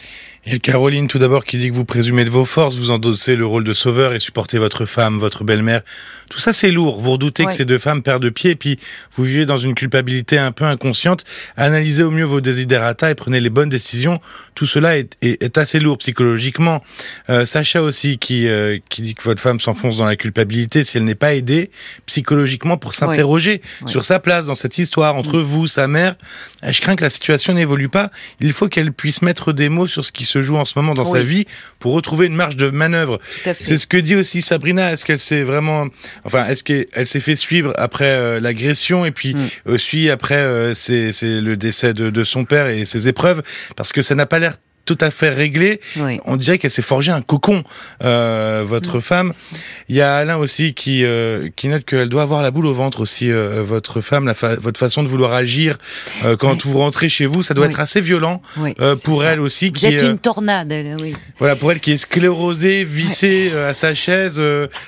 A 0.46 0.58
Caroline 0.58 1.08
tout 1.08 1.18
d'abord 1.18 1.44
qui 1.44 1.58
dit 1.58 1.68
que 1.68 1.74
vous 1.74 1.84
présumez 1.84 2.24
de 2.24 2.30
vos 2.30 2.44
forces, 2.44 2.76
vous 2.76 2.90
endossez 2.90 3.36
le 3.36 3.44
rôle 3.44 3.64
de 3.64 3.74
sauveur 3.74 4.14
et 4.14 4.20
supportez 4.20 4.58
votre 4.58 4.86
femme, 4.86 5.18
votre 5.18 5.44
belle-mère. 5.44 5.82
Tout 6.30 6.38
ça 6.38 6.52
c'est 6.52 6.70
lourd. 6.70 7.00
Vous 7.00 7.12
redoutez 7.12 7.44
que 7.44 7.52
ces 7.52 7.64
deux 7.64 7.78
femmes 7.78 8.02
perdent 8.02 8.22
de 8.22 8.30
pied 8.30 8.52
et 8.52 8.56
puis 8.56 8.78
vous 9.12 9.24
vivez 9.24 9.46
dans 9.46 9.58
une 9.58 9.74
culpabilité 9.74 10.38
un 10.38 10.52
peu 10.52 10.64
inconsciente. 10.64 11.24
Analysez 11.56 12.02
au 12.02 12.10
mieux 12.10 12.24
vos 12.24 12.40
desiderata 12.40 13.10
et 13.10 13.14
prenez 13.14 13.40
les 13.40 13.50
bonnes 13.50 13.68
décisions. 13.68 14.20
Tout 14.54 14.64
cela 14.64 14.96
est, 14.96 15.16
est, 15.22 15.42
est 15.42 15.58
assez 15.58 15.80
lourd 15.80 15.98
psychologiquement. 15.98 16.82
Euh, 17.30 17.44
Sacha 17.44 17.82
aussi 17.82 18.18
qui, 18.18 18.48
euh, 18.48 18.78
qui 18.88 19.02
dit 19.02 19.14
que 19.14 19.24
votre 19.24 19.42
femme 19.42 19.60
s'enfonce 19.60 19.96
dans 19.96 20.06
la 20.06 20.16
culpabilité 20.16 20.84
si 20.84 20.96
elle 20.96 21.04
n'est 21.04 21.14
pas 21.14 21.34
aidée 21.34 21.70
psychologiquement 22.06 22.78
pour 22.78 22.94
s'interroger 22.94 23.60
sur 23.86 24.04
sa 24.04 24.18
place 24.18 24.46
dans 24.46 24.54
cette 24.54 24.78
histoire 24.78 25.16
entre 25.16 25.40
vous, 25.40 25.66
sa 25.66 25.88
mère. 25.88 26.14
Je 26.66 26.80
crains 26.80 26.96
que 26.96 27.04
la 27.04 27.10
situation 27.10 27.54
n'évolue 27.54 27.88
pas. 27.88 28.10
Il 28.40 28.52
faut 28.52 28.68
qu'elle 28.68 28.92
puisse 28.92 29.20
mettre 29.20 29.52
des 29.52 29.68
mots 29.68 29.86
sur 29.86 30.04
ce 30.04 30.12
qui 30.12 30.24
se 30.28 30.42
joue 30.42 30.56
en 30.56 30.64
ce 30.64 30.74
moment 30.76 30.94
dans 30.94 31.04
sa 31.04 31.22
vie 31.22 31.46
pour 31.78 31.92
retrouver 31.92 32.26
une 32.26 32.36
marge 32.36 32.56
de 32.56 32.70
manœuvre. 32.70 33.20
C'est 33.60 33.78
ce 33.78 33.86
que 33.86 33.96
dit 33.96 34.14
aussi 34.14 34.42
Sabrina. 34.42 34.92
Est-ce 34.92 35.04
qu'elle 35.04 35.18
s'est 35.18 35.42
vraiment, 35.42 35.88
enfin, 36.24 36.46
est-ce 36.46 36.62
qu'elle 36.62 37.06
s'est 37.06 37.20
fait 37.20 37.36
suivre 37.36 37.72
après 37.76 38.04
euh, 38.04 38.40
l'agression 38.40 39.04
et 39.04 39.10
puis 39.10 39.34
mm. 39.34 39.48
aussi 39.66 40.10
après 40.10 40.36
euh, 40.36 40.74
c'est 40.74 41.12
le 41.22 41.56
décès 41.56 41.94
de, 41.94 42.10
de 42.10 42.24
son 42.24 42.44
père 42.44 42.66
et 42.66 42.84
ses 42.84 43.08
épreuves? 43.08 43.42
Parce 43.76 43.92
que 43.92 44.02
ça 44.02 44.14
n'a 44.14 44.26
pas 44.26 44.38
l'air 44.38 44.56
tout 44.88 44.96
à 45.02 45.10
fait 45.10 45.28
réglé. 45.28 45.80
Oui. 45.98 46.18
On 46.24 46.36
dirait 46.36 46.56
qu'elle 46.56 46.70
s'est 46.70 46.80
forgé 46.80 47.12
un 47.12 47.20
cocon, 47.20 47.62
euh, 48.02 48.64
votre 48.66 48.96
oui, 48.96 49.02
femme. 49.02 49.32
Il 49.90 49.96
y 49.96 50.00
a 50.00 50.16
Alain 50.16 50.38
aussi 50.38 50.72
qui 50.72 51.04
euh, 51.04 51.50
qui 51.56 51.68
note 51.68 51.84
qu'elle 51.84 52.08
doit 52.08 52.22
avoir 52.22 52.40
la 52.40 52.50
boule 52.50 52.64
au 52.64 52.72
ventre 52.72 53.00
aussi, 53.00 53.30
euh, 53.30 53.62
votre 53.62 54.00
femme, 54.00 54.24
la 54.24 54.32
fa 54.32 54.54
votre 54.56 54.80
façon 54.80 55.02
de 55.02 55.08
vouloir 55.08 55.34
agir 55.34 55.76
euh, 56.24 56.38
quand 56.38 56.64
oui. 56.64 56.70
vous 56.70 56.78
rentrez 56.78 57.10
chez 57.10 57.26
vous, 57.26 57.42
ça 57.42 57.52
doit 57.52 57.66
être 57.66 57.80
assez 57.80 58.00
violent 58.00 58.40
euh, 58.80 58.96
pour 59.04 59.20
ça. 59.20 59.32
elle 59.32 59.40
aussi. 59.40 59.66
Vous 59.66 59.72
qui 59.74 59.84
êtes 59.84 60.00
une 60.00 60.18
tornade, 60.18 60.72
elle, 60.72 60.96
oui. 61.02 61.14
Voilà, 61.36 61.54
pour 61.54 61.70
elle 61.70 61.80
qui 61.80 61.92
est 61.92 61.98
sclérosée, 61.98 62.84
vissée 62.84 63.52
à 63.52 63.74
sa 63.74 63.92
chaise. 63.92 64.36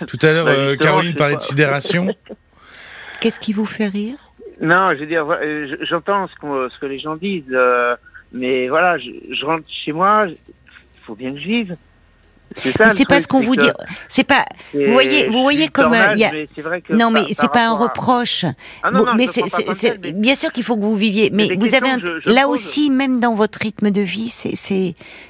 tout 0.07 0.19
à 0.23 0.33
l'heure, 0.33 0.47
bah, 0.47 0.77
Caroline 0.79 1.15
parlait 1.15 1.37
de 1.37 1.43
sidération. 1.43 2.09
Qu'est-ce 3.21 3.39
qui 3.39 3.53
vous 3.53 3.67
fait 3.67 3.89
rire? 3.89 4.17
Non, 4.63 4.95
je 4.95 5.01
veux 5.01 5.07
dire, 5.07 5.27
j'entends 5.91 6.27
ce, 6.29 6.35
qu 6.41 6.75
ce, 6.75 6.81
que 6.81 6.87
les 6.87 7.01
gens 7.01 7.17
disent. 7.17 7.45
Euh, 7.53 7.97
mais 8.33 8.69
voilà, 8.69 8.99
je, 8.99 9.11
je 9.35 9.45
rentre 9.45 9.65
chez 9.85 9.93
moi, 9.93 10.27
il 10.29 10.37
faut 11.03 11.15
bien 11.15 11.33
que 11.33 11.41
je 11.41 11.47
vive. 11.47 11.77
C'est 12.57 13.07
pas 13.09 13.21
ce 13.21 13.29
qu'on 13.29 13.41
vous 13.41 13.57
dit. 13.57 13.71
C'est 14.09 14.25
pas. 14.25 14.45
Vous 14.75 14.93
voyez, 14.93 15.29
vous 15.29 15.43
voyez 15.43 15.69
comme 15.69 15.95
il 16.15 16.19
y 16.19 16.25
a. 16.25 16.33
non, 16.91 17.11
mais 17.11 17.23
c'est 17.33 17.51
pas 17.51 17.67
un 17.67 17.75
reproche. 17.75 18.45
Ah 18.83 18.91
non, 18.91 19.05
non, 19.07 19.15
mais 19.15 19.27
c'est 19.29 19.45
mais... 20.03 20.13
bien 20.13 20.35
sûr 20.35 20.53
qu'il 20.53 20.65
faut 20.65 20.77
que 20.77 20.83
vous 20.83 20.97
viviez. 20.97 21.31
Mais, 21.31 21.49
mais 21.51 21.57
vous 21.57 21.75
avez 21.75 21.91
un... 21.91 21.99
je, 21.99 22.21
je 22.21 22.31
là 22.31 22.43
pose... 22.43 22.55
aussi, 22.55 22.91
même 22.91 23.21
dans 23.21 23.35
votre 23.35 23.59
rythme 23.61 23.91
de 23.91 24.01
vie, 24.01 24.31
c'est 24.31 24.57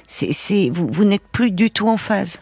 c'est 0.07 0.69
vous, 0.69 0.87
vous 0.87 1.05
n'êtes 1.05 1.27
plus 1.31 1.51
du 1.51 1.69
tout 1.69 1.87
en 1.87 1.97
phase. 1.97 2.41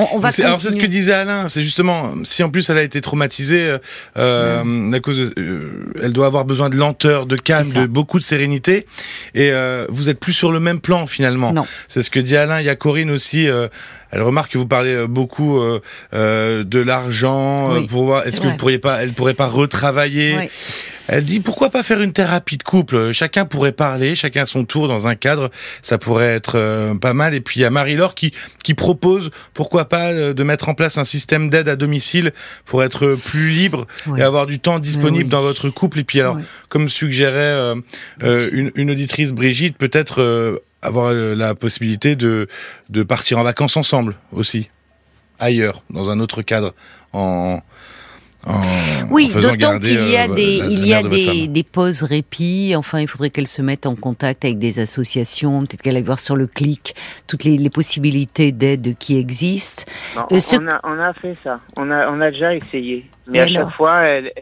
On, 0.00 0.16
on 0.16 0.18
va 0.18 0.30
alors 0.42 0.60
c'est 0.60 0.72
ce 0.72 0.76
que 0.76 0.86
disait 0.86 1.12
Alain, 1.12 1.48
c'est 1.48 1.62
justement 1.62 2.14
si 2.24 2.42
en 2.42 2.50
plus 2.50 2.68
elle 2.70 2.78
a 2.78 2.82
été 2.82 3.00
traumatisée 3.00 3.76
euh, 4.16 4.64
mmh. 4.64 4.94
à 4.94 5.00
cause, 5.00 5.18
de, 5.18 5.34
euh, 5.38 5.92
elle 6.02 6.12
doit 6.12 6.26
avoir 6.26 6.44
besoin 6.44 6.70
de 6.70 6.76
lenteur, 6.76 7.26
de 7.26 7.36
calme, 7.36 7.70
de 7.72 7.86
beaucoup 7.86 8.18
de 8.18 8.24
sérénité, 8.24 8.86
et 9.34 9.50
euh, 9.52 9.86
vous 9.90 10.08
êtes 10.08 10.18
plus 10.18 10.32
sur 10.32 10.52
le 10.52 10.60
même 10.60 10.80
plan 10.80 11.06
finalement. 11.06 11.54
C'est 11.88 12.02
ce 12.02 12.10
que 12.10 12.20
dit 12.20 12.36
Alain. 12.36 12.60
Il 12.60 12.66
y 12.66 12.70
a 12.70 12.76
Corinne 12.76 13.10
aussi. 13.10 13.48
Euh, 13.48 13.68
elle 14.12 14.22
remarque 14.22 14.52
que 14.52 14.58
vous 14.58 14.66
parlez 14.66 14.92
euh, 14.92 15.06
beaucoup 15.06 15.60
euh, 15.60 15.80
euh, 16.14 16.64
de 16.64 16.80
l'argent 16.80 17.74
oui, 17.74 17.86
pour 17.86 18.06
voir. 18.06 18.26
Est-ce 18.26 18.40
que 18.40 18.48
vous 18.48 18.56
pourriez 18.56 18.78
pas, 18.78 19.02
elle 19.02 19.12
pourrait 19.12 19.34
pas 19.34 19.46
retravailler. 19.46 20.36
Oui. 20.36 20.48
Elle 21.12 21.24
dit 21.24 21.40
pourquoi 21.40 21.70
pas 21.70 21.82
faire 21.82 22.00
une 22.00 22.12
thérapie 22.12 22.56
de 22.56 22.62
couple? 22.62 23.10
Chacun 23.12 23.44
pourrait 23.44 23.72
parler, 23.72 24.14
chacun 24.14 24.42
à 24.42 24.46
son 24.46 24.64
tour 24.64 24.86
dans 24.86 25.08
un 25.08 25.16
cadre. 25.16 25.50
Ça 25.82 25.98
pourrait 25.98 26.34
être 26.34 26.52
euh, 26.56 26.94
pas 26.94 27.14
mal. 27.14 27.34
Et 27.34 27.40
puis 27.40 27.60
il 27.60 27.62
y 27.62 27.66
a 27.66 27.70
Marie-Laure 27.70 28.14
qui 28.14 28.32
qui 28.62 28.74
propose 28.74 29.30
pourquoi 29.54 29.88
pas 29.90 30.12
euh, 30.12 30.32
de 30.32 30.42
mettre 30.42 30.70
en 30.70 30.74
place 30.74 30.96
un 30.96 31.04
système 31.04 31.50
d'aide 31.50 31.68
à 31.68 31.76
domicile 31.76 32.32
pour 32.64 32.82
être 32.82 33.16
plus 33.16 33.50
libre 33.50 33.86
et 34.16 34.22
avoir 34.22 34.46
du 34.46 34.58
temps 34.58 34.78
disponible 34.78 35.24
oui. 35.24 35.30
dans 35.30 35.42
votre 35.42 35.68
couple. 35.68 35.98
Et 35.98 36.04
puis 36.04 36.20
alors, 36.20 36.38
comme 36.70 36.88
suggérait 36.88 37.34
euh, 37.34 37.74
une, 38.52 38.70
une, 38.74 38.90
auditrice 38.90 39.32
Brigitte, 39.32 39.76
peut-être 39.76 40.62
avoir 40.80 41.12
la 41.12 41.54
possibilité 41.54 42.16
de 42.16 42.48
de 42.88 43.02
partir 43.02 43.38
en 43.38 43.42
vacances 43.42 43.76
ensemble 43.76 44.16
aussi 44.32 44.70
ailleurs 45.38 45.82
dans 45.90 46.10
un 46.10 46.20
autre 46.20 46.42
cadre 46.42 46.74
en 47.12 47.60
en, 48.46 48.60
oui, 49.10 49.30
d'autant 49.34 49.78
qu'il 49.78 50.10
y 50.10 50.16
a 50.16 50.24
euh, 50.24 50.34
des, 50.34 50.58
la, 50.58 50.66
il 50.66 50.86
y 50.86 50.94
a 50.94 51.02
des, 51.02 51.46
des, 51.46 51.62
pauses 51.62 52.02
répit. 52.02 52.74
Enfin, 52.74 53.00
il 53.00 53.08
faudrait 53.08 53.28
qu'elle 53.28 53.46
se 53.46 53.60
mette 53.60 53.84
en 53.84 53.94
contact 53.94 54.44
avec 54.44 54.58
des 54.58 54.78
associations. 54.78 55.60
Peut-être 55.60 55.82
qu'elle 55.82 55.96
aille 55.96 56.02
voir 56.02 56.18
sur 56.18 56.36
le 56.36 56.46
clic 56.46 56.94
toutes 57.26 57.44
les, 57.44 57.58
les 57.58 57.70
possibilités 57.70 58.50
d'aide 58.52 58.96
qui 58.98 59.18
existent. 59.18 59.84
Euh, 60.32 60.40
ce... 60.40 60.56
on, 60.56 60.68
a, 60.68 60.80
on, 60.84 60.98
a, 60.98 61.12
fait 61.12 61.36
ça. 61.44 61.60
On 61.76 61.90
a, 61.90 62.08
on 62.08 62.20
a 62.20 62.30
déjà 62.30 62.54
essayé. 62.54 63.04
Mais 63.26 63.40
à 63.40 63.42
alors 63.42 63.68
chaque 63.68 63.76
fois, 63.76 64.00
elle, 64.00 64.32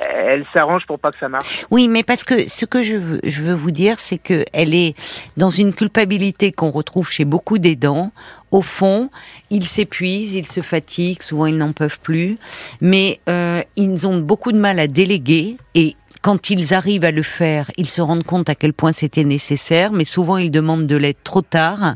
elle 0.00 0.44
s'arrange 0.52 0.86
pour 0.86 0.98
pas 0.98 1.10
que 1.10 1.18
ça 1.18 1.28
marche. 1.28 1.66
Oui, 1.70 1.88
mais 1.88 2.02
parce 2.02 2.24
que 2.24 2.48
ce 2.48 2.64
que 2.64 2.82
je 2.82 2.96
veux, 2.96 3.20
je 3.24 3.42
veux 3.42 3.54
vous 3.54 3.70
dire, 3.70 3.98
c'est 3.98 4.18
que 4.18 4.44
elle 4.52 4.74
est 4.74 4.94
dans 5.36 5.50
une 5.50 5.74
culpabilité 5.74 6.52
qu'on 6.52 6.70
retrouve 6.70 7.10
chez 7.10 7.24
beaucoup 7.24 7.58
d'aidants. 7.58 8.12
Au 8.50 8.62
fond, 8.62 9.10
ils 9.50 9.66
s'épuisent, 9.66 10.34
ils 10.34 10.46
se 10.46 10.60
fatiguent, 10.60 11.22
souvent 11.22 11.46
ils 11.46 11.56
n'en 11.56 11.72
peuvent 11.72 11.98
plus, 12.00 12.38
mais 12.80 13.20
euh, 13.28 13.62
ils 13.76 14.06
ont 14.06 14.18
beaucoup 14.18 14.52
de 14.52 14.58
mal 14.58 14.78
à 14.78 14.86
déléguer 14.86 15.56
et 15.74 15.96
quand 16.22 16.50
ils 16.50 16.74
arrivent 16.74 17.04
à 17.04 17.12
le 17.12 17.22
faire, 17.22 17.70
ils 17.76 17.88
se 17.88 18.00
rendent 18.00 18.24
compte 18.24 18.48
à 18.48 18.54
quel 18.56 18.72
point 18.72 18.92
c'était 18.92 19.22
nécessaire, 19.22 19.92
mais 19.92 20.04
souvent 20.04 20.38
ils 20.38 20.50
demandent 20.50 20.86
de 20.86 20.96
l'aide 20.96 21.22
trop 21.22 21.42
tard 21.42 21.94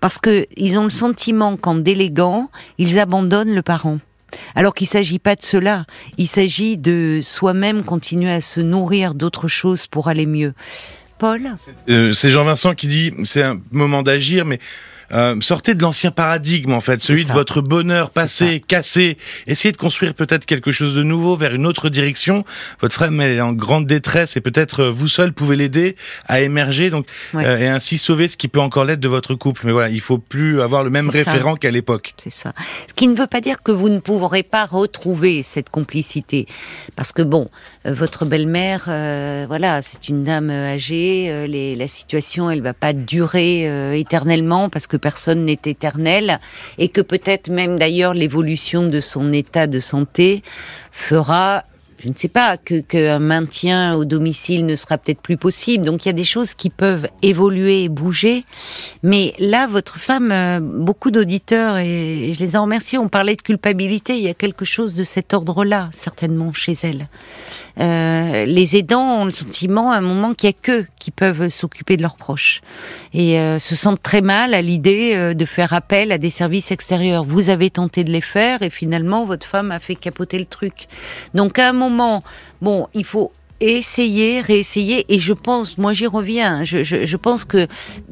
parce 0.00 0.18
que 0.18 0.46
ils 0.56 0.78
ont 0.78 0.84
le 0.84 0.90
sentiment 0.90 1.56
qu'en 1.56 1.74
déléguant, 1.74 2.50
ils 2.78 2.98
abandonnent 2.98 3.54
le 3.54 3.62
parent. 3.62 3.98
Alors 4.54 4.74
qu'il 4.74 4.86
ne 4.86 4.90
s'agit 4.90 5.18
pas 5.18 5.36
de 5.36 5.42
cela, 5.42 5.84
il 6.18 6.26
s'agit 6.26 6.76
de 6.78 7.20
soi-même 7.22 7.82
continuer 7.82 8.32
à 8.32 8.40
se 8.40 8.60
nourrir 8.60 9.14
d'autres 9.14 9.48
choses 9.48 9.86
pour 9.86 10.08
aller 10.08 10.26
mieux. 10.26 10.54
Paul? 11.18 11.54
Euh, 11.88 12.12
C'est 12.12 12.30
Jean-Vincent 12.30 12.74
qui 12.74 12.88
dit, 12.88 13.12
c'est 13.24 13.42
un 13.42 13.60
moment 13.72 14.02
d'agir, 14.02 14.44
mais 14.44 14.58
euh, 15.12 15.40
sortez 15.40 15.74
de 15.74 15.82
l'ancien 15.82 16.10
paradigme 16.10 16.72
en 16.72 16.80
fait, 16.80 17.00
celui 17.00 17.24
de 17.24 17.32
votre 17.32 17.60
bonheur 17.60 18.10
passé, 18.10 18.62
cassé. 18.66 19.16
Essayez 19.46 19.72
de 19.72 19.76
construire 19.76 20.14
peut-être 20.14 20.46
quelque 20.46 20.72
chose 20.72 20.94
de 20.94 21.02
nouveau 21.02 21.36
vers 21.36 21.54
une 21.54 21.66
autre 21.66 21.88
direction. 21.88 22.44
Votre 22.80 22.96
femme 22.96 23.20
elle 23.20 23.36
est 23.36 23.40
en 23.40 23.52
grande 23.52 23.86
détresse 23.86 24.36
et 24.36 24.40
peut-être 24.40 24.84
euh, 24.84 24.90
vous 24.90 25.08
seul 25.08 25.32
pouvez 25.32 25.56
l'aider 25.56 25.96
à 26.26 26.40
émerger 26.40 26.90
donc 26.90 27.06
ouais. 27.34 27.44
euh, 27.44 27.58
et 27.58 27.68
ainsi 27.68 27.98
sauver 27.98 28.28
ce 28.28 28.36
qui 28.36 28.48
peut 28.48 28.60
encore 28.60 28.84
l'être 28.84 29.00
de 29.00 29.08
votre 29.08 29.34
couple. 29.34 29.62
Mais 29.66 29.72
voilà, 29.72 29.88
il 29.88 30.00
faut 30.00 30.18
plus 30.18 30.60
avoir 30.60 30.82
le 30.82 30.90
même 30.90 31.08
référent 31.08 31.56
qu'à 31.56 31.70
l'époque. 31.70 32.14
C'est 32.16 32.30
ça. 32.30 32.52
Ce 32.88 32.94
qui 32.94 33.08
ne 33.08 33.14
veut 33.14 33.26
pas 33.26 33.40
dire 33.40 33.62
que 33.62 33.72
vous 33.72 33.88
ne 33.88 33.98
pourrez 33.98 34.42
pas 34.42 34.66
retrouver 34.66 35.42
cette 35.42 35.70
complicité, 35.70 36.46
parce 36.96 37.12
que 37.12 37.22
bon, 37.22 37.48
votre 37.84 38.24
belle-mère, 38.24 38.86
euh, 38.88 39.44
voilà, 39.46 39.82
c'est 39.82 40.08
une 40.08 40.24
dame 40.24 40.50
âgée. 40.50 41.46
Les, 41.46 41.76
la 41.76 41.88
situation, 41.88 42.50
elle 42.50 42.62
va 42.62 42.74
pas 42.74 42.92
durer 42.92 43.98
éternellement 43.98 44.68
parce 44.68 44.86
que 44.86 44.95
personne 44.96 45.44
n'est 45.44 45.60
éternel 45.64 46.40
et 46.78 46.88
que 46.88 47.00
peut-être 47.00 47.48
même 47.48 47.78
d'ailleurs 47.78 48.14
l'évolution 48.14 48.88
de 48.88 49.00
son 49.00 49.32
état 49.32 49.66
de 49.66 49.80
santé 49.80 50.42
fera 50.92 51.64
je 51.98 52.08
ne 52.08 52.14
sais 52.14 52.28
pas, 52.28 52.56
que 52.56 52.80
qu'un 52.80 53.18
maintien 53.18 53.94
au 53.94 54.04
domicile 54.04 54.66
ne 54.66 54.76
sera 54.76 54.98
peut-être 54.98 55.20
plus 55.20 55.36
possible. 55.36 55.84
Donc 55.84 56.04
il 56.04 56.08
y 56.08 56.10
a 56.10 56.14
des 56.14 56.24
choses 56.24 56.54
qui 56.54 56.70
peuvent 56.70 57.08
évoluer 57.22 57.84
et 57.84 57.88
bouger. 57.88 58.44
Mais 59.02 59.34
là, 59.38 59.66
votre 59.66 59.98
femme, 59.98 60.30
euh, 60.32 60.60
beaucoup 60.60 61.10
d'auditeurs, 61.10 61.78
et 61.78 62.32
je 62.32 62.40
les 62.40 62.56
en 62.56 62.62
remercie, 62.62 62.98
on 62.98 63.08
parlait 63.08 63.36
de 63.36 63.42
culpabilité. 63.42 64.16
Il 64.16 64.22
y 64.22 64.28
a 64.28 64.34
quelque 64.34 64.64
chose 64.64 64.94
de 64.94 65.04
cet 65.04 65.34
ordre-là, 65.34 65.90
certainement, 65.92 66.52
chez 66.52 66.74
elle. 66.82 67.08
Euh, 67.78 68.46
les 68.46 68.76
aidants 68.76 69.20
ont 69.20 69.24
le 69.26 69.32
sentiment 69.32 69.92
à 69.92 69.96
un 69.96 70.00
moment 70.00 70.32
qu'il 70.32 70.48
n'y 70.48 70.54
a 70.54 70.58
qu'eux 70.62 70.86
qui 70.98 71.10
peuvent 71.10 71.48
s'occuper 71.48 71.98
de 71.98 72.02
leurs 72.02 72.16
proches 72.16 72.62
et 73.12 73.38
euh, 73.38 73.58
se 73.58 73.76
sentent 73.76 74.02
très 74.02 74.22
mal 74.22 74.54
à 74.54 74.62
l'idée 74.62 75.12
euh, 75.14 75.34
de 75.34 75.44
faire 75.44 75.74
appel 75.74 76.10
à 76.10 76.18
des 76.18 76.30
services 76.30 76.70
extérieurs. 76.70 77.24
Vous 77.24 77.50
avez 77.50 77.68
tenté 77.68 78.02
de 78.02 78.10
les 78.10 78.22
faire 78.22 78.62
et 78.62 78.70
finalement 78.70 79.26
votre 79.26 79.46
femme 79.46 79.70
a 79.70 79.78
fait 79.78 79.94
capoter 79.94 80.38
le 80.38 80.46
truc. 80.46 80.88
Donc 81.34 81.58
à 81.58 81.68
un 81.68 81.72
moment, 81.72 81.85
bon, 81.90 82.88
il 82.94 83.04
faut 83.04 83.32
essayez, 83.60 84.40
réessayez, 84.40 85.06
et 85.08 85.18
je 85.18 85.32
pense, 85.32 85.78
moi 85.78 85.92
j'y 85.92 86.06
reviens, 86.06 86.64
je, 86.64 86.84
je, 86.84 87.04
je, 87.04 87.16
pense 87.16 87.44
que 87.44 87.66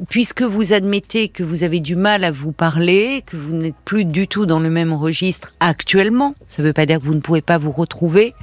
puisque 0.09 0.41
vous 0.41 0.73
admettez 0.73 1.29
que 1.29 1.43
vous 1.43 1.63
avez 1.63 1.79
du 1.79 1.95
mal 1.95 2.23
à 2.23 2.31
vous 2.31 2.51
parler, 2.51 3.23
que 3.25 3.37
vous 3.37 3.53
n'êtes 3.53 3.75
plus 3.85 4.05
du 4.05 4.27
tout 4.27 4.45
dans 4.45 4.59
le 4.59 4.69
même 4.69 4.93
registre 4.93 5.53
actuellement, 5.59 6.35
ça 6.47 6.61
ne 6.61 6.67
veut 6.67 6.73
pas 6.73 6.85
dire 6.85 6.99
que 6.99 7.05
vous 7.05 7.15
ne 7.15 7.19
pouvez 7.19 7.41
pas 7.41 7.57
vous 7.57 7.71
retrouver, 7.71 8.33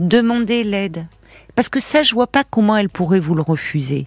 demandez 0.00 0.64
l'aide. 0.64 1.06
Parce 1.54 1.68
que 1.68 1.80
ça, 1.80 2.02
je 2.02 2.14
vois 2.14 2.26
pas 2.26 2.44
comment 2.44 2.76
elle 2.76 2.88
pourrait 2.88 3.20
vous 3.20 3.34
le 3.34 3.42
refuser. 3.42 4.06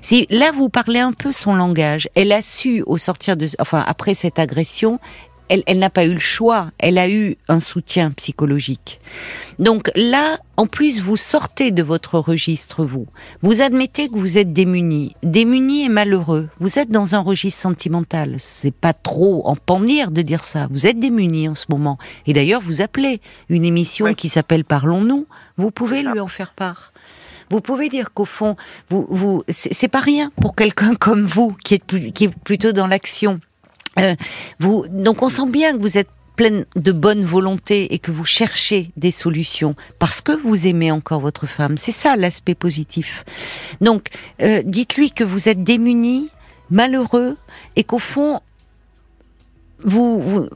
Si 0.00 0.26
là 0.30 0.50
vous 0.50 0.68
parlez 0.68 0.98
un 0.98 1.12
peu 1.12 1.30
son 1.30 1.54
langage, 1.54 2.08
elle 2.14 2.32
a 2.32 2.42
su 2.42 2.82
au 2.86 2.96
sortir 2.96 3.36
de, 3.36 3.48
enfin 3.58 3.84
après 3.86 4.14
cette 4.14 4.38
agression, 4.38 4.98
elle, 5.48 5.78
n'a 5.78 5.90
pas 5.90 6.04
eu 6.04 6.12
le 6.12 6.18
choix, 6.18 6.70
elle 6.78 6.98
a 6.98 7.08
eu 7.08 7.36
un 7.48 7.60
soutien 7.60 8.10
psychologique. 8.12 9.00
Donc 9.58 9.90
là, 9.96 10.38
en 10.56 10.66
plus, 10.66 11.00
vous 11.00 11.16
sortez 11.16 11.70
de 11.70 11.82
votre 11.82 12.18
registre, 12.18 12.84
vous. 12.84 13.06
Vous 13.42 13.60
admettez 13.60 14.08
que 14.08 14.16
vous 14.16 14.38
êtes 14.38 14.52
démuni, 14.52 15.14
démuni 15.22 15.84
et 15.84 15.88
malheureux. 15.88 16.48
Vous 16.60 16.78
êtes 16.78 16.90
dans 16.90 17.14
un 17.14 17.20
registre 17.20 17.60
sentimental. 17.60 18.36
C'est 18.38 18.74
pas 18.74 18.92
trop 18.92 19.46
en 19.46 19.56
panir 19.56 20.10
de 20.10 20.22
dire 20.22 20.44
ça. 20.44 20.68
Vous 20.70 20.86
êtes 20.86 20.98
démuni 20.98 21.48
en 21.48 21.54
ce 21.54 21.66
moment. 21.68 21.98
Et 22.26 22.32
d'ailleurs, 22.32 22.60
vous 22.60 22.80
appelez 22.80 23.20
une 23.48 23.64
émission 23.64 24.14
qui 24.14 24.28
s'appelle 24.28 24.64
Parlons-nous. 24.64 25.26
Vous 25.56 25.70
pouvez 25.70 26.02
lui 26.02 26.20
en 26.20 26.26
faire 26.26 26.52
part. 26.52 26.92
Vous 27.50 27.60
pouvez 27.60 27.88
dire 27.88 28.12
qu'au 28.12 28.26
fond, 28.26 28.56
vous, 28.90 29.06
vous, 29.08 29.42
c'est 29.48 29.88
pas 29.88 30.00
rien 30.00 30.30
pour 30.40 30.54
quelqu'un 30.54 30.94
comme 30.94 31.24
vous 31.24 31.56
qui 31.64 31.74
est, 31.74 32.12
qui 32.12 32.24
est 32.24 32.38
plutôt 32.44 32.72
dans 32.72 32.86
l'action. 32.86 33.40
Euh, 33.98 34.14
vous, 34.58 34.86
donc 34.88 35.22
on 35.22 35.28
sent 35.28 35.48
bien 35.48 35.72
que 35.72 35.82
vous 35.82 35.98
êtes 35.98 36.08
pleine 36.36 36.66
de 36.76 36.92
bonne 36.92 37.24
volonté 37.24 37.92
et 37.92 37.98
que 37.98 38.12
vous 38.12 38.24
cherchez 38.24 38.92
des 38.96 39.10
solutions 39.10 39.74
parce 39.98 40.20
que 40.20 40.30
vous 40.30 40.68
aimez 40.68 40.92
encore 40.92 41.18
votre 41.18 41.46
femme. 41.46 41.76
C'est 41.76 41.92
ça 41.92 42.14
l'aspect 42.14 42.54
positif. 42.54 43.24
Donc, 43.80 44.08
euh, 44.40 44.62
dites-lui 44.64 45.10
que 45.10 45.24
vous 45.24 45.48
êtes 45.48 45.64
démuni, 45.64 46.30
malheureux 46.70 47.36
et 47.74 47.82
qu'au 47.82 47.98
fond, 47.98 48.40
vous, 49.82 50.20
vous 50.20 50.48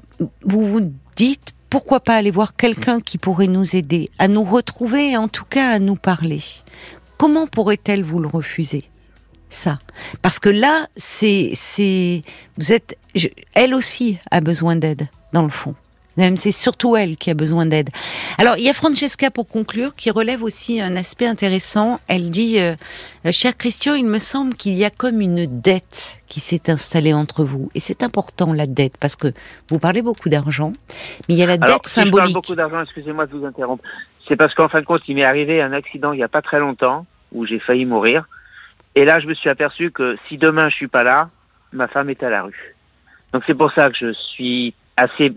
vous, 0.44 0.64
vous 0.64 0.92
dites 1.16 1.52
pourquoi 1.68 1.98
pas 2.00 2.14
aller 2.14 2.30
voir 2.30 2.54
quelqu'un 2.54 3.00
qui 3.00 3.18
pourrait 3.18 3.46
nous 3.46 3.74
aider 3.74 4.08
à 4.18 4.28
nous 4.28 4.44
retrouver 4.44 5.10
et 5.10 5.16
en 5.16 5.26
tout 5.26 5.46
cas 5.46 5.70
à 5.70 5.78
nous 5.80 5.96
parler. 5.96 6.42
Comment 7.18 7.46
pourrait-elle 7.46 8.04
vous 8.04 8.20
le 8.20 8.28
refuser? 8.28 8.84
Ça. 9.54 9.78
Parce 10.22 10.38
que 10.38 10.48
là, 10.48 10.86
c'est, 10.96 11.50
c'est, 11.54 12.22
vous 12.58 12.72
êtes, 12.72 12.98
elle 13.54 13.74
aussi 13.74 14.18
a 14.30 14.40
besoin 14.40 14.76
d'aide, 14.76 15.08
dans 15.32 15.42
le 15.42 15.50
fond. 15.50 15.74
Même 16.16 16.36
c'est 16.36 16.52
surtout 16.52 16.94
elle 16.96 17.16
qui 17.16 17.30
a 17.30 17.34
besoin 17.34 17.64
d'aide. 17.64 17.88
Alors 18.36 18.56
il 18.58 18.64
y 18.64 18.68
a 18.68 18.74
Francesca 18.74 19.30
pour 19.30 19.48
conclure 19.48 19.94
qui 19.94 20.10
relève 20.10 20.42
aussi 20.42 20.80
un 20.80 20.94
aspect 20.96 21.26
intéressant. 21.26 22.00
Elle 22.06 22.30
dit, 22.30 22.58
euh, 22.60 22.74
cher 23.30 23.56
Christian, 23.56 23.94
il 23.94 24.06
me 24.06 24.18
semble 24.18 24.54
qu'il 24.54 24.74
y 24.74 24.84
a 24.84 24.90
comme 24.90 25.20
une 25.20 25.46
dette 25.46 26.18
qui 26.28 26.40
s'est 26.40 26.70
installée 26.70 27.14
entre 27.14 27.44
vous. 27.44 27.70
Et 27.74 27.80
c'est 27.80 28.02
important 28.02 28.52
la 28.52 28.66
dette 28.66 28.98
parce 28.98 29.16
que 29.16 29.28
vous 29.70 29.78
parlez 29.78 30.02
beaucoup 30.02 30.28
d'argent, 30.28 30.72
mais 31.28 31.34
il 31.34 31.38
y 31.38 31.42
a 31.42 31.46
la 31.46 31.56
dette 31.56 31.86
symbolique. 31.86 32.14
je 32.14 32.18
parle 32.18 32.32
beaucoup 32.32 32.54
d'argent, 32.54 32.82
excusez-moi 32.82 33.26
de 33.26 33.36
vous 33.36 33.46
interrompre. 33.46 33.84
C'est 34.28 34.36
parce 34.36 34.54
qu'en 34.54 34.68
fin 34.68 34.80
de 34.80 34.86
compte, 34.86 35.02
il 35.08 35.16
m'est 35.16 35.24
arrivé 35.24 35.62
un 35.62 35.72
accident 35.72 36.12
il 36.12 36.18
n'y 36.18 36.22
a 36.22 36.28
pas 36.28 36.42
très 36.42 36.58
longtemps 36.58 37.06
où 37.32 37.46
j'ai 37.46 37.58
failli 37.58 37.86
mourir. 37.86 38.26
Et 38.94 39.04
là, 39.04 39.20
je 39.20 39.26
me 39.26 39.34
suis 39.34 39.48
aperçu 39.48 39.90
que 39.90 40.16
si 40.28 40.38
demain 40.38 40.68
je 40.68 40.76
suis 40.76 40.88
pas 40.88 41.02
là, 41.02 41.30
ma 41.72 41.88
femme 41.88 42.10
est 42.10 42.22
à 42.22 42.30
la 42.30 42.42
rue. 42.42 42.74
Donc 43.32 43.42
c'est 43.46 43.54
pour 43.54 43.72
ça 43.72 43.88
que 43.90 43.96
je 43.98 44.12
suis 44.12 44.74
assez, 44.96 45.32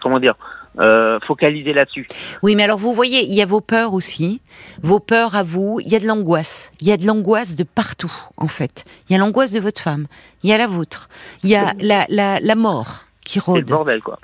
comment 0.00 0.18
dire, 0.18 0.34
euh, 0.78 1.18
focalisé 1.26 1.72
là-dessus. 1.72 2.06
Oui, 2.42 2.54
mais 2.54 2.64
alors 2.64 2.78
vous 2.78 2.94
voyez, 2.94 3.24
il 3.24 3.34
y 3.34 3.42
a 3.42 3.46
vos 3.46 3.60
peurs 3.60 3.92
aussi, 3.92 4.40
vos 4.82 5.00
peurs 5.00 5.34
à 5.34 5.42
vous. 5.42 5.80
Il 5.84 5.90
y 5.90 5.96
a 5.96 5.98
de 5.98 6.06
l'angoisse. 6.06 6.70
Il 6.80 6.88
y 6.88 6.92
a 6.92 6.96
de 6.96 7.06
l'angoisse 7.06 7.56
de 7.56 7.64
partout, 7.64 8.12
en 8.36 8.48
fait. 8.48 8.84
Il 9.08 9.12
y 9.12 9.16
a 9.16 9.18
l'angoisse 9.18 9.52
de 9.52 9.60
votre 9.60 9.80
femme. 9.80 10.06
Il 10.42 10.50
y 10.50 10.52
a 10.52 10.58
la 10.58 10.66
vôtre. 10.66 11.08
Il 11.44 11.50
y 11.50 11.56
a 11.56 11.72
la, 11.80 12.06
la, 12.08 12.40
la 12.40 12.54
mort 12.54 13.04
qui 13.24 13.38
rôde. 13.38 13.56
C'est 13.56 13.62
le 13.62 13.68
bordel, 13.68 14.02
quoi. 14.02 14.18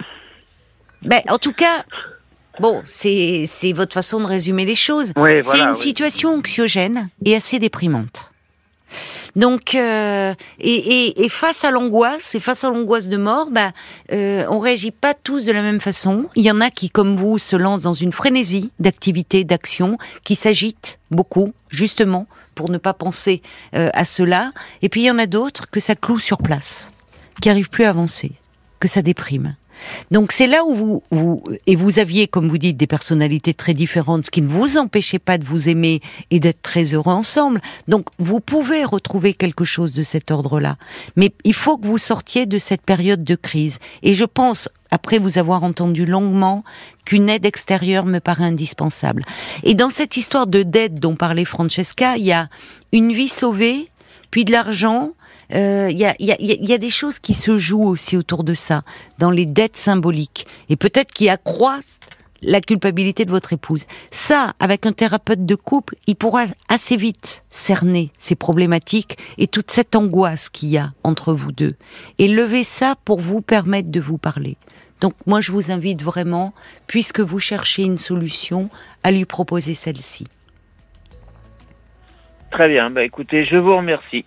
Ben, 1.02 1.20
en 1.28 1.38
tout 1.38 1.52
cas, 1.52 1.84
Bon, 2.60 2.82
c'est 2.84 3.72
votre 3.74 3.94
façon 3.94 4.20
de 4.20 4.26
résumer 4.26 4.64
les 4.64 4.74
choses. 4.74 5.12
c'est 5.16 5.60
une 5.60 5.74
situation 5.74 6.36
anxiogène 6.36 7.08
et 7.24 7.34
assez 7.34 7.58
déprimante. 7.58 8.32
Donc, 9.36 9.74
euh, 9.74 10.34
et, 10.60 11.28
face 11.30 11.64
à 11.64 11.70
l'angoisse, 11.70 12.34
et 12.34 12.40
face 12.40 12.64
à 12.64 12.70
l'angoisse 12.70 13.08
de 13.08 13.16
mort, 13.16 13.48
bah, 13.50 13.72
euh, 14.12 14.44
on 14.50 14.58
réagit 14.58 14.90
pas 14.90 15.14
tous 15.14 15.44
de 15.44 15.52
la 15.52 15.62
même 15.62 15.80
façon. 15.80 16.26
Il 16.34 16.42
y 16.42 16.50
en 16.50 16.60
a 16.60 16.70
qui, 16.70 16.90
comme 16.90 17.16
vous, 17.16 17.38
se 17.38 17.56
lancent 17.56 17.82
dans 17.82 17.94
une 17.94 18.12
frénésie 18.12 18.70
d'activité, 18.78 19.44
d'action, 19.44 19.96
qui 20.24 20.34
s'agitent 20.34 20.98
beaucoup, 21.10 21.52
justement, 21.70 22.26
pour 22.54 22.70
ne 22.70 22.78
pas 22.78 22.92
penser 22.92 23.42
euh, 23.74 23.88
à 23.94 24.04
cela. 24.04 24.52
Et 24.82 24.88
puis 24.88 25.02
il 25.02 25.04
y 25.04 25.10
en 25.10 25.18
a 25.18 25.26
d'autres 25.26 25.70
que 25.70 25.80
ça 25.80 25.94
cloue 25.94 26.18
sur 26.18 26.38
place, 26.38 26.92
qui 27.40 27.48
arrivent 27.48 27.70
plus 27.70 27.84
à 27.84 27.90
avancer, 27.90 28.32
que 28.80 28.88
ça 28.88 29.00
déprime. 29.00 29.56
Donc 30.10 30.32
c'est 30.32 30.46
là 30.46 30.64
où 30.64 30.74
vous, 30.74 31.02
vous, 31.10 31.42
et 31.66 31.76
vous 31.76 31.98
aviez, 31.98 32.26
comme 32.26 32.48
vous 32.48 32.58
dites, 32.58 32.76
des 32.76 32.86
personnalités 32.86 33.54
très 33.54 33.74
différentes, 33.74 34.24
ce 34.24 34.30
qui 34.30 34.42
ne 34.42 34.48
vous 34.48 34.76
empêchait 34.76 35.18
pas 35.18 35.38
de 35.38 35.44
vous 35.44 35.68
aimer 35.68 36.00
et 36.30 36.40
d'être 36.40 36.62
très 36.62 36.94
heureux 36.94 37.12
ensemble. 37.12 37.60
Donc 37.88 38.08
vous 38.18 38.40
pouvez 38.40 38.84
retrouver 38.84 39.34
quelque 39.34 39.64
chose 39.64 39.92
de 39.92 40.02
cet 40.02 40.30
ordre-là. 40.30 40.76
Mais 41.16 41.32
il 41.44 41.54
faut 41.54 41.76
que 41.76 41.86
vous 41.86 41.98
sortiez 41.98 42.46
de 42.46 42.58
cette 42.58 42.82
période 42.82 43.24
de 43.24 43.34
crise. 43.34 43.78
Et 44.02 44.14
je 44.14 44.24
pense, 44.24 44.68
après 44.90 45.18
vous 45.18 45.38
avoir 45.38 45.64
entendu 45.64 46.06
longuement, 46.06 46.64
qu'une 47.04 47.28
aide 47.28 47.46
extérieure 47.46 48.06
me 48.06 48.20
paraît 48.20 48.44
indispensable. 48.44 49.24
Et 49.64 49.74
dans 49.74 49.90
cette 49.90 50.16
histoire 50.16 50.46
de 50.46 50.62
dette 50.62 50.96
dont 50.96 51.16
parlait 51.16 51.44
Francesca, 51.44 52.16
il 52.16 52.24
y 52.24 52.32
a 52.32 52.48
une 52.92 53.12
vie 53.12 53.28
sauvée, 53.28 53.88
puis 54.30 54.44
de 54.44 54.52
l'argent, 54.52 55.12
il 55.52 55.58
euh, 55.58 55.90
y, 55.90 56.06
a, 56.06 56.14
y, 56.18 56.72
a, 56.72 56.78
des 56.78 56.90
choses 56.90 57.18
qui 57.18 57.34
se 57.34 57.58
jouent 57.58 57.86
aussi 57.86 58.16
autour 58.16 58.42
de 58.42 58.54
ça, 58.54 58.82
dans 59.18 59.30
les 59.30 59.44
dettes 59.44 59.76
symboliques, 59.76 60.46
et 60.70 60.76
peut-être 60.76 61.12
qui 61.12 61.28
accroissent 61.28 62.00
la 62.42 62.60
culpabilité 62.60 63.24
de 63.24 63.30
votre 63.30 63.52
épouse. 63.52 63.84
Ça, 64.10 64.54
avec 64.58 64.86
un 64.86 64.92
thérapeute 64.92 65.44
de 65.44 65.54
couple, 65.54 65.96
il 66.06 66.16
pourra 66.16 66.44
assez 66.68 66.96
vite 66.96 67.44
cerner 67.50 68.10
ces 68.18 68.34
problématiques 68.34 69.18
et 69.38 69.46
toute 69.46 69.70
cette 69.70 69.94
angoisse 69.94 70.48
qu'il 70.48 70.70
y 70.70 70.78
a 70.78 70.92
entre 71.04 71.32
vous 71.32 71.52
deux, 71.52 71.72
et 72.18 72.28
lever 72.28 72.64
ça 72.64 72.96
pour 73.04 73.20
vous 73.20 73.42
permettre 73.42 73.90
de 73.90 74.00
vous 74.00 74.18
parler. 74.18 74.56
Donc 75.00 75.14
moi, 75.26 75.40
je 75.40 75.52
vous 75.52 75.70
invite 75.70 76.02
vraiment, 76.02 76.54
puisque 76.86 77.20
vous 77.20 77.40
cherchez 77.40 77.82
une 77.82 77.98
solution, 77.98 78.70
à 79.02 79.10
lui 79.10 79.24
proposer 79.24 79.74
celle-ci. 79.74 80.24
Très 82.52 82.68
bien. 82.68 82.90
Bah, 82.90 83.02
écoutez, 83.02 83.44
je 83.44 83.56
vous 83.56 83.76
remercie. 83.76 84.24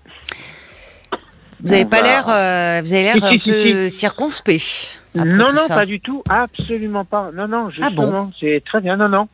Vous 1.61 1.69
n'avez 1.69 1.85
pas 1.85 2.01
l'air, 2.01 2.25
euh, 2.27 2.81
vous 2.83 2.93
avez 2.93 3.03
l'air 3.03 3.23
un 3.23 3.37
peu 3.37 3.89
circonspect. 3.89 4.99
Non, 5.15 5.47
non, 5.53 5.67
pas 5.67 5.85
du 5.85 6.01
tout, 6.01 6.23
absolument 6.29 7.05
pas. 7.05 7.31
Non, 7.33 7.47
non, 7.47 7.67
ah 7.67 7.71
justement, 7.71 8.31
c'est 8.39 8.61
très 8.65 8.81
bien. 8.81 8.97
Non, 8.97 9.09
non. 9.09 9.27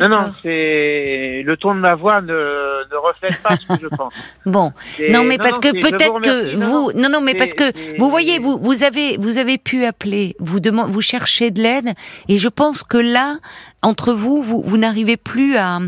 Non, 0.00 0.08
non, 0.08 0.32
c'est 0.42 1.42
le 1.44 1.54
ton 1.58 1.74
de 1.74 1.80
ma 1.80 1.94
voix 1.94 2.22
ne, 2.22 2.32
ne 2.32 2.96
reflète 2.96 3.42
pas 3.42 3.56
ce 3.56 3.66
que 3.66 3.82
je 3.82 3.94
pense. 3.94 4.14
Bon, 4.46 4.72
non, 5.10 5.22
mais 5.22 5.36
parce 5.36 5.58
que 5.58 5.70
peut-être 5.70 6.20
que 6.20 6.56
vous, 6.56 6.92
non, 6.94 7.08
non, 7.10 7.20
mais 7.20 7.34
parce 7.34 7.52
que 7.52 7.64
vous 7.98 8.10
voyez, 8.10 8.38
vous, 8.38 8.58
vous 8.58 8.84
avez, 8.84 9.18
vous 9.18 9.36
avez 9.36 9.58
pu 9.58 9.84
appeler, 9.84 10.34
vous 10.38 10.60
demandez, 10.60 10.90
vous 10.90 11.02
cherchez 11.02 11.50
de 11.50 11.60
l'aide, 11.60 11.90
et 12.28 12.38
je 12.38 12.48
pense 12.48 12.82
que 12.84 12.96
là, 12.96 13.36
entre 13.82 14.12
vous, 14.12 14.42
vous, 14.42 14.62
vous 14.64 14.78
n'arrivez 14.78 15.18
plus 15.18 15.56
à 15.56 15.78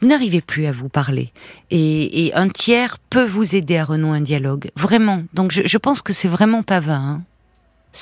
vous 0.00 0.08
n'arrivez 0.08 0.40
plus 0.40 0.66
à 0.66 0.72
vous 0.72 0.88
parler. 0.88 1.30
Et, 1.70 2.32
un 2.34 2.48
tiers 2.48 2.98
peut 3.10 3.26
vous 3.26 3.54
aider 3.54 3.76
à 3.76 3.84
renouer 3.84 4.18
un 4.18 4.20
dialogue, 4.20 4.70
vraiment. 4.76 5.22
Donc 5.32 5.52
je, 5.52 5.78
pense 5.78 6.02
que 6.02 6.12
c'est 6.12 6.28
vraiment 6.28 6.62
pas 6.62 6.80
vain. 6.80 6.94
Hein. 6.94 7.22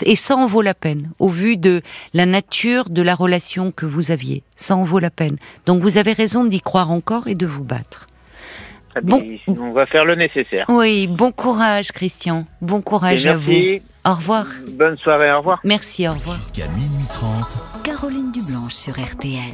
Et 0.04 0.16
ça 0.16 0.36
en 0.36 0.46
vaut 0.46 0.62
la 0.62 0.74
peine, 0.74 1.10
au 1.18 1.28
vu 1.28 1.56
de 1.56 1.80
la 2.14 2.26
nature 2.26 2.90
de 2.90 3.02
la 3.02 3.14
relation 3.14 3.70
que 3.70 3.86
vous 3.86 4.10
aviez. 4.10 4.42
Ça 4.56 4.76
en 4.76 4.84
vaut 4.84 4.98
la 4.98 5.10
peine. 5.10 5.36
Donc 5.66 5.82
vous 5.82 5.98
avez 5.98 6.12
raison 6.12 6.44
d'y 6.44 6.60
croire 6.60 6.90
encore 6.90 7.28
et 7.28 7.34
de 7.34 7.46
vous 7.46 7.64
battre. 7.64 8.06
Bon. 9.02 9.22
On 9.48 9.72
va 9.72 9.86
faire 9.86 10.04
le 10.04 10.14
nécessaire. 10.14 10.66
Oui, 10.68 11.06
bon 11.06 11.32
courage 11.32 11.90
Christian. 11.92 12.44
Bon 12.60 12.80
courage 12.80 13.26
à 13.26 13.36
vous. 13.36 13.52
Au 14.06 14.12
revoir. 14.12 14.46
Bonne 14.68 14.96
soirée, 14.98 15.32
au 15.32 15.38
revoir. 15.38 15.60
Merci, 15.64 16.06
au 16.06 16.12
revoir. 16.12 16.36
Jusqu'à 16.36 16.68
minuit 16.68 17.06
30. 17.10 17.82
Caroline 17.82 18.30
Dublanche 18.32 18.74
sur 18.74 18.92
RTL. 18.92 19.52